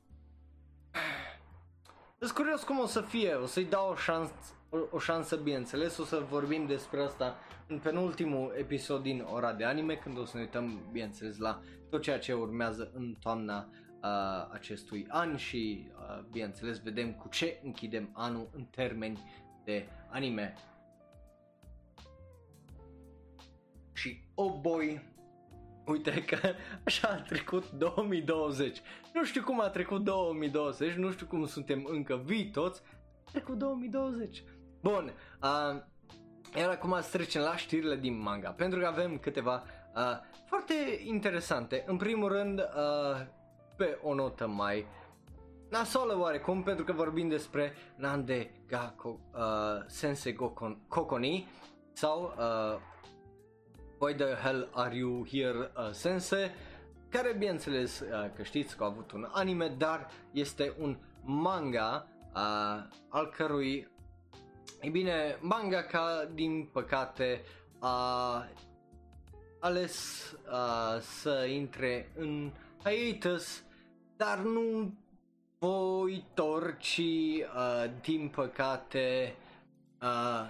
Îs 2.18 2.30
curios 2.30 2.62
cum 2.62 2.78
o 2.78 2.86
să 2.86 3.00
fie, 3.00 3.34
o 3.34 3.46
să-i 3.46 3.64
dau 3.64 3.90
o 3.90 3.94
șansă, 3.94 4.32
o, 4.70 4.78
o 4.90 4.98
șansă 4.98 5.36
bineînțeles, 5.36 5.98
o 5.98 6.04
să 6.04 6.26
vorbim 6.28 6.66
despre 6.66 7.02
asta 7.02 7.36
în 7.66 7.78
penultimul 7.78 8.54
episod 8.58 9.02
din 9.02 9.26
ora 9.32 9.52
de 9.52 9.64
anime, 9.64 9.94
când 9.94 10.18
o 10.18 10.24
să 10.24 10.36
ne 10.36 10.42
uităm 10.42 10.88
bineînțeles 10.92 11.38
la 11.38 11.60
tot 11.90 12.02
ceea 12.02 12.18
ce 12.18 12.32
urmează 12.32 12.90
în 12.94 13.14
toamna 13.20 13.68
uh, 14.02 14.48
acestui 14.52 15.06
an 15.08 15.36
și 15.36 15.90
uh, 15.92 16.24
bineînțeles 16.30 16.82
vedem 16.82 17.12
cu 17.12 17.28
ce 17.28 17.60
închidem 17.64 18.10
anul 18.12 18.50
în 18.52 18.64
termeni 18.64 19.18
de 19.64 19.88
anime. 20.08 20.54
Și 23.92 24.22
oh 24.34 24.58
boy, 24.60 25.02
uite 25.90 26.24
că 26.24 26.38
așa 26.84 27.08
a 27.08 27.20
trecut 27.20 27.70
2020. 27.70 28.80
Nu 29.14 29.24
știu 29.24 29.42
cum 29.42 29.60
a 29.60 29.68
trecut 29.68 30.04
2020, 30.04 30.92
nu 30.92 31.10
știu 31.10 31.26
cum 31.26 31.46
suntem 31.46 31.86
încă 31.88 32.20
vii 32.24 32.50
toți, 32.50 32.82
a 33.26 33.30
trecut 33.30 33.58
2020. 33.58 34.42
Bun, 34.82 35.12
uh, 35.42 35.82
iar 36.56 36.70
acum 36.70 36.98
să 37.00 37.10
trecem 37.10 37.42
la 37.42 37.56
știrile 37.56 37.96
din 37.96 38.22
manga, 38.22 38.50
pentru 38.50 38.78
că 38.78 38.86
avem 38.86 39.18
câteva 39.18 39.62
uh, 39.94 40.02
foarte 40.46 40.74
interesante. 41.04 41.84
În 41.86 41.96
primul 41.96 42.28
rând, 42.28 42.58
uh, 42.58 43.26
pe 43.76 43.98
o 44.02 44.14
notă 44.14 44.46
mai 44.46 44.86
nasolă 45.70 46.18
oarecum, 46.18 46.62
pentru 46.62 46.84
că 46.84 46.92
vorbim 46.92 47.28
despre 47.28 47.72
Nande 47.96 48.50
Gako 48.66 49.18
uh, 49.34 49.40
Sensei 49.86 50.32
Gokon, 50.32 50.78
Kokoni 50.88 51.48
sau 51.92 52.34
uh, 52.38 52.80
Why 54.00 54.14
the 54.14 54.34
hell 54.42 54.68
are 54.72 54.96
you 54.96 55.26
here 55.30 55.70
uh, 55.76 55.90
Sensei 55.92 56.50
care 57.08 57.34
bineînțeles 57.38 58.00
uh, 58.00 58.30
că 58.36 58.42
știți 58.42 58.76
că 58.76 58.82
a 58.82 58.86
avut 58.86 59.12
un 59.12 59.28
anime, 59.32 59.68
dar 59.78 60.10
este 60.30 60.74
un 60.78 60.96
manga 61.22 62.06
uh, 62.34 62.82
al 63.08 63.26
cărui 63.36 63.88
e 64.80 64.88
bine, 64.88 65.38
manga 65.40 65.82
ca 65.82 66.28
din 66.34 66.68
păcate 66.72 67.44
a 67.78 68.48
ales 69.58 70.26
uh, 70.52 71.00
să 71.00 71.46
intre 71.50 72.12
în 72.16 72.52
hiatus, 72.84 73.62
dar 74.16 74.38
nu 74.38 74.94
voitor, 75.58 76.76
ci 76.78 76.98
uh, 76.98 77.90
din 78.00 78.28
păcate 78.28 79.34
uh, 80.02 80.46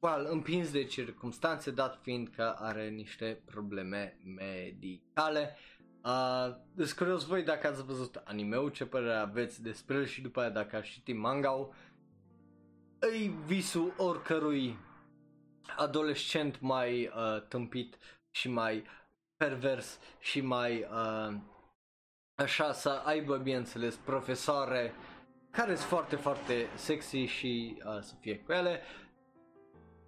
well, 0.00 0.26
împins 0.30 0.70
de 0.70 0.84
circunstanțe, 0.84 1.70
dat 1.70 1.98
fiind 2.02 2.28
că 2.28 2.54
are 2.58 2.88
niște 2.88 3.42
probleme 3.44 4.18
medicale. 4.24 5.56
Uh, 6.04 6.54
deci 6.74 6.92
curios 6.92 7.24
voi 7.24 7.42
dacă 7.42 7.66
ați 7.66 7.84
văzut 7.84 8.22
anime-ul, 8.24 8.70
ce 8.70 8.86
părere 8.86 9.14
aveți 9.14 9.62
despre 9.62 9.96
el 9.96 10.04
și 10.04 10.20
după 10.20 10.40
aia 10.40 10.50
dacă 10.50 10.76
ați 10.76 10.90
citit 10.90 11.16
manga-ul. 11.16 11.74
Îi 12.98 13.34
visul 13.46 13.94
oricărui 13.96 14.76
adolescent 15.76 16.60
mai 16.60 17.06
uh, 17.06 17.42
tâmpit 17.48 17.98
și 18.30 18.48
mai 18.48 18.84
pervers 19.36 19.98
și 20.20 20.40
mai 20.40 20.80
uh, 20.80 21.34
așa 22.34 22.72
să 22.72 23.02
aibă, 23.04 23.36
bineînțeles, 23.36 23.96
profesoare 23.96 24.94
care 25.50 25.74
sunt 25.74 25.88
foarte, 25.88 26.16
foarte 26.16 26.66
sexy 26.74 27.24
și 27.24 27.82
uh, 27.84 28.00
să 28.00 28.14
fie 28.20 28.38
cu 28.38 28.52
ele. 28.52 28.80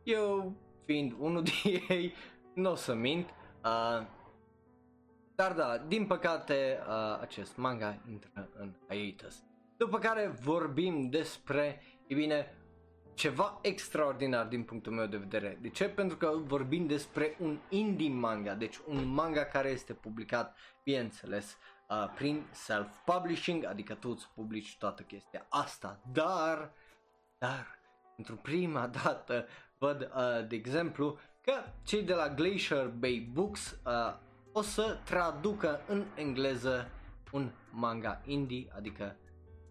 Eu, 0.02 0.56
fiind 0.84 1.14
unul 1.18 1.42
din 1.62 1.84
ei, 1.88 2.14
nu 2.54 2.70
o 2.70 2.74
să 2.74 2.94
mint. 2.94 3.28
Uh, 3.64 4.06
dar 5.34 5.52
da, 5.52 5.78
din 5.78 6.06
păcate, 6.06 6.78
uh, 6.88 7.18
acest 7.20 7.56
manga 7.56 7.98
intră 8.08 8.48
în 8.56 8.74
hiatus. 8.88 9.42
După 9.76 9.98
care 9.98 10.26
vorbim 10.26 11.08
despre, 11.08 11.82
e 12.06 12.14
bine, 12.14 12.54
ceva 13.14 13.58
extraordinar 13.62 14.46
din 14.46 14.62
punctul 14.62 14.92
meu 14.92 15.06
de 15.06 15.16
vedere. 15.16 15.58
De 15.60 15.68
ce? 15.68 15.88
Pentru 15.88 16.16
că 16.16 16.32
vorbim 16.36 16.86
despre 16.86 17.36
un 17.38 17.58
indie 17.68 18.08
manga, 18.08 18.54
deci 18.54 18.80
un 18.86 19.12
manga 19.12 19.44
care 19.44 19.68
este 19.68 19.92
publicat, 19.92 20.56
bineînțeles, 20.84 21.56
uh, 21.88 22.12
prin 22.14 22.46
self-publishing, 22.52 23.64
adică 23.64 23.94
tu 23.94 24.10
îți 24.10 24.30
publici 24.34 24.76
toată 24.78 25.02
chestia 25.02 25.46
asta, 25.48 26.00
dar, 26.12 26.72
dar, 27.38 27.78
pentru 28.14 28.36
prima 28.36 28.86
dată 28.86 29.46
văd, 29.80 30.10
uh, 30.14 30.48
de 30.48 30.56
exemplu, 30.56 31.18
că 31.40 31.52
cei 31.82 32.02
de 32.02 32.14
la 32.14 32.28
Glacier 32.28 32.88
Bay 32.88 33.30
Books 33.32 33.80
uh, 33.86 34.14
o 34.52 34.62
să 34.62 34.98
traducă 35.04 35.80
în 35.88 36.04
engleză 36.14 36.90
un 37.32 37.50
manga 37.70 38.20
indie, 38.24 38.72
adică 38.76 39.16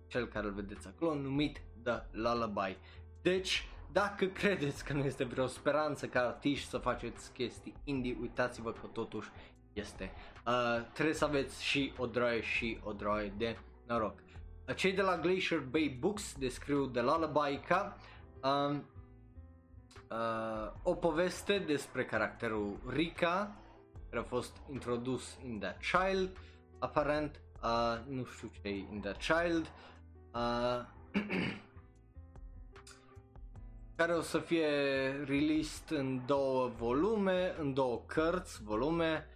cel 0.08 0.28
care 0.28 0.46
îl 0.46 0.54
vedeți 0.54 0.88
acolo, 0.88 1.14
numit 1.14 1.62
The 1.84 2.02
Lullaby. 2.12 2.78
Deci, 3.22 3.68
dacă 3.92 4.26
credeți 4.40 4.86
că 4.86 4.94
nu 4.94 5.04
este 5.04 5.24
vreo 5.24 5.48
speranță 5.48 6.08
ca 6.08 6.20
artiști 6.20 6.70
să 6.70 6.78
faceți 6.78 7.32
chestii 7.32 7.76
indie, 7.84 8.18
uitați-vă 8.22 8.72
că 8.72 8.86
totuși 8.94 9.30
este. 9.74 10.12
Uh, 10.48 10.86
trebuie 10.94 11.16
să 11.16 11.26
aveți 11.26 11.64
și 11.64 11.94
o 11.98 12.06
droaie 12.06 12.42
și 12.42 12.80
o 12.84 12.94
droaie 12.94 13.34
de 13.38 13.58
noroc. 13.88 14.20
Uh, 14.68 14.76
cei 14.76 14.94
de 14.94 15.02
la 15.02 15.18
Glacier 15.18 15.60
Bay 15.60 15.98
Books 16.00 16.36
descriu 16.38 16.86
de 16.86 17.02
Lullaby 17.02 17.60
ca 17.68 17.98
uh, 18.44 18.80
uh, 20.10 20.72
o 20.84 20.96
poveste 20.96 21.60
despre 21.60 22.06
caracterul 22.06 22.80
Rika, 22.88 23.56
care 24.10 24.22
a 24.22 24.28
fost 24.28 24.58
introdus 24.72 25.38
in 25.44 25.60
The 25.60 25.78
Child, 25.92 26.38
aparent, 26.80 27.42
uh, 27.64 28.00
nu 28.08 28.24
știu 28.24 28.50
ce 28.54 28.68
e 28.68 28.76
in 28.76 29.02
The 29.02 29.12
Child, 29.12 29.72
uh, 30.34 30.86
care 33.96 34.14
o 34.14 34.22
să 34.22 34.40
fie 34.40 34.70
released 35.26 35.92
în 35.98 36.26
două 36.26 36.68
volume, 36.68 37.56
în 37.60 37.74
două 37.74 38.02
cărți, 38.06 38.64
volume, 38.64 39.28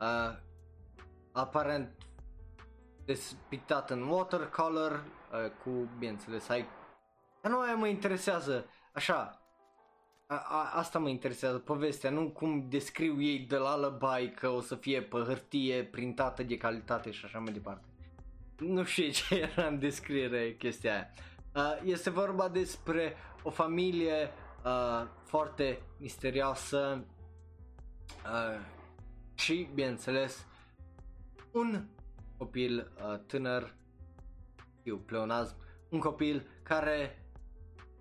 uh, 0.00 0.38
aparent 1.32 2.02
despictat 3.04 3.90
în 3.90 4.02
watercolor, 4.02 4.92
uh, 4.92 5.50
cu, 5.64 5.70
bineînțeles, 5.98 6.48
ai... 6.48 6.66
Dar 7.40 7.52
nu 7.52 7.60
aia 7.60 7.74
mă 7.74 7.86
interesează, 7.86 8.66
așa, 8.92 9.41
a, 10.32 10.44
a, 10.48 10.70
asta 10.78 10.98
mă 10.98 11.08
interesează, 11.08 11.58
povestea, 11.58 12.10
nu 12.10 12.28
cum 12.28 12.66
descriu 12.68 13.22
ei 13.22 13.38
de 13.38 13.56
la 13.56 13.76
lullaby 13.76 14.30
că 14.30 14.48
o 14.48 14.60
să 14.60 14.74
fie 14.74 15.02
pe 15.02 15.16
hârtie 15.16 15.84
printată 15.84 16.42
de 16.42 16.56
calitate 16.56 17.10
și 17.10 17.24
așa 17.24 17.38
mai 17.38 17.52
departe. 17.52 17.84
Nu 18.58 18.84
știu 18.84 19.10
ce 19.10 19.34
era 19.56 19.66
în 19.66 19.78
descriere 19.78 20.54
chestia 20.54 20.92
aia. 20.92 21.10
Uh, 21.54 21.80
este 21.84 22.10
vorba 22.10 22.48
despre 22.48 23.16
o 23.42 23.50
familie 23.50 24.30
uh, 24.64 25.06
foarte 25.24 25.82
misterioasă 25.98 27.04
uh, 28.24 28.60
și, 29.34 29.68
bineînțeles, 29.74 30.46
un 31.52 31.84
copil 32.36 32.92
uh, 32.96 33.18
tânăr, 33.26 33.74
fiu 34.82 34.96
pleonazm, 34.96 35.56
un 35.88 35.98
copil 35.98 36.46
care 36.62 37.26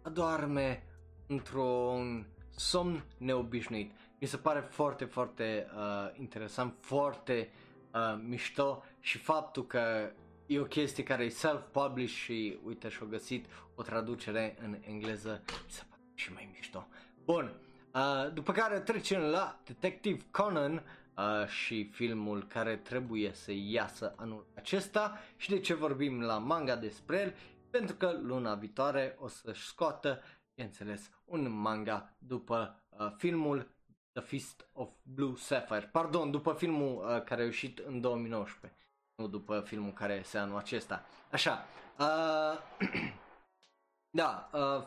adorme 0.02 0.84
într-un 1.32 2.26
somn 2.56 3.04
neobișnuit. 3.18 3.92
Mi 4.20 4.28
se 4.28 4.38
pare 4.38 4.60
foarte, 4.60 5.06
foarte 5.06 5.68
uh, 5.76 6.20
interesant, 6.20 6.74
foarte 6.80 7.50
uh, 7.94 8.20
mișto 8.28 8.84
și 9.00 9.18
faptul 9.18 9.66
că 9.66 10.12
e 10.46 10.60
o 10.60 10.64
chestie 10.64 11.04
care 11.04 11.24
e 11.24 11.30
self-published 11.30 12.16
și 12.16 12.60
uite 12.64 12.90
și-au 12.90 13.08
găsit 13.08 13.46
o 13.76 13.82
traducere 13.82 14.58
în 14.64 14.78
engleză, 14.82 15.42
mi 15.48 15.72
se 15.72 15.84
pare 15.90 16.02
și 16.14 16.34
mai 16.34 16.50
mișto. 16.54 16.88
Bun, 17.26 17.54
uh, 17.94 18.34
după 18.34 18.52
care 18.52 18.80
trecem 18.80 19.22
la 19.22 19.60
Detective 19.66 20.22
Conan 20.32 20.74
uh, 20.74 21.48
și 21.48 21.90
filmul 21.92 22.48
care 22.48 22.76
trebuie 22.76 23.32
să 23.34 23.52
iasă 23.56 24.14
anul 24.18 24.46
acesta 24.56 25.18
și 25.38 25.50
de 25.50 25.60
ce 25.60 25.74
vorbim 25.74 26.22
la 26.22 26.38
manga 26.38 26.76
despre 26.76 27.20
el, 27.20 27.36
pentru 27.70 27.96
că 27.96 28.20
luna 28.22 28.56
viitoare 28.56 29.16
o 29.20 29.28
să-și 29.28 29.66
scoată, 29.66 30.22
bineînțeles, 30.56 31.10
un 31.26 31.52
manga 31.52 32.14
după 32.18 32.84
uh, 32.90 33.14
filmul 33.18 33.72
The 34.14 34.22
Fist 34.24 34.66
of 34.74 34.90
Blue 35.04 35.36
Sapphire. 35.36 35.90
Pardon, 35.92 36.32
după 36.32 36.54
filmul 36.54 37.06
uh, 37.06 37.24
care 37.24 37.42
a 37.42 37.46
ieșit 37.46 37.80
în 37.80 38.02
2019. 38.02 38.80
Nu 39.16 39.28
după 39.28 39.60
filmul 39.60 39.94
care 39.94 40.14
este 40.14 40.38
anul 40.38 40.58
acesta. 40.58 41.06
Așa. 41.32 41.66
Uh, 42.00 42.60
da, 44.20 44.50
uh, 44.54 44.84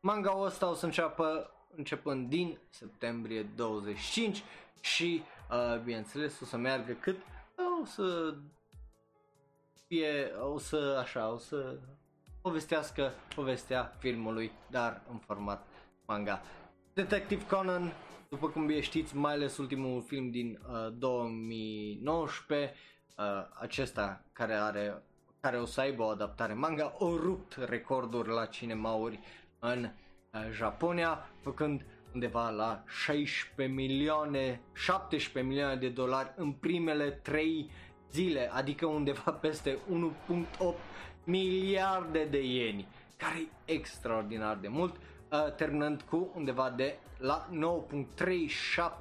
manga-ul 0.00 0.46
ăsta 0.46 0.68
o 0.68 0.74
să 0.74 0.84
înceapă 0.84 1.50
începând 1.76 2.28
din 2.28 2.58
septembrie 2.68 3.42
25 3.42 4.42
și 4.80 5.22
uh, 5.50 5.80
bineînțeles 5.80 6.40
o 6.40 6.44
să 6.44 6.56
meargă 6.56 6.92
cât 6.92 7.16
o 7.82 7.84
să 7.84 8.34
fie, 9.86 10.32
o 10.40 10.58
să 10.58 10.96
așa, 11.00 11.32
o 11.32 11.38
să 11.38 11.78
povestească 12.48 13.12
povestea 13.34 13.92
filmului, 13.98 14.50
dar 14.70 15.02
în 15.10 15.18
format 15.18 15.66
manga. 16.06 16.42
Detective 16.92 17.46
Conan 17.46 17.92
după 18.28 18.48
cum 18.48 18.66
bine 18.66 18.80
știți, 18.80 19.16
mai 19.16 19.32
ales 19.32 19.56
ultimul 19.56 20.02
film 20.02 20.30
din 20.30 20.58
uh, 20.68 20.92
2019, 20.98 22.74
uh, 23.16 23.24
acesta 23.60 24.24
care 24.32 24.54
are 24.54 25.02
care 25.40 25.58
o 25.58 25.64
să 25.64 25.80
aibă 25.80 26.02
o 26.02 26.08
adaptare 26.08 26.52
manga, 26.52 26.94
o 26.98 27.16
rupt 27.16 27.56
recorduri 27.68 28.28
la 28.28 28.44
cinemauri 28.46 29.20
în 29.58 29.84
uh, 29.84 30.40
Japonia, 30.50 31.28
făcând 31.42 31.86
undeva 32.14 32.50
la 32.50 32.84
16 32.86 33.74
milioane, 33.74 34.60
17 34.74 35.52
milioane 35.52 35.76
de 35.76 35.88
dolari 35.88 36.32
în 36.36 36.52
primele 36.52 37.10
3 37.10 37.70
zile, 38.10 38.50
adică 38.52 38.86
undeva 38.86 39.32
peste 39.40 39.78
1.8 40.58 40.74
miliarde 41.28 42.24
de 42.24 42.42
ieni, 42.42 42.88
care 43.16 43.38
e 43.64 43.72
extraordinar 43.72 44.56
de 44.56 44.68
mult 44.68 44.96
uh, 44.96 45.54
terminând 45.54 46.02
cu 46.02 46.32
undeva 46.34 46.70
de 46.70 46.98
la 47.18 47.48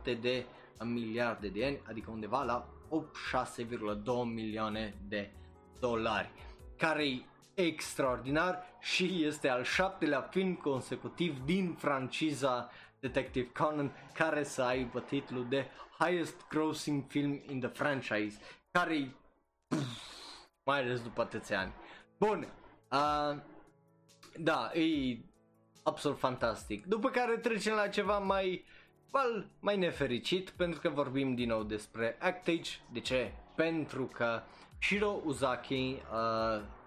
9.37 0.05 0.19
de 0.21 0.45
miliarde 0.84 1.47
de 1.47 1.65
ani, 1.65 1.80
adică 1.88 2.11
undeva 2.11 2.43
la 2.43 2.67
86,2 2.89 4.03
milioane 4.34 4.93
de 5.07 5.32
dolari, 5.80 6.30
care 6.78 7.07
e 7.07 7.23
extraordinar 7.53 8.63
și 8.80 9.23
este 9.23 9.49
al 9.49 9.63
șaptelea 9.63 10.21
film 10.21 10.53
consecutiv 10.53 11.45
din 11.45 11.75
franciza 11.78 12.69
Detective 12.99 13.51
Conan 13.51 13.91
care 14.13 14.43
să 14.43 14.61
aibă 14.61 14.99
titlul 14.99 15.45
de 15.49 15.65
Highest 15.99 16.47
Grossing 16.49 17.03
Film 17.07 17.41
in 17.47 17.59
the 17.59 17.69
Franchise, 17.69 18.39
care 18.71 19.15
mai 20.63 20.80
ales 20.80 21.01
după 21.01 21.21
atâția 21.21 21.59
ani. 21.59 21.73
Bun, 22.20 22.47
uh, 22.91 23.38
da, 24.39 24.72
e 24.74 25.18
absolut 25.84 26.18
fantastic. 26.18 26.86
După 26.86 27.09
care 27.09 27.38
trecem 27.38 27.74
la 27.74 27.88
ceva 27.88 28.20
mai, 28.20 28.65
well, 29.13 29.49
mai 29.59 29.78
nefericit, 29.78 30.49
pentru 30.49 30.80
că 30.80 30.89
vorbim 30.89 31.36
din 31.36 31.47
nou 31.47 31.63
despre 31.63 32.18
Actage. 32.20 32.72
De 32.91 32.99
ce? 32.99 33.32
Pentru 33.55 34.05
că 34.05 34.41
Shiro 34.82 35.22
Uzaki 35.26 35.74
uh, 35.74 36.01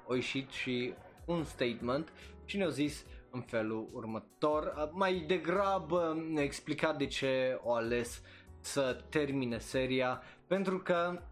a 0.08 0.14
ieșit 0.14 0.50
și 0.50 0.94
un 1.24 1.44
statement 1.44 2.12
și 2.44 2.56
ne-a 2.56 2.68
zis 2.68 3.04
în 3.30 3.40
felul 3.40 3.88
următor. 3.92 4.74
Uh, 4.76 4.88
mai 4.92 5.24
degrabă 5.26 6.24
ne-a 6.30 6.42
explicat 6.42 6.96
de 6.96 7.06
ce 7.06 7.60
o 7.62 7.74
ales 7.74 8.22
să 8.60 9.04
termine 9.08 9.58
seria, 9.58 10.22
pentru 10.46 10.78
că 10.78 11.22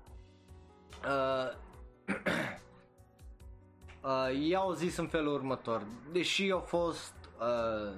uh, 1.05 1.57
uh, 4.03 4.49
i-au 4.49 4.73
zis 4.73 4.97
în 4.97 5.09
felul 5.09 5.35
următor, 5.35 5.87
deși 6.13 6.51
au 6.51 6.61
fost 6.61 7.15
uh, 7.41 7.97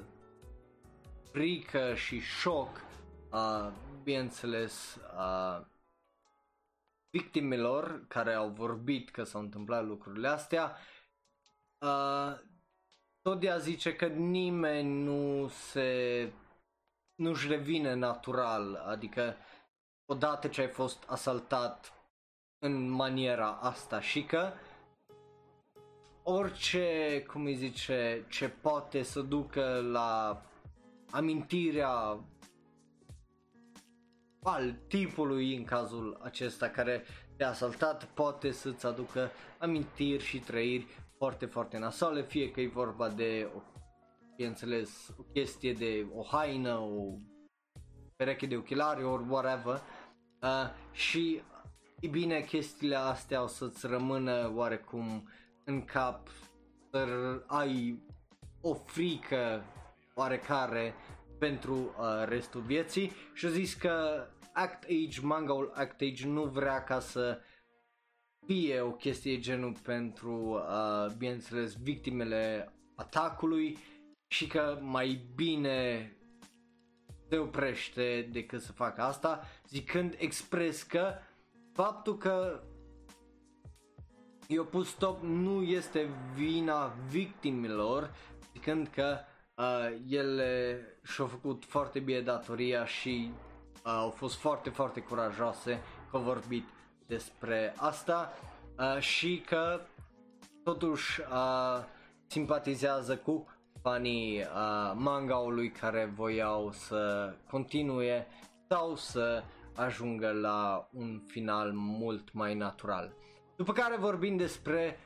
frică 1.33 1.95
și 1.95 2.19
șoc, 2.19 2.85
uh, 3.33 3.73
bineînțeles, 4.03 4.99
uh, 5.17 5.67
victimelor 7.11 8.05
care 8.09 8.35
au 8.35 8.49
vorbit 8.49 9.11
că 9.11 9.23
s-au 9.23 9.41
întâmplat 9.41 9.85
lucrurile 9.85 10.29
astea, 10.29 10.77
uh, 11.79 12.39
Todia 13.23 13.59
zice 13.59 13.97
că 13.97 14.07
nimeni 14.07 15.03
nu 15.03 15.49
se 15.49 16.33
nu-și 17.15 17.49
revine 17.49 17.95
natural, 17.95 18.75
adică 18.75 19.37
odată 20.05 20.49
ce 20.49 20.61
ai 20.61 20.69
fost 20.69 21.05
asaltat 21.07 21.93
în 22.59 22.89
maniera 22.89 23.51
asta 23.51 24.01
și 24.01 24.25
că 24.25 24.53
orice, 26.23 27.25
cum 27.27 27.45
îi 27.45 27.55
zice, 27.55 28.27
ce 28.29 28.49
poate 28.49 29.03
să 29.03 29.21
ducă 29.21 29.89
la 29.93 30.43
amintirea 31.11 32.19
al 34.43 34.75
tipului 34.89 35.57
în 35.57 35.65
cazul 35.65 36.21
acesta 36.23 36.69
care 36.69 37.05
te-a 37.37 37.49
asaltat 37.49 38.05
poate 38.05 38.51
să-ți 38.51 38.87
aducă 38.87 39.31
amintiri 39.59 40.23
și 40.23 40.39
trăiri 40.39 40.87
foarte, 41.17 41.47
foarte 41.47 41.79
nasale, 41.79 42.23
fie 42.23 42.51
că 42.51 42.61
e 42.61 42.69
vorba 42.69 43.09
de 43.09 43.49
o, 43.57 43.61
bineînțeles, 44.37 45.15
o 45.19 45.23
chestie 45.23 45.73
de 45.73 46.07
o 46.15 46.23
haină, 46.23 46.79
o 46.79 47.17
pereche 48.17 48.47
de 48.47 48.57
ochelari, 48.57 49.05
or 49.05 49.25
whatever. 49.29 49.83
Uh, 50.43 50.71
și, 50.93 51.43
e 52.01 52.09
bine, 52.09 52.41
chestiile 52.41 52.97
astea 52.97 53.43
o 53.43 53.47
să-ți 53.47 53.87
rămână 53.87 54.53
oarecum 54.55 55.29
în 55.71 55.85
cap 55.85 56.29
să 56.91 57.07
ai 57.47 58.03
o 58.61 58.75
frică 58.75 59.65
oarecare 60.15 60.95
pentru 61.39 61.75
uh, 61.75 62.25
restul 62.29 62.61
vieții. 62.61 63.13
Și 63.35 63.47
a 63.47 63.49
zis 63.49 63.75
că 63.75 64.27
Act 64.53 64.83
Age, 64.83 65.21
mangaul 65.23 65.73
Act 65.75 66.01
Age 66.01 66.27
nu 66.27 66.45
vrea 66.45 66.85
ca 66.85 67.01
să 67.01 67.41
fie 68.47 68.81
o 68.81 68.91
chestie 68.91 69.39
genul 69.39 69.75
pentru, 69.83 70.33
uh, 70.33 71.13
bineînțeles, 71.17 71.75
victimele 71.83 72.73
atacului 72.95 73.79
și 74.27 74.47
că 74.47 74.79
mai 74.81 75.27
bine 75.35 76.13
se 77.29 77.37
oprește 77.37 78.29
decât 78.33 78.63
să 78.63 78.73
facă 78.73 79.01
asta, 79.03 79.47
zicând 79.69 80.15
expres 80.19 80.83
că 80.83 81.15
faptul 81.73 82.17
că 82.19 82.63
i-a 84.53 84.63
pus 84.63 84.89
stop 84.89 85.23
nu 85.23 85.63
este 85.63 86.09
vina 86.35 86.93
victimilor, 87.09 88.15
zicând 88.53 88.89
că 88.89 89.19
uh, 89.55 89.99
ele 90.09 90.81
și-au 91.03 91.27
făcut 91.27 91.65
foarte 91.65 91.99
bine 91.99 92.21
datoria 92.21 92.85
și 92.85 93.33
uh, 93.33 93.81
au 93.83 94.11
fost 94.11 94.37
foarte, 94.37 94.71
foarte 94.71 95.01
curajoase 95.01 95.83
că 96.11 96.17
au 96.17 96.23
vorbit 96.23 96.65
despre 97.07 97.75
asta 97.77 98.33
uh, 98.79 99.01
și 99.01 99.43
că 99.47 99.81
totuși 100.65 101.21
uh, 101.21 101.85
simpatizează 102.27 103.17
cu 103.17 103.47
fanii 103.83 104.39
uh, 104.41 104.93
mangaului 104.95 105.71
care 105.71 106.13
voiau 106.15 106.73
să 106.73 107.33
continue 107.51 108.27
sau 108.69 108.97
să 108.97 109.43
ajungă 109.75 110.31
la 110.33 110.89
un 110.93 111.23
final 111.27 111.73
mult 111.73 112.33
mai 112.33 112.55
natural. 112.55 113.13
După 113.61 113.73
care 113.73 113.97
vorbim 113.97 114.37
despre 114.37 114.99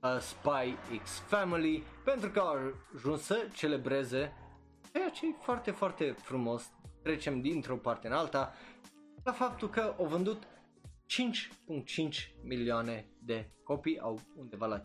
uh, 0.00 0.18
Spy 0.20 0.96
X 1.02 1.18
Family 1.18 1.82
pentru 2.04 2.30
că 2.30 2.40
au 2.40 2.56
ajuns 2.94 3.22
să 3.22 3.48
celebreze 3.54 4.32
ceea 4.92 5.08
ce 5.08 5.26
e 5.26 5.34
foarte, 5.40 5.70
foarte 5.70 6.10
frumos. 6.10 6.72
Trecem 7.02 7.40
dintr-o 7.40 7.76
parte 7.76 8.06
în 8.06 8.12
alta 8.12 8.54
la 9.24 9.32
faptul 9.32 9.70
că 9.70 9.94
au 9.98 10.06
vândut 10.06 10.42
5.5 10.42 10.46
milioane 12.44 13.08
de 13.18 13.50
copii, 13.64 13.98
au 13.98 14.20
undeva 14.36 14.66
la 14.66 14.80
5.5 14.80 14.84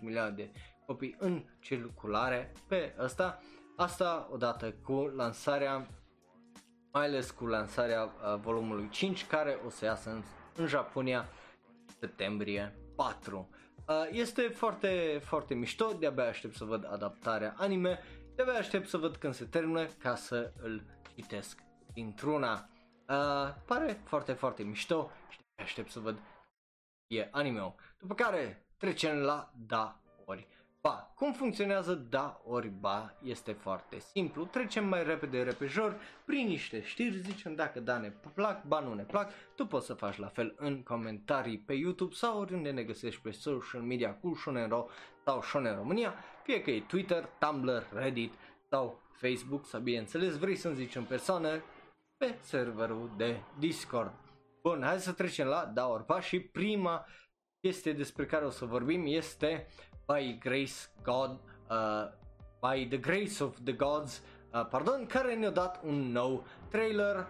milioane 0.00 0.30
de 0.30 0.50
copii 0.86 1.16
în 1.18 1.44
circulare 1.60 2.52
pe 2.66 2.94
ăsta. 2.98 3.40
Asta 3.76 4.28
odată 4.30 4.72
cu 4.72 4.92
lansarea, 4.92 5.88
mai 6.92 7.04
ales 7.04 7.30
cu 7.30 7.46
lansarea 7.46 8.02
uh, 8.02 8.40
volumului 8.40 8.88
5 8.88 9.26
care 9.26 9.58
o 9.66 9.68
să 9.68 9.84
iasă 9.84 10.10
în, 10.10 10.22
în 10.56 10.66
Japonia 10.66 11.28
septembrie 12.00 12.74
4. 12.96 13.48
Uh, 13.86 14.08
este 14.10 14.42
foarte, 14.42 15.20
foarte 15.24 15.54
mișto, 15.54 15.92
de-abia 15.92 16.24
aștept 16.24 16.54
să 16.54 16.64
văd 16.64 16.86
adaptarea 16.92 17.54
anime, 17.56 17.98
de-abia 18.34 18.58
aștept 18.58 18.88
să 18.88 18.96
văd 18.96 19.16
când 19.16 19.34
se 19.34 19.44
termină 19.44 19.84
ca 19.86 20.14
să 20.14 20.52
îl 20.62 20.82
citesc 21.14 21.62
dintr-una. 21.92 22.68
Uh, 23.08 23.54
pare 23.66 24.00
foarte, 24.04 24.32
foarte 24.32 24.62
mișto 24.62 25.10
și 25.28 25.38
aștept 25.56 25.90
să 25.90 26.00
văd 26.00 26.18
e 27.06 27.28
anime 27.30 27.74
După 27.98 28.14
care 28.14 28.66
trecem 28.76 29.16
la 29.16 29.52
da 29.54 29.99
ori 29.99 29.99
ba. 30.80 31.12
Cum 31.14 31.32
funcționează 31.32 31.94
da 31.94 32.40
ori 32.44 32.68
ba 32.68 33.14
este 33.22 33.52
foarte 33.52 33.98
simplu. 33.98 34.44
Trecem 34.44 34.88
mai 34.88 35.04
repede 35.04 35.42
repejor 35.42 36.00
prin 36.24 36.46
niște 36.46 36.82
știri, 36.82 37.18
zicem 37.18 37.54
dacă 37.54 37.80
da 37.80 37.98
ne 37.98 38.12
plac, 38.34 38.64
ba 38.64 38.80
nu 38.80 38.94
ne 38.94 39.02
plac. 39.02 39.32
Tu 39.54 39.66
poți 39.66 39.86
să 39.86 39.94
faci 39.94 40.16
la 40.16 40.26
fel 40.26 40.54
în 40.56 40.82
comentarii 40.82 41.58
pe 41.58 41.72
YouTube 41.72 42.14
sau 42.14 42.40
oriunde 42.40 42.70
ne 42.70 42.82
găsești 42.82 43.20
pe 43.20 43.30
social 43.30 43.80
media 43.80 44.14
cu 44.14 44.34
Shonero 44.34 44.88
sau 45.24 45.42
Shonen 45.42 45.76
România, 45.76 46.14
fie 46.42 46.62
că 46.62 46.70
e 46.70 46.80
Twitter, 46.80 47.28
Tumblr, 47.38 47.86
Reddit 47.92 48.34
sau 48.68 49.00
Facebook 49.12 49.66
sau 49.66 49.80
bineînțeles 49.80 50.38
vrei 50.38 50.56
să-mi 50.56 50.74
zici 50.74 50.96
în 50.96 51.04
persoană 51.04 51.62
pe 52.16 52.38
serverul 52.40 53.10
de 53.16 53.40
Discord. 53.58 54.12
Bun, 54.62 54.82
hai 54.82 55.00
să 55.00 55.12
trecem 55.12 55.46
la 55.46 55.64
da 55.64 55.88
ori 55.88 56.06
ba 56.06 56.20
și 56.20 56.40
prima 56.40 57.06
chestie 57.60 57.92
despre 57.92 58.26
care 58.26 58.44
o 58.44 58.50
să 58.50 58.64
vorbim 58.64 59.04
este 59.06 59.66
by 60.10 60.38
grace 60.38 60.88
God, 61.02 61.38
uh, 61.70 62.06
by 62.60 62.86
the 62.90 62.98
grace 62.98 63.40
of 63.40 63.54
the 63.64 63.72
gods, 63.72 64.22
uh, 64.52 64.66
pardon, 64.66 65.06
care 65.06 65.34
ne-a 65.34 65.50
dat 65.50 65.80
un 65.84 66.12
nou 66.12 66.44
trailer 66.68 67.26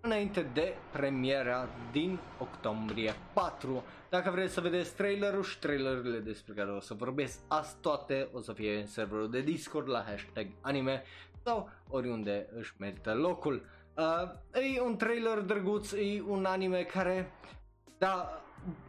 înainte 0.00 0.50
de 0.52 0.74
premiera 0.92 1.68
din 1.92 2.18
octombrie 2.38 3.14
4. 3.32 3.84
Dacă 4.08 4.30
vreți 4.30 4.52
să 4.52 4.60
vedeți 4.60 4.94
trailerul 4.94 5.42
și 5.42 5.58
trailerele 5.58 6.18
despre 6.18 6.52
care 6.54 6.70
o 6.70 6.80
să 6.80 6.94
vorbesc 6.94 7.38
azi 7.48 7.76
toate, 7.80 8.28
o 8.32 8.40
să 8.40 8.52
fie 8.52 8.78
în 8.78 8.86
serverul 8.86 9.30
de 9.30 9.40
Discord 9.40 9.88
la 9.88 10.02
hashtag 10.02 10.46
anime 10.60 11.02
sau 11.44 11.70
oriunde 11.90 12.48
își 12.56 12.74
merită 12.78 13.14
locul. 13.14 13.66
Uh, 13.96 14.72
e 14.76 14.80
un 14.80 14.96
trailer 14.96 15.38
drăguț, 15.38 15.92
e 15.92 16.22
un 16.26 16.44
anime 16.44 16.82
care, 16.82 17.32
da, 17.98 18.42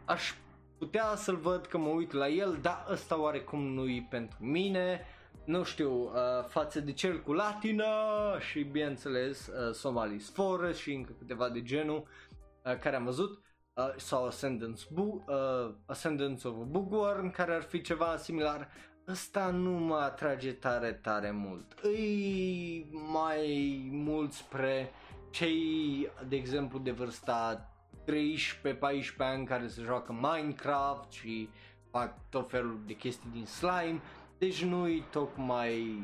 aș 0.04 0.34
putea 0.80 1.14
să-l 1.16 1.36
văd 1.36 1.66
că 1.66 1.78
mă 1.78 1.88
uit 1.88 2.12
la 2.12 2.28
el, 2.28 2.58
dar 2.62 2.86
ăsta 2.90 3.20
oarecum 3.20 3.62
nu-i 3.62 4.06
pentru 4.10 4.38
mine, 4.44 5.00
nu 5.44 5.62
știu, 5.62 5.92
uh, 6.02 6.10
față 6.48 6.80
de 6.80 6.92
cel 6.92 7.20
cu 7.22 7.32
latină 7.32 7.84
și 8.50 8.62
bineînțeles 8.62 9.46
uh, 9.46 9.74
Somalis 9.74 10.30
Forest 10.30 10.78
și 10.78 10.92
încă 10.92 11.12
câteva 11.18 11.48
de 11.48 11.62
genul 11.62 12.06
uh, 12.64 12.78
care 12.78 12.96
am 12.96 13.04
văzut 13.04 13.42
uh, 13.74 13.92
sau 13.96 14.26
Ascendance, 14.26 14.84
Bu- 14.92 15.24
uh, 15.28 15.74
Ascendance 15.86 16.48
of 16.48 16.54
a 16.60 16.64
Bookworm 16.64 17.30
care 17.30 17.54
ar 17.54 17.62
fi 17.62 17.80
ceva 17.80 18.16
similar. 18.16 18.68
Ăsta 19.08 19.50
nu 19.50 19.70
mă 19.70 19.96
atrage 19.96 20.52
tare 20.52 20.92
tare 20.92 21.30
mult. 21.30 21.74
Îi 21.82 22.90
mai 23.12 23.88
mult 23.92 24.32
spre 24.32 24.90
cei 25.30 26.10
de 26.28 26.36
exemplu 26.36 26.78
de 26.78 26.90
vârsta 26.90 27.69
13-14 28.10 29.16
ani 29.18 29.46
care 29.46 29.68
se 29.68 29.82
joacă 29.82 30.12
Minecraft 30.12 31.12
și 31.12 31.48
fac 31.90 32.28
tot 32.28 32.50
felul 32.50 32.80
de 32.86 32.92
chestii 32.92 33.30
din 33.32 33.46
slime, 33.46 34.00
deci 34.38 34.64
nu-i 34.64 35.04
tocmai 35.10 36.02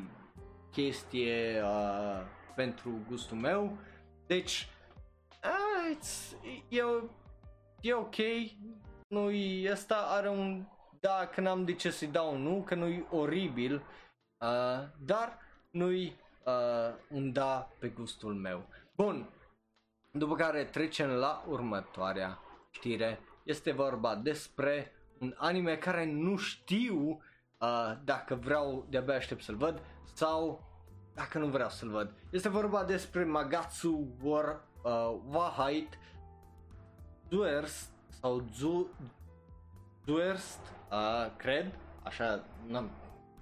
chestie 0.71 1.61
uh, 1.63 2.21
pentru 2.55 2.99
gustul 3.07 3.37
meu, 3.37 3.77
deci 4.27 4.69
uh, 5.43 5.97
e, 6.69 6.83
e 7.81 7.93
ok, 7.93 8.15
nu-i, 9.07 9.69
ăsta 9.71 9.95
are 9.95 10.29
un 10.29 10.65
da, 10.99 11.29
că 11.33 11.41
n-am 11.41 11.65
de 11.65 11.73
ce 11.73 11.89
să-i 11.89 12.07
dau 12.07 12.37
nu, 12.37 12.63
că 12.65 12.75
nu-i 12.75 13.05
oribil, 13.09 13.73
uh, 14.37 14.87
dar 15.05 15.37
nu-i 15.71 16.15
uh, 16.45 16.95
un 17.09 17.31
da 17.31 17.69
pe 17.79 17.87
gustul 17.87 18.33
meu. 18.33 18.67
Bun, 18.95 19.29
după 20.17 20.35
care 20.35 20.63
trecem 20.63 21.09
la 21.09 21.43
următoarea 21.47 22.39
știre. 22.69 23.19
Este 23.43 23.71
vorba 23.71 24.15
despre 24.15 24.91
un 25.19 25.33
anime 25.37 25.75
care 25.75 26.05
nu 26.05 26.35
știu 26.35 27.21
uh, 27.57 27.93
dacă 28.03 28.35
vreau, 28.35 28.85
de-abia 28.89 29.15
aștept 29.15 29.41
să-l 29.41 29.55
văd 29.55 29.81
sau 30.13 30.67
dacă 31.13 31.37
nu 31.37 31.47
vreau 31.47 31.69
să-l 31.69 31.89
văd. 31.89 32.13
Este 32.29 32.49
vorba 32.49 32.83
despre 32.83 33.23
Magatsu 33.23 34.07
War 34.21 34.61
uh, 34.83 35.19
Wahait 35.25 35.97
Duerst 37.29 37.91
sau 38.09 38.45
Zu, 38.53 38.87
Duerst, 40.05 40.59
uh, 40.91 41.35
cred, 41.37 41.79
așa, 42.03 42.43
n-am, 42.67 42.89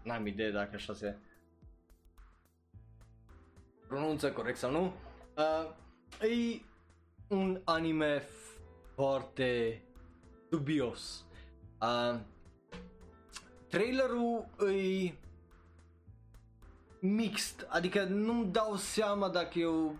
n-am 0.03 0.28
idee 0.28 0.51
dacă 0.51 0.71
așa 0.73 0.93
se 0.93 1.17
pronunță 3.88 4.32
corect 4.32 4.57
sau 4.57 4.71
nu. 4.71 4.93
Uh, 5.38 5.71
e 6.22 6.61
un 7.28 7.61
anime 7.63 8.24
foarte 8.95 9.82
dubios. 10.49 11.26
Uh, 11.82 12.20
trailerul 13.68 14.45
e 14.72 15.13
mixed, 16.99 17.68
adică 17.70 18.03
nu-mi 18.03 18.51
dau 18.51 18.76
seama 18.76 19.30
dacă 19.30 19.59
eu 19.59 19.95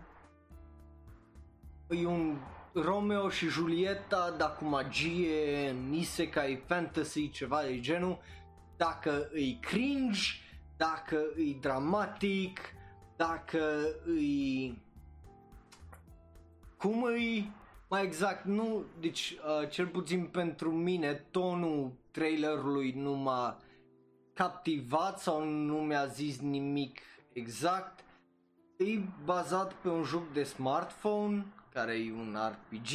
e 1.88 2.06
un 2.06 2.38
Romeo 2.72 3.28
și 3.28 3.48
Julieta, 3.48 4.34
dar 4.38 4.56
cu 4.56 4.64
magie, 4.64 5.74
isekai, 5.92 6.62
fantasy, 6.66 7.30
ceva 7.30 7.62
de 7.62 7.80
genul, 7.80 8.18
dacă 8.76 9.30
e 9.32 9.58
cringe, 9.60 10.20
dacă 10.76 11.16
e 11.36 11.56
dramatic, 11.60 12.60
dacă 13.16 13.58
e 14.20 14.72
cum 16.76 17.02
îi 17.02 17.52
mai 17.88 18.02
exact, 18.02 18.44
nu, 18.44 18.84
deci 19.00 19.36
uh, 19.60 19.68
cel 19.68 19.86
puțin 19.86 20.26
pentru 20.26 20.70
mine 20.72 21.12
tonul 21.12 21.92
trailerului 22.10 22.92
nu 22.92 23.12
m-a 23.12 23.60
captivat 24.34 25.18
sau 25.18 25.44
nu 25.44 25.76
mi-a 25.76 26.06
zis 26.06 26.40
nimic 26.40 27.00
exact. 27.32 28.04
E 28.76 28.98
bazat 29.24 29.72
pe 29.72 29.88
un 29.88 30.02
joc 30.02 30.32
de 30.32 30.42
smartphone 30.42 31.46
care 31.72 31.92
e 31.92 32.12
un 32.12 32.36
RPG, 32.48 32.90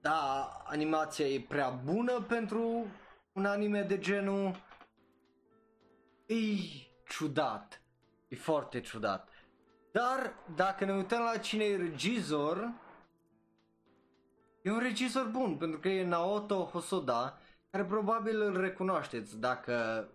da, 0.00 0.52
animația 0.64 1.26
e 1.26 1.40
prea 1.40 1.68
bună 1.68 2.20
pentru 2.20 2.86
un 3.32 3.44
anime 3.44 3.82
de 3.82 3.98
genul. 3.98 4.62
E 6.26 6.34
ciudat, 7.08 7.82
e 8.28 8.36
foarte 8.36 8.80
ciudat. 8.80 9.28
Dar 9.98 10.32
dacă 10.54 10.84
ne 10.84 10.92
uităm 10.92 11.22
la 11.22 11.36
cine 11.38 11.64
e 11.64 11.76
regizor, 11.76 12.72
e 14.62 14.70
un 14.70 14.78
regizor 14.78 15.24
bun, 15.24 15.56
pentru 15.56 15.78
că 15.78 15.88
e 15.88 16.06
Naoto 16.06 16.64
Hosoda, 16.64 17.38
care 17.70 17.84
probabil 17.84 18.40
îl 18.40 18.60
recunoașteți 18.60 19.38
dacă, 19.38 20.08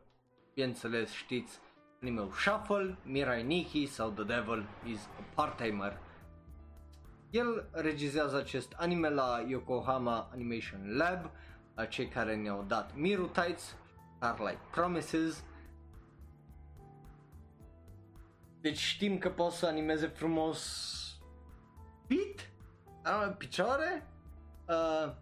bineînțeles, 0.53 1.11
știți 1.11 1.59
anime 2.01 2.27
Shuffle, 2.31 2.97
Mirai 3.03 3.43
Nikki 3.43 3.85
sau 3.85 4.09
The 4.09 4.23
Devil 4.23 4.67
is 4.85 4.99
a 5.19 5.23
Part-Timer. 5.35 5.99
El 7.29 7.69
regizează 7.71 8.37
acest 8.37 8.73
anime 8.77 9.09
la 9.09 9.43
Yokohama 9.47 10.29
Animation 10.31 10.97
Lab, 10.97 11.31
cei 11.89 12.07
care 12.07 12.35
ne-au 12.35 12.63
dat 12.67 12.95
Miru 12.95 13.25
Tights, 13.25 13.75
Starlight 14.15 14.59
Promises, 14.71 15.43
Deci 18.63 18.77
știm 18.77 19.17
că 19.17 19.29
poți 19.29 19.57
să 19.57 19.65
animeze 19.65 20.07
frumos 20.07 20.91
pit, 22.07 22.49
picioare. 23.37 24.07
Uh, 24.67 25.13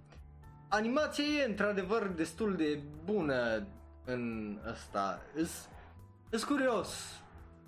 animația 0.69 1.23
e 1.23 1.45
într-adevăr 1.45 2.07
destul 2.07 2.55
de 2.55 2.79
bună 3.03 3.67
în 4.05 4.57
asta. 4.71 5.21
Îs 6.29 6.43
curios. 6.43 7.21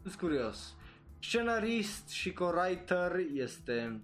Îs 0.04 0.16
curios. 0.16 0.76
Scenarist 1.20 2.10
și 2.10 2.34
co-writer 2.34 3.12
este 3.34 4.02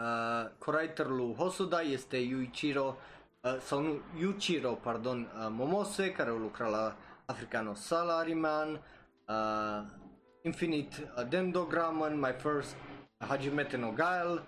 uh, 0.00 0.50
co-writerul 0.58 1.16
lui 1.16 1.34
Hosoda 1.34 1.80
este 1.80 2.16
Yuichiro 2.16 2.96
uh, 3.40 3.56
sau 3.60 3.82
nu, 3.82 4.00
Yuichiro, 4.18 4.72
pardon, 4.72 5.20
uh, 5.20 5.48
Momose, 5.50 6.12
care 6.12 6.30
a 6.30 6.32
lucrat 6.32 6.70
la 6.70 6.96
Africano 7.24 7.74
Salaryman, 7.74 8.80
uh, 9.28 9.96
Infinite 10.42 11.10
Dendogramman, 11.28 12.18
My 12.20 12.32
First 12.32 12.76
Hajime 13.18 13.66
no 13.76 13.92
Gael, 13.92 14.46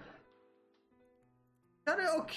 care 1.90 2.06
ok, 2.16 2.30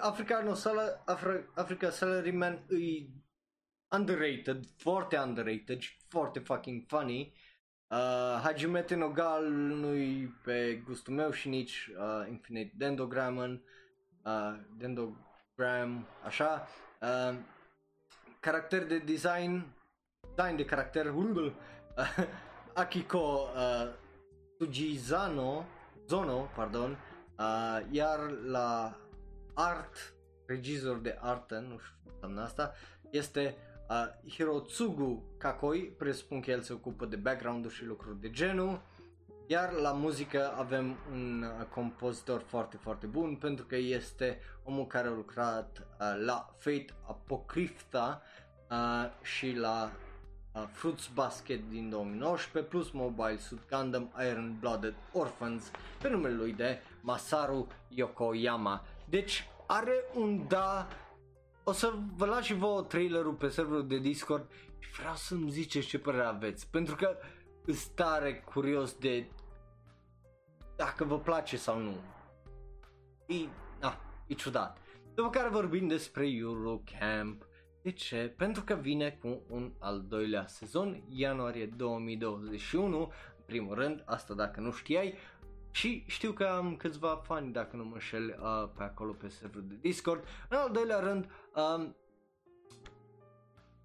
Africa, 0.00 0.40
no 0.40 0.54
Sala, 0.54 1.02
Afri, 1.06 1.48
Africa 1.54 1.90
Salaryman 1.90 2.66
e 2.70 3.06
underrated, 3.88 4.64
foarte 4.76 5.18
underrated 5.18 5.80
și 5.80 5.96
foarte 6.08 6.38
fucking 6.38 6.84
funny. 6.86 7.32
Uh, 7.88 8.40
Hajime 8.42 8.84
Nogal 8.96 9.48
nu-i 9.50 10.34
pe 10.44 10.82
gustul 10.84 11.14
meu 11.14 11.30
și 11.30 11.48
nici 11.48 11.90
uh, 11.98 12.28
Infinite 12.28 12.74
Dendogramon, 12.76 13.62
uh, 14.24 14.58
Dendogram, 14.76 16.06
așa. 16.24 16.68
Uh, 17.00 17.38
caracter 18.40 18.86
de 18.86 18.98
design, 18.98 19.66
design 20.34 20.56
de 20.56 20.64
caracter, 20.64 21.06
uh, 21.14 21.52
Akiko 22.74 23.48
uh, 23.54 23.88
Tsujizano, 24.56 25.64
Zono, 26.06 26.48
pardon, 26.54 26.96
uh, 27.38 27.86
iar 27.90 28.30
la 28.46 28.98
art, 29.54 30.14
regizor 30.46 30.98
de 30.98 31.18
artă, 31.20 31.58
nu 31.58 31.78
știu 31.78 31.94
ce 32.04 32.10
înseamnă 32.12 32.42
asta, 32.42 32.72
este 33.10 33.56
uh, 33.88 34.30
Hirotsugu 34.32 35.22
Kakoi, 35.38 35.94
presupun 35.98 36.40
că 36.40 36.50
el 36.50 36.60
se 36.60 36.72
ocupă 36.72 37.06
de 37.06 37.16
background-ul 37.16 37.70
și 37.70 37.84
lucruri 37.84 38.20
de 38.20 38.30
genul. 38.30 38.80
Iar 39.46 39.72
la 39.72 39.92
muzică 39.92 40.52
avem 40.56 40.96
un 41.12 41.42
uh, 41.42 41.66
compozitor 41.66 42.40
foarte, 42.46 42.76
foarte 42.76 43.06
bun 43.06 43.36
pentru 43.36 43.64
că 43.64 43.76
este 43.76 44.38
omul 44.64 44.86
care 44.86 45.08
a 45.08 45.10
lucrat 45.10 45.78
uh, 45.78 46.22
la 46.24 46.54
Fate 46.58 46.94
Apocrypha 47.08 48.22
uh, 48.70 49.10
și 49.22 49.52
la 49.52 49.92
uh, 49.94 50.09
Fruits 50.72 51.10
Basket 51.14 51.68
din 51.68 51.90
2019 51.90 52.70
plus 52.70 52.90
Mobile 52.90 53.38
Suit 53.38 53.60
Gundam 53.70 54.12
Iron 54.30 54.56
Blooded 54.60 54.94
Orphans 55.12 55.70
pe 56.02 56.08
numele 56.08 56.34
lui 56.34 56.52
de 56.52 56.78
Masaru 57.00 57.66
Yokoyama. 57.88 58.84
Deci 59.08 59.48
are 59.66 60.04
un 60.14 60.48
da 60.48 60.88
o 61.64 61.72
să 61.72 61.92
vă 62.16 62.26
las 62.26 62.44
și 62.44 62.54
vouă 62.54 62.82
trailerul 62.82 63.32
pe 63.32 63.48
serverul 63.48 63.86
de 63.86 63.98
Discord 63.98 64.50
și 64.78 64.90
vreau 65.00 65.14
să-mi 65.14 65.50
ziceți 65.50 65.86
ce 65.86 65.98
părere 65.98 66.24
aveți. 66.24 66.70
Pentru 66.70 66.94
că 66.94 67.16
sunt 67.64 67.94
tare 67.94 68.34
curios 68.34 68.94
de 68.98 69.26
dacă 70.76 71.04
vă 71.04 71.18
place 71.18 71.56
sau 71.56 71.78
nu. 71.78 71.94
E, 73.26 73.48
ah, 73.80 73.96
e 74.26 74.34
ciudat. 74.34 74.78
După 75.14 75.30
care 75.30 75.48
vorbim 75.48 75.86
despre 75.86 76.28
Eurocamp. 76.28 77.46
De 77.82 77.90
ce? 77.90 78.34
Pentru 78.36 78.62
că 78.62 78.74
vine 78.74 79.18
cu 79.20 79.40
un 79.48 79.72
al 79.78 80.04
doilea 80.08 80.46
sezon, 80.46 81.02
ianuarie 81.08 81.66
2021, 81.66 82.98
în 83.00 83.44
primul 83.46 83.74
rând, 83.74 84.02
asta 84.06 84.34
dacă 84.34 84.60
nu 84.60 84.72
știai, 84.72 85.14
și 85.70 86.04
știu 86.06 86.32
că 86.32 86.44
am 86.44 86.76
câțiva 86.76 87.20
fani, 87.22 87.52
dacă 87.52 87.76
nu 87.76 87.84
mă 87.84 87.92
înșel, 87.92 88.38
uh, 88.42 88.68
pe 88.76 88.82
acolo 88.82 89.12
pe 89.12 89.28
serverul 89.28 89.64
de 89.68 89.74
Discord. 89.80 90.24
În 90.48 90.56
al 90.56 90.70
doilea 90.70 90.98
rând, 90.98 91.30
um, 91.54 91.96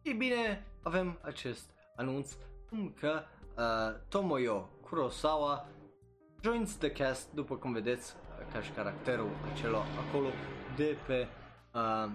e 0.01 0.13
bine, 0.13 0.65
avem 0.83 1.19
acest 1.21 1.69
anunț 1.95 2.35
cum 2.69 2.93
că 2.99 3.23
uh, 3.57 4.01
Tomoyo 4.09 4.69
Kurosawa 4.81 5.67
joins 6.41 6.75
the 6.77 6.91
cast, 6.91 7.33
după 7.33 7.55
cum 7.55 7.73
vedeți, 7.73 8.15
uh, 8.15 8.53
ca 8.53 8.61
și 8.61 8.71
caracterul 8.71 9.29
acela 9.53 9.83
acolo 10.07 10.27
de 10.75 10.97
pe 11.07 11.27
uh, 11.73 12.11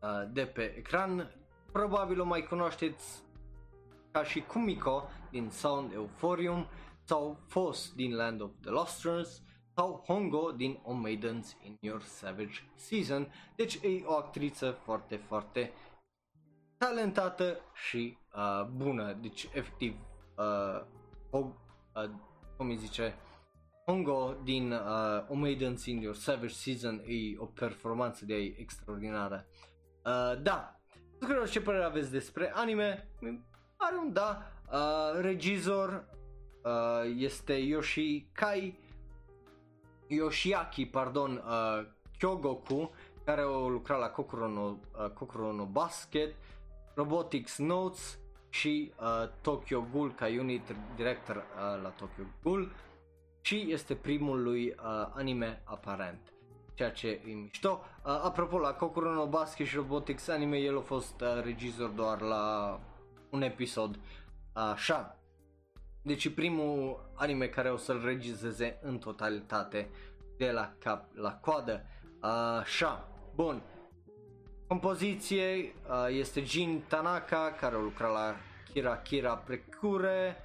uh, 0.00 0.08
de 0.32 0.46
pe 0.46 0.74
ecran. 0.76 1.34
Probabil 1.72 2.20
o 2.20 2.24
mai 2.24 2.42
cunoașteți 2.42 3.22
ca 4.10 4.24
și 4.24 4.40
Kumiko 4.40 5.08
din 5.30 5.48
Sound 5.50 5.92
Euphorium 5.92 6.66
sau 7.04 7.38
Foss 7.46 7.92
din 7.94 8.14
Land 8.14 8.40
of 8.40 8.50
the 8.60 8.70
Lustrous 8.70 9.42
sau 9.74 10.04
Hongo 10.06 10.50
din 10.50 10.78
O 10.82 10.92
Maidens 10.92 11.56
in 11.62 11.76
Your 11.80 12.02
Savage 12.02 12.62
Season. 12.74 13.32
Deci 13.56 13.74
e 13.74 14.02
o 14.04 14.16
actriță 14.16 14.70
foarte, 14.70 15.16
foarte 15.16 15.72
talentată 16.78 17.60
și 17.74 18.18
uh, 18.34 18.66
bună. 18.76 19.12
Deci 19.12 19.48
efectiv 19.52 19.96
uh, 20.36 20.86
o, 21.30 21.38
uh, 21.38 22.10
cum 22.56 22.68
îi 22.68 22.76
zice 22.76 23.14
Hongo 23.86 24.34
din 24.44 24.72
uh, 24.72 25.28
O 25.28 25.34
Maidens 25.34 25.86
in 25.86 26.00
Your 26.00 26.14
Savage 26.14 26.54
Season 26.54 27.02
e 27.06 27.38
o 27.38 27.44
performanță 27.44 28.24
de 28.24 28.34
ei 28.34 28.56
extraordinară. 28.58 29.46
Uh, 29.48 29.75
da, 30.42 30.80
nu 31.18 31.46
ce 31.46 31.60
părere 31.60 31.84
aveți 31.84 32.10
despre 32.10 32.52
anime. 32.54 33.08
Are 33.76 33.96
un 33.96 34.12
da. 34.12 34.42
Uh, 34.72 35.20
regizor 35.20 36.04
uh, 36.62 37.14
este 37.16 37.52
Yoshi 37.52 38.26
Kai 38.32 38.78
Yoshiaki, 40.06 40.86
pardon, 40.86 41.42
uh, 41.46 41.86
Kyogoku, 42.18 42.90
care 43.24 43.40
a 43.40 43.68
lucrat 43.68 43.98
la 43.98 44.08
Kokoro 44.08 44.48
no, 44.48 44.62
uh, 44.62 45.10
Kokoro 45.10 45.52
no 45.52 45.64
Basket, 45.64 46.34
Robotics 46.94 47.58
Notes 47.58 48.18
și 48.48 48.92
uh, 49.00 49.28
Tokyo 49.40 49.84
Ghoul 49.92 50.12
ca 50.14 50.26
unit 50.26 50.74
director 50.96 51.36
uh, 51.36 51.82
la 51.82 51.88
Tokyo 51.88 52.24
Ghoul 52.42 52.72
și 53.40 53.66
este 53.68 53.94
primul 53.94 54.42
lui 54.42 54.68
uh, 54.68 54.74
anime 55.14 55.62
aparent 55.64 56.32
ceea 56.76 56.90
ce 56.90 57.08
e 57.08 57.32
mișto. 57.32 57.80
Uh, 58.04 58.20
apropo, 58.22 58.58
la 58.58 58.72
Kokoro 58.72 59.12
no 59.12 59.26
Basket 59.26 59.66
și 59.66 59.74
Robotics 59.74 60.28
Anime, 60.28 60.56
el 60.56 60.78
a 60.78 60.80
fost 60.80 61.20
uh, 61.20 61.42
regizor 61.42 61.88
doar 61.88 62.20
la 62.20 62.78
un 63.30 63.42
episod. 63.42 63.98
Așa. 64.52 65.18
Deci 66.02 66.34
primul 66.34 67.10
anime 67.14 67.46
care 67.46 67.70
o 67.70 67.76
să-l 67.76 68.02
regizeze 68.04 68.78
în 68.82 68.98
totalitate 68.98 69.88
de 70.36 70.50
la 70.50 70.72
cap 70.78 71.04
la 71.14 71.34
coadă. 71.34 71.86
Așa, 72.60 73.08
bun. 73.34 73.62
Compoziție 74.66 75.74
uh, 75.88 76.06
este 76.08 76.44
Jin 76.44 76.84
Tanaka 76.88 77.56
care 77.60 77.74
a 77.74 77.78
lucrat 77.78 78.12
la 78.12 78.36
Kira 78.72 78.96
Kira 78.96 79.36
Precure. 79.36 80.36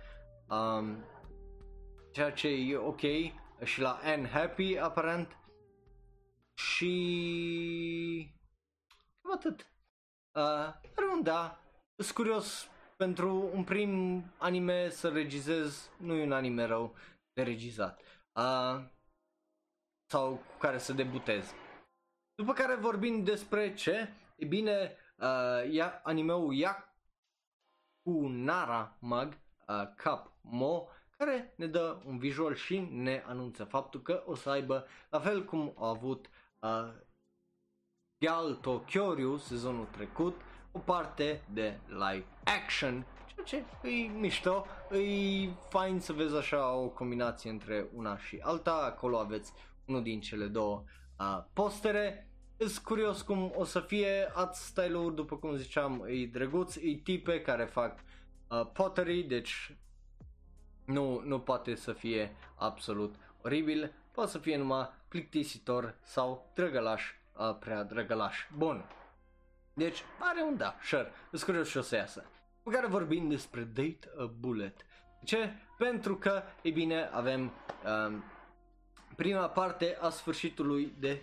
Um, 0.50 1.04
ceea 2.12 2.32
ce 2.32 2.48
e 2.48 2.78
ok 2.78 3.02
și 3.64 3.82
la 3.82 4.00
N 4.20 4.28
Happy 4.28 4.78
aparent 4.78 5.38
și 6.54 8.32
cam 9.22 9.34
atât 9.34 9.62
uh, 10.36 10.74
are 10.96 11.08
un 11.14 11.24
da 11.24 11.60
sunt 11.96 12.16
curios 12.16 12.70
pentru 12.98 13.50
un 13.54 13.64
prim 13.64 14.24
anime 14.38 14.90
să 14.90 15.10
regizez 15.10 15.90
nu 15.98 16.16
e 16.16 16.24
un 16.24 16.32
anime 16.32 16.64
rău 16.64 16.96
de 17.34 17.44
regizat 17.44 18.02
uh, 18.36 18.84
sau 20.12 20.36
cu 20.36 20.58
care 20.60 20.78
să 20.78 20.94
debutez. 20.94 21.54
După 22.36 22.54
care 22.54 22.76
vorbim 22.76 23.24
despre 23.24 23.74
ce? 23.74 24.14
E 24.36 24.46
bine, 24.46 24.96
uh, 25.16 25.72
ia, 25.72 26.02
animeul 26.04 26.54
ia 26.54 26.96
cu 28.02 28.28
Nara 28.28 28.98
Mag 29.00 29.38
uh, 29.68 29.94
Cap 29.96 30.32
Mo 30.42 30.88
care 31.18 31.54
ne 31.58 31.68
dă 31.68 32.02
un 32.06 32.18
visual 32.18 32.56
și 32.56 32.80
ne 32.80 33.24
anunță 33.26 33.64
faptul 33.64 34.02
că 34.02 34.24
o 34.26 34.36
să 34.36 34.50
aibă, 34.50 34.88
la 35.10 35.20
fel 35.20 35.46
cum 35.46 35.74
a 35.78 35.88
avut 35.88 36.30
uh, 36.62 36.94
Gyalto 38.26 38.80
Kyoryu 38.80 39.38
sezonul 39.38 39.86
trecut, 39.86 40.42
o 40.72 40.80
parte 40.80 41.44
de 41.54 41.80
live 41.88 42.26
action, 42.44 43.06
ceea 43.46 43.64
ce 43.82 43.88
e 43.88 44.08
mișto, 44.08 44.66
e 44.92 45.50
fain 45.70 46.00
să 46.00 46.14
vezi 46.14 46.36
așa 46.36 46.74
o 46.74 46.88
combinație 46.88 47.50
între 47.50 47.88
una 47.94 48.18
și 48.18 48.40
alta, 48.42 48.74
acolo 48.74 49.18
aveți 49.18 49.54
unul 49.86 50.04
din 50.04 50.22
cele 50.22 50.46
două 50.46 50.84
uh, 51.20 51.44
postere. 51.54 52.26
Sunt 52.58 52.78
curios 52.78 53.22
cum 53.22 53.52
o 53.56 53.64
să 53.64 53.80
fie 53.80 54.32
art 54.34 54.54
style-ul, 54.54 55.16
după 55.16 55.36
cum 55.36 55.56
ziceam, 55.56 56.06
e 56.08 56.26
drăguț, 56.26 56.76
e 56.76 57.00
tipe 57.04 57.42
care 57.42 57.66
fac 57.66 58.00
uh, 58.48 58.66
pottery, 58.74 59.24
deci 59.24 59.76
nu, 60.86 61.22
nu 61.26 61.40
poate 61.40 61.76
să 61.76 61.94
fie 61.94 62.36
absolut 62.56 63.16
oribil, 63.42 63.94
poate 64.12 64.30
să 64.30 64.38
fie 64.38 64.58
numai 64.58 64.90
plictisitor 65.12 65.96
sau 66.02 66.52
drăgălaș, 66.54 67.04
uh, 67.38 67.58
prea 67.60 67.84
drăgălaș. 67.84 68.38
Bun. 68.58 68.86
Deci 69.74 70.04
are 70.20 70.42
un 70.42 70.58
da, 70.58 70.76
sure, 70.84 71.12
sunt 71.30 71.44
curios 71.44 71.70
și 71.70 71.78
o 71.78 71.82
să 71.82 71.96
iasă. 71.96 72.26
Cu 72.64 72.70
care 72.70 72.88
vorbim 72.88 73.30
despre 73.30 73.62
Date 73.62 74.00
a 74.18 74.26
Bullet. 74.26 74.76
De 75.20 75.26
ce? 75.26 75.54
Pentru 75.78 76.16
că, 76.16 76.44
e 76.62 76.70
bine, 76.70 77.10
avem 77.12 77.42
um, 77.42 78.24
prima 79.16 79.50
parte 79.50 79.98
a 80.02 80.10
sfârșitului 80.10 80.94
de 81.00 81.22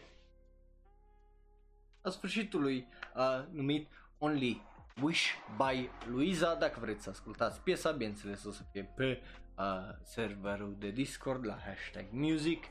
a 2.03 2.11
sfârșitului 2.11 2.89
uh, 3.15 3.45
numit 3.51 3.89
Only 4.19 4.63
Wish 5.03 5.31
by 5.57 5.91
Luisa. 6.11 6.55
Dacă 6.55 6.81
vreți 6.81 7.03
să 7.03 7.11
ascultați 7.11 7.61
piesa, 7.61 7.91
bineînțeles 7.91 8.45
o 8.45 8.51
să 8.51 8.63
fie 8.73 8.83
pe 8.97 9.23
uh, 9.59 9.65
serverul 10.03 10.77
de 10.79 10.91
Discord 10.91 11.47
la 11.47 11.57
hashtag 11.65 12.07
music 12.11 12.65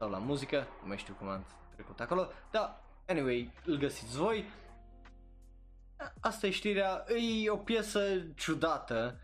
sau 0.00 0.10
la 0.10 0.18
muzică, 0.18 0.66
nu 0.80 0.88
mai 0.88 0.96
știu 0.96 1.14
cum 1.14 1.28
am 1.28 1.46
trecut 1.74 2.00
acolo, 2.00 2.28
dar 2.50 2.80
anyway, 3.06 3.52
îl 3.64 3.76
găsiți 3.76 4.16
voi. 4.16 4.44
Asta 6.20 6.46
e 6.46 6.50
știrea, 6.50 7.04
e 7.42 7.50
o 7.50 7.56
piesă 7.56 8.00
ciudată, 8.34 9.20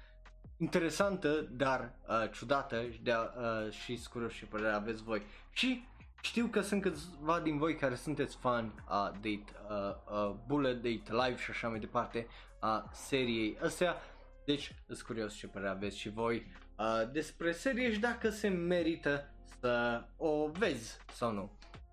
interesantă, 0.57 1.41
dar 1.51 1.95
uh, 2.09 2.31
ciudată 2.33 2.89
și, 2.91 3.03
de, 3.03 3.13
uh, 3.13 3.73
și 3.73 3.97
scură 3.97 4.29
și 4.29 4.45
părerea 4.45 4.77
aveți 4.77 5.03
voi. 5.03 5.23
Și 5.51 5.89
știu 6.21 6.47
că 6.47 6.61
sunt 6.61 6.83
câțiva 6.83 7.41
din 7.41 7.59
voi 7.59 7.77
care 7.77 7.95
sunteți 7.95 8.37
fan 8.37 8.85
a 8.87 9.11
Date, 9.11 9.45
uh, 9.69 9.95
uh, 10.11 10.35
Bullet 10.47 10.75
Date 10.75 11.27
Live 11.27 11.37
și 11.37 11.51
așa 11.51 11.69
mai 11.69 11.79
departe 11.79 12.27
a 12.61 12.91
seriei 12.93 13.59
astea. 13.63 13.97
Deci, 14.45 14.75
sunt 14.87 15.03
curios 15.03 15.35
ce 15.35 15.47
părere 15.47 15.71
aveți 15.71 15.99
și 15.99 16.09
voi 16.11 16.47
uh, 16.79 17.11
despre 17.13 17.53
serie 17.53 17.93
și 17.93 17.99
dacă 17.99 18.31
se 18.31 18.49
merită 18.49 19.31
să 19.61 20.05
o 20.17 20.49
vezi 20.49 20.97
sau 21.13 21.33
nu. 21.33 21.51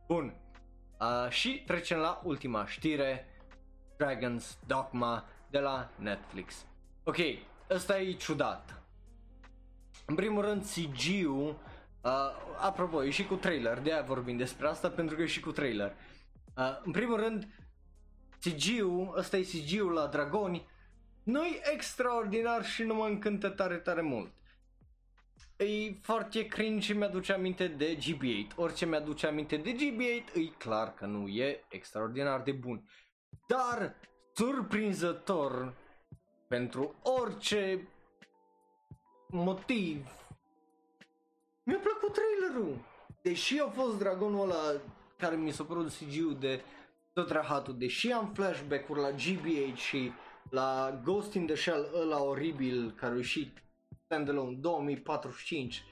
Bun. 0.07 0.33
Uh, 0.99 1.29
și 1.29 1.63
trecem 1.65 1.97
la 1.97 2.21
ultima 2.23 2.65
știre. 2.65 3.27
Dragon's 3.95 4.59
Dogma 4.67 5.25
de 5.49 5.59
la 5.59 5.89
Netflix. 5.95 6.65
Ok, 7.03 7.17
ăsta 7.69 7.99
e 7.99 8.13
ciudat. 8.13 8.81
În 10.05 10.15
primul 10.15 10.41
rând, 10.41 10.63
CG-ul, 10.63 11.59
uh, 12.01 12.11
apropo, 12.59 13.03
e 13.03 13.09
și 13.09 13.25
cu 13.25 13.35
trailer, 13.35 13.79
de 13.79 13.93
aia 13.93 14.01
vorbim 14.01 14.37
despre 14.37 14.67
asta, 14.67 14.89
pentru 14.89 15.15
că 15.15 15.21
e 15.21 15.25
și 15.25 15.39
cu 15.39 15.51
trailer. 15.51 15.93
Uh, 16.57 16.81
în 16.83 16.91
primul 16.91 17.17
rând, 17.19 17.47
CG-ul, 18.39 19.13
ăsta 19.17 19.37
e 19.37 19.41
CG-ul 19.41 19.91
la 19.91 20.07
dragoni, 20.07 20.67
nu 21.23 21.45
e 21.45 21.71
extraordinar 21.73 22.65
și 22.65 22.83
nu 22.83 22.93
mă 22.93 23.05
încântă 23.05 23.49
tare, 23.49 23.75
tare 23.75 24.01
mult. 24.01 24.31
E 25.63 25.95
foarte 26.01 26.45
cringe 26.45 26.85
și 26.85 26.97
mi-aduce 26.97 27.33
aminte 27.33 27.67
de 27.67 27.97
GB8. 27.97 28.55
Orice 28.55 28.85
mi-aduce 28.85 29.27
aminte 29.27 29.57
de 29.57 29.71
GB8, 29.71 30.35
e 30.35 30.45
clar 30.57 30.93
că 30.93 31.05
nu 31.05 31.27
e 31.27 31.65
extraordinar 31.69 32.41
de 32.41 32.51
bun. 32.51 32.89
Dar, 33.47 33.95
surprinzător, 34.33 35.73
pentru 36.47 36.95
orice 37.01 37.87
motiv, 39.27 40.07
mi-a 41.63 41.79
plăcut 41.79 42.13
trailerul. 42.13 42.85
Deși 43.21 43.59
a 43.59 43.67
fost 43.67 43.97
dragonul 43.97 44.41
ăla 44.41 44.81
care 45.17 45.35
mi 45.35 45.51
s-a 45.51 45.63
părut 45.63 45.91
CG-ul 45.91 46.37
de 46.39 46.61
tot 47.13 47.29
rahatul, 47.29 47.77
deși 47.77 48.11
am 48.11 48.31
flashback-uri 48.33 48.99
la 48.99 49.11
GBH 49.11 49.75
și 49.75 50.11
la 50.49 50.99
Ghost 51.03 51.33
in 51.33 51.45
the 51.45 51.55
Shell 51.55 51.89
ăla 51.93 52.23
oribil 52.23 52.91
care 52.91 53.13
a 53.13 53.15
ieșit 53.15 53.62
standalone 54.13 54.57
2045 54.59 55.83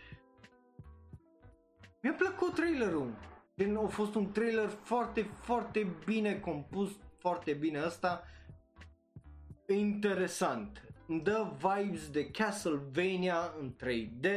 mi-a 2.02 2.14
plăcut 2.14 2.54
trailerul. 2.54 3.14
Din, 3.54 3.76
a 3.76 3.88
fost 3.88 4.16
un 4.16 4.32
trailer 4.32 4.70
foarte, 4.70 5.30
foarte 5.42 5.88
bine 6.06 6.40
compus, 6.40 6.90
foarte 7.18 7.54
bine 7.54 7.82
ăsta. 7.86 8.24
Interesant. 9.68 10.86
Îmi 11.08 11.22
dă 11.22 11.52
vibes 11.58 12.10
de 12.10 12.32
Castlevania 12.32 13.54
în 13.60 13.76
3D 13.84 14.28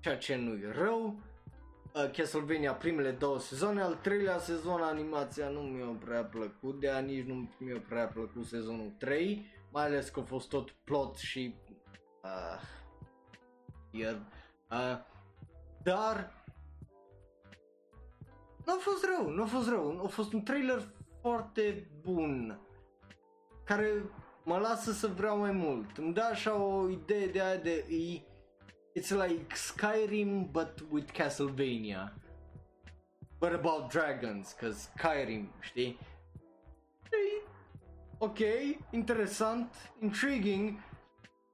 ceea 0.00 0.16
ce 0.16 0.36
nu 0.36 0.54
e 0.54 0.72
rău. 0.72 1.20
Uh, 1.94 2.10
Castlevania 2.16 2.74
primele 2.74 3.10
două 3.10 3.38
sezoane, 3.38 3.80
al 3.80 3.94
treilea 3.94 4.38
sezon 4.38 4.80
animația 4.80 5.48
nu 5.48 5.60
mi-a 5.60 5.98
prea 6.04 6.24
plăcut, 6.24 6.80
de 6.80 6.90
aia 6.90 7.00
nici 7.00 7.26
nu 7.26 7.48
mi-a 7.58 7.82
prea 7.88 8.06
plăcut 8.06 8.46
sezonul 8.46 8.92
3, 8.98 9.46
mai 9.72 9.84
ales 9.84 10.08
că 10.08 10.20
a 10.20 10.22
fost 10.22 10.48
tot 10.48 10.70
plot 10.70 11.16
și 11.16 11.54
uh, 12.22 12.60
el, 13.90 14.26
uh, 14.70 14.98
dar 15.82 16.32
nu 18.66 18.72
a 18.72 18.78
fost 18.78 19.04
rău, 19.04 19.30
nu 19.30 19.42
a 19.42 19.46
fost 19.46 19.68
rău, 19.68 20.04
a 20.04 20.08
fost 20.08 20.32
un 20.32 20.42
trailer 20.42 20.82
foarte 21.20 21.90
bun 22.02 22.60
care 23.64 24.04
mă 24.44 24.58
lasă 24.58 24.92
să 24.92 25.06
vreau 25.06 25.38
mai 25.38 25.52
mult. 25.52 25.96
Îmi 25.96 26.12
dă 26.12 26.22
așa 26.22 26.54
o 26.54 26.88
idee 26.88 27.26
de 27.26 27.40
aia 27.40 27.56
de 27.56 27.84
e 27.88 28.22
It's 29.00 29.10
like 29.10 29.54
Skyrim 29.54 30.50
but 30.50 30.84
with 30.90 31.12
Castlevania. 31.12 32.12
But 33.38 33.52
about 33.52 33.92
dragons, 33.92 34.52
cause 34.52 34.90
Skyrim, 34.96 35.52
știi? 35.60 35.98
E, 37.02 37.42
ok, 38.18 38.38
interesant, 38.90 39.74
intriguing. 40.00 40.78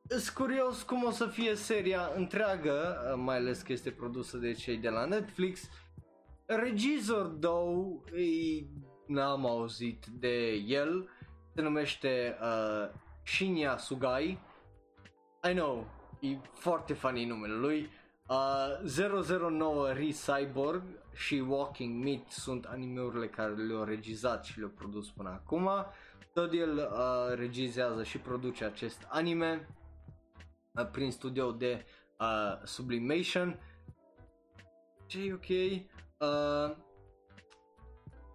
Sunt 0.09 0.29
curios 0.29 0.83
cum 0.83 1.05
o 1.05 1.11
să 1.11 1.27
fie 1.27 1.55
seria 1.55 2.11
întreagă, 2.17 2.97
mai 3.19 3.37
ales 3.37 3.63
că 3.63 3.73
este 3.73 3.91
produsă 3.91 4.37
de 4.37 4.53
cei 4.53 4.77
de 4.77 4.89
la 4.89 5.05
Netflix. 5.05 5.69
Regizor, 6.47 7.27
though, 7.27 8.03
n-am 9.07 9.47
auzit 9.47 10.07
de 10.07 10.53
el, 10.53 11.09
se 11.55 11.63
numește 11.63 12.39
uh, 12.41 12.89
Shinya 13.25 13.77
Sugai. 13.77 14.39
I 15.51 15.53
know, 15.53 15.87
e 16.21 16.29
foarte 16.53 16.93
funny 16.93 17.25
numele 17.25 17.55
lui. 17.55 17.91
Uh, 18.29 19.49
009 19.51 19.93
Re-Cyborg 19.93 20.83
și 21.15 21.45
Walking 21.49 22.05
Meat 22.05 22.31
sunt 22.31 22.65
animeurile 22.65 23.29
care 23.29 23.53
le-au 23.53 23.85
regizat 23.85 24.45
și 24.45 24.59
le-au 24.59 24.71
produs 24.71 25.11
până 25.11 25.29
acum. 25.29 25.71
Tot 26.33 26.53
el 26.53 26.77
uh, 26.77 27.35
regizează 27.35 28.03
și 28.03 28.19
produce 28.19 28.65
acest 28.65 29.07
anime 29.09 29.69
uh, 29.69 29.85
prin 30.85 31.11
studio 31.11 31.53
de 31.53 31.85
uh, 32.20 32.64
Sublimation. 32.64 33.61
Ce 35.07 35.20
e 35.20 35.33
ok? 35.33 35.49
Uh, 35.49 36.77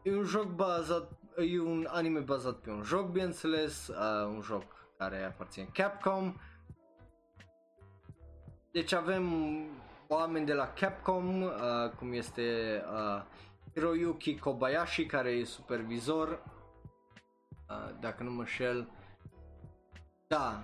e 0.04 0.16
un 0.16 0.24
joc 0.24 0.46
bazat, 0.46 1.12
e 1.38 1.60
un 1.60 1.88
anime 1.90 2.20
bazat 2.20 2.56
pe 2.56 2.70
un 2.70 2.84
joc, 2.84 3.10
bineînțeles, 3.10 3.88
uh, 3.88 4.26
un 4.26 4.42
joc 4.42 4.64
care 4.98 5.24
aparține 5.24 5.70
Capcom 5.74 6.36
deci 8.72 8.92
avem 8.92 9.26
oameni 10.08 10.46
de 10.46 10.54
la 10.54 10.68
Capcom, 10.68 11.42
uh, 11.42 11.52
cum 11.98 12.14
este 12.14 12.82
uh, 12.94 13.22
Hiroyuki 13.74 14.40
Kobayashi, 14.40 15.06
care 15.06 15.30
e 15.30 15.44
supervizor, 15.44 16.44
uh, 17.70 18.00
dacă 18.00 18.24
nu 18.24 18.32
mă 18.32 18.46
șel. 18.46 18.90
Da, 20.28 20.64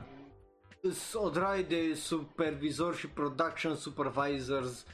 o 1.13 1.30
draie 1.30 1.63
de 1.63 1.93
supervizor 1.93 2.95
și 2.95 3.09
production 3.09 3.75
supervisors 3.75 4.86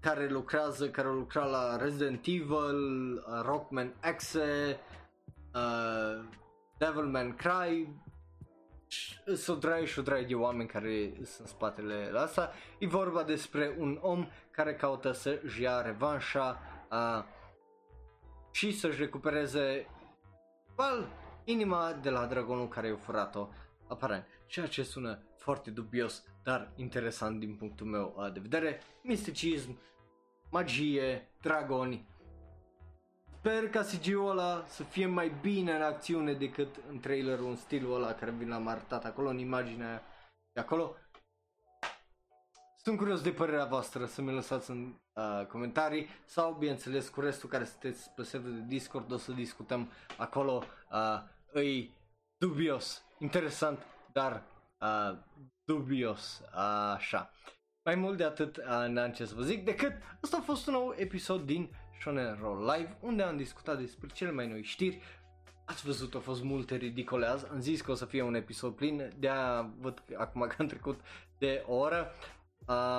care 0.00 0.28
lucrează, 0.28 0.90
care 0.90 1.08
au 1.08 1.14
lucrat 1.14 1.50
la 1.50 1.76
Resident 1.76 2.26
Evil, 2.26 3.12
uh, 3.14 3.22
Rockman 3.44 3.94
X, 4.16 4.32
uh, 4.32 4.76
Devilman 6.78 7.34
Cry, 7.34 7.88
sunt 9.24 9.56
o 9.56 9.60
draie 9.60 9.84
și 9.84 9.98
o 9.98 10.02
draie 10.02 10.24
de 10.24 10.34
oameni 10.34 10.68
care 10.68 11.12
sunt 11.14 11.38
în 11.38 11.46
spatele 11.46 12.10
la 12.12 12.20
asta. 12.20 12.52
E 12.78 12.86
vorba 12.86 13.22
despre 13.22 13.76
un 13.78 13.98
om 14.00 14.28
care 14.50 14.74
caută 14.74 15.12
să-și 15.12 15.62
ia 15.62 15.80
revanșa 15.80 16.58
a, 16.88 17.26
și 18.50 18.78
să-și 18.78 18.98
recupereze 18.98 19.86
val, 20.74 21.08
inima 21.44 21.92
de 21.92 22.10
la 22.10 22.26
dragonul 22.26 22.68
care 22.68 22.88
i-a 22.88 22.96
furat-o 22.96 23.48
aparent. 23.88 24.26
Ceea 24.52 24.66
ce 24.66 24.82
sună 24.82 25.22
foarte 25.36 25.70
dubios, 25.70 26.24
dar 26.42 26.72
interesant 26.76 27.40
din 27.40 27.56
punctul 27.56 27.86
meu 27.86 28.30
de 28.32 28.40
vedere. 28.40 28.80
Misticism, 29.02 29.78
magie, 30.50 31.28
dragoni, 31.42 32.06
Sper 33.38 33.68
ca 33.70 33.80
CG-ul 33.82 34.28
ăla 34.28 34.64
să 34.66 34.82
fie 34.82 35.06
mai 35.06 35.32
bine 35.40 35.72
în 35.72 35.82
acțiune 35.82 36.32
decât 36.32 36.68
în 36.88 37.00
trailerul 37.00 37.48
în 37.48 37.56
stilul 37.56 37.94
ăla 37.94 38.14
care 38.14 38.30
vi 38.30 38.44
l-am 38.44 38.66
arătat 38.66 39.04
acolo, 39.04 39.28
în 39.28 39.38
imaginea 39.38 40.02
de 40.52 40.60
acolo. 40.60 40.96
Sunt 42.76 42.98
curios 42.98 43.20
de 43.22 43.30
părerea 43.30 43.64
voastră 43.64 44.06
să 44.06 44.22
mi 44.22 44.32
lăsați 44.32 44.70
în 44.70 44.94
uh, 45.12 45.46
comentarii 45.46 46.08
sau 46.24 46.52
bineînțeles 46.52 47.08
cu 47.08 47.20
restul 47.20 47.48
care 47.48 47.64
sunteți 47.64 48.10
pe 48.10 48.22
serverul 48.22 48.56
de 48.56 48.64
Discord 48.66 49.12
o 49.12 49.16
să 49.16 49.32
discutăm 49.32 49.90
acolo. 50.18 50.62
Uh, 50.92 51.22
îi 51.52 51.94
dubios, 52.38 53.02
interesant, 53.18 53.86
dar 54.12 54.42
uh, 54.80 55.18
dubios, 55.64 56.42
uh, 56.54 56.92
așa. 56.94 57.30
Mai 57.84 57.94
mult 57.94 58.16
de 58.16 58.24
atât 58.24 58.56
uh, 58.56 58.84
n-am 58.88 59.10
ce 59.10 59.24
să 59.24 59.34
vă 59.34 59.42
zic 59.42 59.64
decât 59.64 59.92
asta 60.20 60.36
a 60.36 60.44
fost 60.44 60.66
un 60.66 60.72
nou 60.72 60.94
episod 60.96 61.46
din 61.46 61.70
Shonen 62.00 62.38
Roll 62.40 62.70
Live, 62.70 62.96
unde 63.00 63.22
am 63.22 63.36
discutat 63.36 63.78
despre 63.78 64.08
cele 64.12 64.30
mai 64.30 64.46
noi 64.46 64.62
știri. 64.62 65.02
Ați 65.64 65.84
văzut, 65.84 66.14
au 66.14 66.20
fost 66.20 66.42
multe 66.42 66.76
ridicole 66.76 67.26
azi, 67.26 67.46
am 67.50 67.60
zis 67.60 67.80
că 67.80 67.90
o 67.90 67.94
să 67.94 68.04
fie 68.04 68.22
un 68.22 68.34
episod 68.34 68.74
plin, 68.74 69.12
de-aia 69.18 69.70
văd 69.78 70.02
acum 70.16 70.40
că 70.40 70.54
am 70.58 70.66
trecut 70.66 71.00
de 71.38 71.64
o 71.66 71.74
oră. 71.74 72.12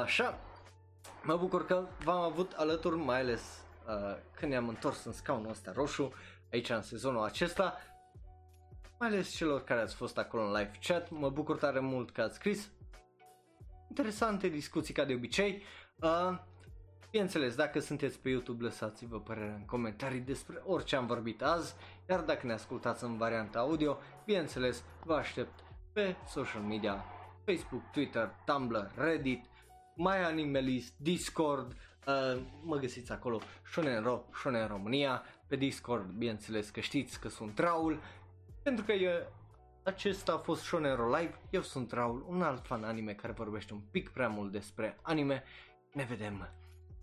Așa, 0.04 0.40
mă 1.24 1.38
bucur 1.38 1.66
că 1.66 1.88
v-am 2.04 2.22
avut 2.22 2.52
alături, 2.52 2.96
mai 2.96 3.20
ales 3.20 3.42
uh, 3.88 4.18
când 4.36 4.52
ne-am 4.52 4.68
întors 4.68 5.04
în 5.04 5.12
scaunul 5.12 5.50
ăsta 5.50 5.72
roșu, 5.72 6.14
aici 6.52 6.70
în 6.70 6.82
sezonul 6.82 7.24
acesta. 7.24 7.78
Mai 9.04 9.12
ales 9.12 9.36
celor 9.36 9.64
care 9.64 9.82
ați 9.82 9.96
fost 9.96 10.18
acolo 10.18 10.44
în 10.44 10.52
live 10.52 10.72
chat, 10.88 11.10
mă 11.10 11.30
bucur 11.30 11.58
tare 11.58 11.80
mult 11.80 12.12
că 12.12 12.22
ați 12.22 12.36
scris. 12.36 12.70
Interesante 13.90 14.48
discuții 14.48 14.94
ca 14.94 15.04
de 15.04 15.14
obicei. 15.14 15.64
Uh, 15.96 16.38
Bineînțeles, 17.12 17.56
dacă 17.56 17.80
sunteți 17.80 18.20
pe 18.20 18.30
YouTube, 18.30 18.64
lăsați-vă 18.64 19.20
părerea 19.20 19.54
în 19.54 19.66
comentarii 19.66 20.20
despre 20.20 20.62
orice 20.66 20.96
am 20.96 21.06
vorbit 21.06 21.42
azi, 21.42 21.76
iar 22.10 22.20
dacă 22.20 22.48
ne 22.48 22.54
ascultați 22.54 23.04
în 23.04 23.18
varianta 23.18 23.60
audio, 23.60 23.98
bineînțeles, 24.26 24.84
vă 25.06 25.14
aștept 25.14 25.64
pe 25.94 26.16
social 26.28 26.62
media, 26.62 27.06
Facebook, 27.46 27.92
Twitter, 27.92 28.36
Tumblr, 28.46 28.92
Reddit, 28.96 29.46
MyAnimalist, 29.96 30.94
Discord, 30.98 31.76
uh, 32.08 32.42
mă 32.62 32.78
găsiți 32.78 33.12
acolo, 33.12 33.40
Shonen 33.72 34.04
Ro, 34.04 34.24
Shonen 34.34 34.68
România, 34.68 35.24
pe 35.48 35.56
Discord, 35.56 36.10
bineînțeles 36.10 36.70
că 36.70 36.80
știți 36.80 37.20
că 37.20 37.30
sunt 37.30 37.60
Raul, 37.60 38.00
pentru 38.64 38.84
că 38.86 38.92
e 38.92 39.28
acesta 39.84 40.34
a 40.34 40.38
fost 40.38 40.64
Shonero 40.64 41.16
Live, 41.16 41.40
eu 41.50 41.62
sunt 41.62 41.92
Raul, 41.92 42.26
un 42.28 42.42
alt 42.42 42.66
fan 42.66 42.84
anime 42.84 43.14
care 43.14 43.34
vorbește 43.34 43.74
un 43.74 43.82
pic 43.92 44.10
prea 44.10 44.28
mult 44.28 44.52
despre 44.52 44.98
anime. 45.02 45.44
Ne 45.94 46.04
vedem 46.04 46.50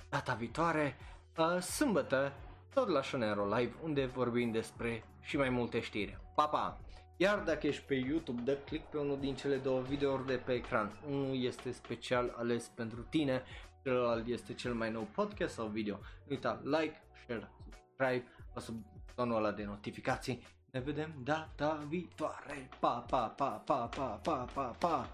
data 0.09 0.35
viitoare, 0.35 0.97
uh, 1.37 1.61
sâmbătă, 1.61 2.33
tot 2.75 2.89
la 2.89 3.03
Shonero 3.03 3.57
Live, 3.57 3.75
unde 3.83 4.07
vorbim 4.07 4.51
despre 4.51 5.05
și 5.21 5.37
mai 5.37 5.49
multe 5.49 5.81
știri. 5.81 6.19
Pa, 6.35 6.47
pa! 6.47 6.81
Iar 7.17 7.39
dacă 7.39 7.67
ești 7.67 7.83
pe 7.83 7.95
YouTube, 7.95 8.43
dă 8.43 8.57
click 8.57 8.91
pe 8.91 8.97
unul 8.99 9.21
din 9.21 9.35
cele 9.35 9.57
două 9.57 9.81
videouri 9.81 10.27
de 10.27 10.37
pe 10.37 10.53
ecran. 10.53 11.01
Unul 11.09 11.43
este 11.43 11.73
special 11.73 12.35
ales 12.37 12.69
pentru 12.69 13.01
tine, 13.03 13.43
celălalt 13.83 14.27
este 14.27 14.55
cel 14.55 14.75
mai 14.75 14.91
nou 14.91 15.09
podcast 15.15 15.55
sau 15.55 15.67
video. 15.67 15.95
Nu 15.97 16.01
uita 16.29 16.61
like, 16.65 17.03
share, 17.25 17.51
subscribe, 17.65 18.27
apasă 18.49 18.73
butonul 19.07 19.37
ăla 19.37 19.53
de 19.53 19.65
notificații. 19.65 20.43
Ne 20.73 20.81
vedem 20.81 21.13
data 21.25 21.79
viitoare. 21.91 22.69
Pa, 22.81 23.03
pa, 23.09 23.29
pa, 23.37 23.59
pa, 23.67 23.89
pa, 23.89 24.19
pa, 24.23 24.47
pa, 24.55 24.75
pa. 24.81 25.07